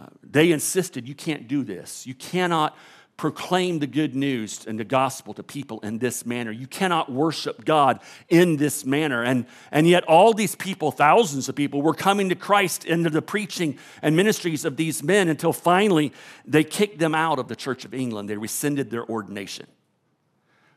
uh, 0.00 0.06
they 0.22 0.52
insisted 0.52 1.08
you 1.08 1.16
can't 1.16 1.48
do 1.48 1.64
this. 1.64 2.06
You 2.06 2.14
cannot 2.14 2.76
proclaim 3.16 3.80
the 3.80 3.88
good 3.88 4.14
news 4.14 4.64
and 4.64 4.78
the 4.78 4.84
gospel 4.84 5.34
to 5.34 5.42
people 5.42 5.80
in 5.80 5.98
this 5.98 6.24
manner. 6.24 6.52
You 6.52 6.68
cannot 6.68 7.10
worship 7.10 7.64
God 7.64 7.98
in 8.28 8.58
this 8.58 8.84
manner. 8.84 9.24
And, 9.24 9.44
and 9.72 9.88
yet, 9.88 10.04
all 10.04 10.32
these 10.32 10.54
people, 10.54 10.92
thousands 10.92 11.48
of 11.48 11.56
people, 11.56 11.82
were 11.82 11.94
coming 11.94 12.28
to 12.28 12.36
Christ 12.36 12.84
into 12.84 13.10
the 13.10 13.22
preaching 13.22 13.76
and 14.02 14.14
ministries 14.14 14.64
of 14.64 14.76
these 14.76 15.02
men 15.02 15.28
until 15.28 15.52
finally 15.52 16.12
they 16.44 16.62
kicked 16.62 17.00
them 17.00 17.16
out 17.16 17.40
of 17.40 17.48
the 17.48 17.56
Church 17.56 17.84
of 17.84 17.92
England. 17.92 18.30
They 18.30 18.36
rescinded 18.36 18.88
their 18.88 19.04
ordination. 19.04 19.66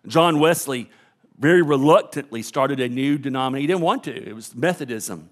John 0.08 0.40
Wesley 0.40 0.90
very 1.38 1.62
reluctantly 1.62 2.42
started 2.42 2.80
a 2.80 2.88
new 2.88 3.18
denomination. 3.18 3.62
He 3.62 3.68
didn't 3.68 3.82
want 3.82 4.04
to, 4.06 4.30
it 4.30 4.34
was 4.34 4.56
Methodism. 4.56 5.30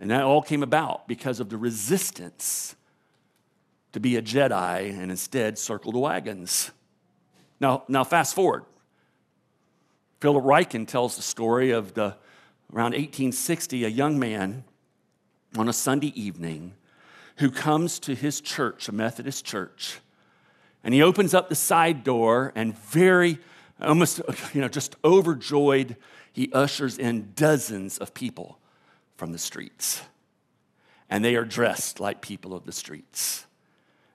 And 0.00 0.10
that 0.10 0.22
all 0.22 0.42
came 0.42 0.62
about 0.62 1.06
because 1.06 1.40
of 1.40 1.50
the 1.50 1.58
resistance 1.58 2.74
to 3.92 4.00
be 4.00 4.16
a 4.16 4.22
Jedi 4.22 4.90
and 4.90 5.10
instead 5.10 5.58
circle 5.58 5.92
the 5.92 5.98
wagons. 5.98 6.70
Now, 7.60 7.84
now 7.88 8.04
fast 8.04 8.34
forward. 8.34 8.64
Philip 10.20 10.44
Ryken 10.44 10.86
tells 10.86 11.16
the 11.16 11.22
story 11.22 11.70
of 11.70 11.94
the 11.94 12.16
around 12.72 12.92
1860, 12.92 13.84
a 13.84 13.88
young 13.88 14.18
man 14.18 14.64
on 15.56 15.68
a 15.68 15.72
Sunday 15.72 16.12
evening 16.20 16.74
who 17.36 17.50
comes 17.50 17.98
to 17.98 18.14
his 18.14 18.40
church, 18.40 18.88
a 18.88 18.92
Methodist 18.92 19.44
church, 19.44 19.98
and 20.82 20.94
he 20.94 21.02
opens 21.02 21.34
up 21.34 21.48
the 21.48 21.54
side 21.54 22.04
door 22.04 22.52
and 22.54 22.76
very 22.78 23.38
almost 23.80 24.20
you 24.54 24.60
know 24.60 24.68
just 24.68 24.96
overjoyed 25.04 25.96
he 26.32 26.50
ushers 26.52 26.98
in 26.98 27.32
dozens 27.34 27.98
of 27.98 28.14
people 28.14 28.58
from 29.16 29.32
the 29.32 29.38
streets 29.38 30.02
and 31.08 31.24
they 31.24 31.36
are 31.36 31.44
dressed 31.44 32.00
like 32.00 32.20
people 32.20 32.54
of 32.54 32.64
the 32.64 32.72
streets 32.72 33.46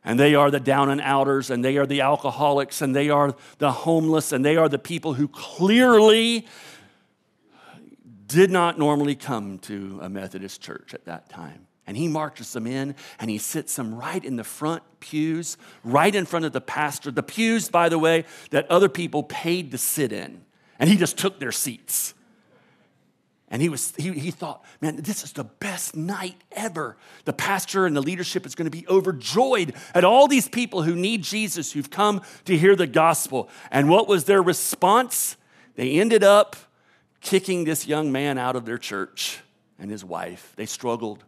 and 0.05 0.19
they 0.19 0.35
are 0.35 0.51
the 0.51 0.59
down 0.59 0.91
and 0.91 1.01
outers, 1.01 1.49
and 1.49 1.65
they 1.65 1.77
are 1.77 1.87
the 1.87 2.01
alcoholics, 2.01 2.83
and 2.83 2.95
they 2.95 3.09
are 3.09 3.35
the 3.57 3.71
homeless, 3.71 4.31
and 4.31 4.45
they 4.45 4.55
are 4.55 4.69
the 4.69 4.77
people 4.77 5.15
who 5.15 5.27
clearly 5.27 6.45
did 8.27 8.51
not 8.51 8.77
normally 8.77 9.15
come 9.15 9.57
to 9.59 9.99
a 10.03 10.09
Methodist 10.09 10.61
church 10.61 10.93
at 10.93 11.05
that 11.05 11.27
time. 11.27 11.65
And 11.87 11.95
he 11.95 12.07
marches 12.07 12.51
them 12.53 12.65
in 12.65 12.95
and 13.19 13.29
he 13.29 13.37
sits 13.37 13.75
them 13.75 13.93
right 13.93 14.23
in 14.23 14.37
the 14.37 14.43
front 14.43 14.83
pews, 14.99 15.57
right 15.83 16.13
in 16.13 16.25
front 16.25 16.45
of 16.45 16.51
the 16.51 16.61
pastor. 16.61 17.11
The 17.11 17.23
pews, 17.23 17.69
by 17.69 17.89
the 17.89 17.99
way, 17.99 18.25
that 18.49 18.69
other 18.71 18.89
people 18.89 19.23
paid 19.23 19.71
to 19.71 19.77
sit 19.77 20.11
in. 20.11 20.43
And 20.79 20.89
he 20.89 20.97
just 20.97 21.17
took 21.17 21.39
their 21.39 21.51
seats. 21.51 22.13
And 23.49 23.61
he, 23.61 23.69
was, 23.69 23.93
he, 23.95 24.11
he 24.13 24.31
thought, 24.31 24.65
man, 24.81 24.97
this 24.97 25.23
is 25.23 25.31
the 25.31 25.43
best 25.43 25.95
night 25.95 26.41
ever. 26.51 26.97
The 27.25 27.33
pastor 27.33 27.85
and 27.85 27.95
the 27.95 28.01
leadership 28.01 28.45
is 28.45 28.55
going 28.55 28.65
to 28.65 28.75
be 28.75 28.87
overjoyed 28.87 29.75
at 29.93 30.03
all 30.03 30.27
these 30.27 30.49
people 30.49 30.81
who 30.81 30.95
need 30.95 31.21
Jesus, 31.21 31.71
who've 31.71 31.89
come 31.89 32.21
to 32.45 32.57
hear 32.57 32.75
the 32.75 32.87
gospel. 32.87 33.47
And 33.69 33.87
what 33.87 34.07
was 34.07 34.25
their 34.25 34.41
response? 34.41 35.37
They 35.75 35.99
ended 35.99 36.23
up 36.23 36.55
kicking 37.21 37.63
this 37.63 37.87
young 37.87 38.11
man 38.11 38.39
out 38.39 38.55
of 38.55 38.65
their 38.65 38.79
church 38.79 39.41
and 39.77 39.91
his 39.91 40.03
wife. 40.03 40.53
They 40.55 40.65
struggled 40.65 41.23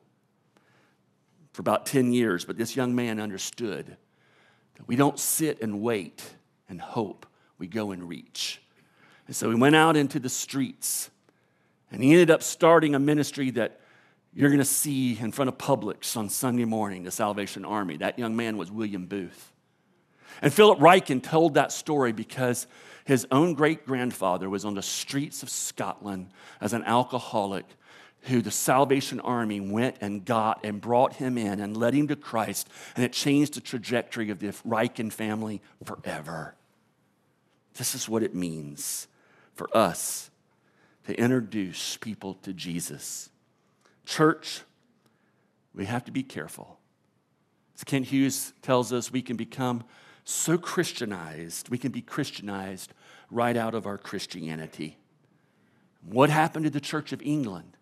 for 1.57 1.61
about 1.61 1.87
10 1.87 2.13
years, 2.13 2.45
but 2.45 2.55
this 2.55 2.75
young 2.75 2.93
man 2.93 3.19
understood 3.19 3.97
that 4.75 4.87
we 4.87 4.95
don't 4.95 5.17
sit 5.17 5.59
and 5.59 5.81
wait 5.81 6.23
and 6.69 6.79
hope, 6.79 7.25
we 7.57 7.65
go 7.65 7.89
and 7.89 8.07
reach. 8.07 8.61
And 9.25 9.35
so 9.35 9.49
he 9.49 9.55
went 9.55 9.75
out 9.75 9.97
into 9.97 10.19
the 10.19 10.29
streets 10.29 11.09
and 11.89 12.03
he 12.03 12.11
ended 12.11 12.29
up 12.29 12.43
starting 12.43 12.93
a 12.93 12.99
ministry 12.99 13.49
that 13.49 13.79
you're 14.35 14.51
going 14.51 14.59
to 14.59 14.65
see 14.65 15.17
in 15.17 15.31
front 15.31 15.49
of 15.49 15.57
Publix 15.57 16.15
on 16.15 16.29
Sunday 16.29 16.65
morning, 16.65 17.01
the 17.01 17.09
Salvation 17.09 17.65
Army. 17.65 17.97
That 17.97 18.19
young 18.19 18.35
man 18.35 18.57
was 18.57 18.71
William 18.71 19.07
Booth. 19.07 19.51
And 20.43 20.53
Philip 20.53 20.77
Ryken 20.77 21.23
told 21.23 21.55
that 21.55 21.71
story 21.71 22.11
because 22.11 22.67
his 23.03 23.25
own 23.31 23.55
great 23.55 23.83
grandfather 23.83 24.47
was 24.47 24.63
on 24.63 24.75
the 24.75 24.83
streets 24.83 25.41
of 25.41 25.49
Scotland 25.49 26.29
as 26.61 26.73
an 26.73 26.83
alcoholic 26.83 27.65
who 28.21 28.41
the 28.41 28.51
Salvation 28.51 29.19
Army 29.21 29.59
went 29.59 29.97
and 30.01 30.25
got 30.25 30.65
and 30.65 30.81
brought 30.81 31.13
him 31.13 31.37
in 31.37 31.59
and 31.59 31.77
led 31.77 31.93
him 31.93 32.07
to 32.09 32.15
Christ. 32.15 32.67
And 32.95 33.05
it 33.05 33.13
changed 33.13 33.53
the 33.53 33.61
trajectory 33.61 34.29
of 34.29 34.39
the 34.39 34.47
Ryken 34.47 35.11
family 35.11 35.61
forever. 35.83 36.55
This 37.75 37.95
is 37.95 38.09
what 38.09 38.23
it 38.23 38.35
means 38.35 39.07
for 39.53 39.69
us 39.75 40.29
to 41.05 41.17
introduce 41.17 41.97
people 41.97 42.33
to 42.35 42.53
Jesus. 42.53 43.29
Church, 44.05 44.61
we 45.73 45.85
have 45.85 46.03
to 46.05 46.11
be 46.11 46.23
careful. 46.23 46.79
As 47.75 47.83
Kent 47.83 48.07
Hughes 48.07 48.53
tells 48.61 48.91
us, 48.91 49.11
we 49.11 49.21
can 49.21 49.37
become 49.37 49.83
so 50.23 50.57
Christianized, 50.57 51.69
we 51.69 51.77
can 51.77 51.91
be 51.91 52.01
Christianized 52.01 52.93
right 53.31 53.55
out 53.55 53.73
of 53.73 53.85
our 53.85 53.97
Christianity. 53.97 54.97
What 56.03 56.29
happened 56.29 56.65
to 56.65 56.71
the 56.71 56.81
Church 56.81 57.13
of 57.13 57.21
England? 57.21 57.76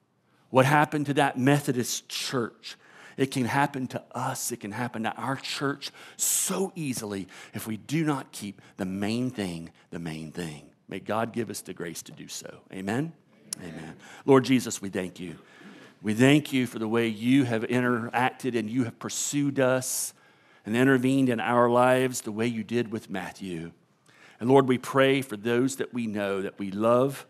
What 0.49 0.65
happened 0.65 1.07
to 1.07 1.13
that 1.15 1.37
Methodist 1.37 2.09
church? 2.09 2.77
It 3.17 3.31
can 3.31 3.45
happen 3.45 3.87
to 3.87 4.03
us, 4.13 4.51
it 4.51 4.59
can 4.59 4.71
happen 4.71 5.03
to 5.03 5.13
our 5.13 5.37
church 5.37 5.91
so 6.17 6.73
easily 6.75 7.27
if 7.53 7.65
we 7.65 7.77
do 7.77 8.03
not 8.03 8.31
keep 8.31 8.61
the 8.77 8.85
main 8.85 9.29
thing 9.29 9.71
the 9.91 9.99
main 9.99 10.31
thing. 10.31 10.63
May 10.89 10.99
God 10.99 11.31
give 11.31 11.49
us 11.49 11.61
the 11.61 11.73
grace 11.73 12.01
to 12.03 12.11
do 12.11 12.27
so. 12.27 12.59
Amen? 12.71 13.13
Amen. 13.59 13.73
Amen. 13.73 13.95
Lord 14.25 14.43
Jesus, 14.43 14.81
we 14.81 14.89
thank 14.89 15.19
you. 15.19 15.37
We 16.01 16.13
thank 16.13 16.53
you 16.53 16.67
for 16.67 16.77
the 16.77 16.87
way 16.87 17.07
you 17.07 17.45
have 17.45 17.63
interacted 17.63 18.57
and 18.59 18.69
you 18.69 18.83
have 18.83 18.99
pursued 18.99 19.59
us 19.59 20.13
and 20.65 20.75
intervened 20.75 21.29
in 21.29 21.39
our 21.39 21.69
lives 21.69 22.21
the 22.21 22.31
way 22.31 22.45
you 22.45 22.63
did 22.63 22.91
with 22.91 23.09
Matthew. 23.09 23.71
And 24.39 24.49
Lord, 24.49 24.67
we 24.67 24.77
pray 24.77 25.21
for 25.21 25.37
those 25.37 25.77
that 25.77 25.93
we 25.93 26.07
know, 26.07 26.41
that 26.41 26.59
we 26.59 26.69
love, 26.71 27.25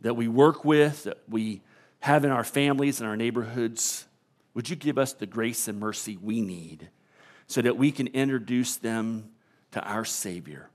that 0.00 0.14
we 0.14 0.26
work 0.26 0.64
with, 0.64 1.04
that 1.04 1.18
we 1.28 1.60
have 2.02 2.24
in 2.24 2.30
our 2.30 2.44
families 2.44 3.00
and 3.00 3.08
our 3.08 3.16
neighborhoods. 3.16 4.06
Would 4.54 4.68
you 4.68 4.76
give 4.76 4.98
us 4.98 5.12
the 5.12 5.26
grace 5.26 5.66
and 5.66 5.80
mercy 5.80 6.16
we 6.20 6.40
need 6.40 6.90
so 7.46 7.62
that 7.62 7.76
we 7.76 7.90
can 7.90 8.06
introduce 8.08 8.76
them 8.76 9.30
to 9.72 9.82
our 9.82 10.04
Savior? 10.04 10.68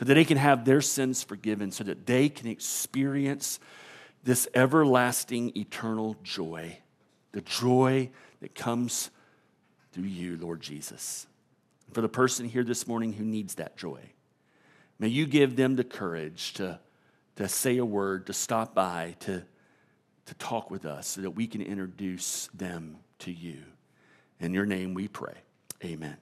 so 0.00 0.06
that 0.06 0.14
they 0.14 0.24
can 0.24 0.38
have 0.38 0.64
their 0.64 0.80
sins 0.80 1.22
forgiven, 1.22 1.70
so 1.70 1.84
that 1.84 2.06
they 2.06 2.30
can 2.30 2.48
experience 2.48 3.60
this 4.24 4.48
everlasting, 4.54 5.52
eternal 5.58 6.16
joy, 6.22 6.78
the 7.32 7.42
joy 7.42 8.08
that 8.40 8.54
comes 8.54 9.10
through 9.92 10.04
you, 10.04 10.38
Lord 10.38 10.62
Jesus. 10.62 11.26
For 11.92 12.00
the 12.00 12.08
person 12.08 12.48
here 12.48 12.64
this 12.64 12.86
morning 12.86 13.12
who 13.12 13.24
needs 13.24 13.56
that 13.56 13.76
joy, 13.76 14.00
may 14.98 15.08
you 15.08 15.26
give 15.26 15.56
them 15.56 15.76
the 15.76 15.84
courage 15.84 16.54
to, 16.54 16.80
to 17.36 17.46
say 17.46 17.76
a 17.76 17.84
word, 17.84 18.26
to 18.28 18.32
stop 18.32 18.74
by, 18.74 19.16
to, 19.20 19.42
to 20.26 20.34
talk 20.34 20.70
with 20.70 20.84
us, 20.84 21.06
so 21.06 21.20
that 21.22 21.30
we 21.30 21.46
can 21.46 21.62
introduce 21.62 22.48
them 22.54 22.98
to 23.20 23.32
you. 23.32 23.62
In 24.38 24.54
your 24.54 24.66
name 24.66 24.94
we 24.94 25.08
pray. 25.08 25.34
Amen. 25.84 26.16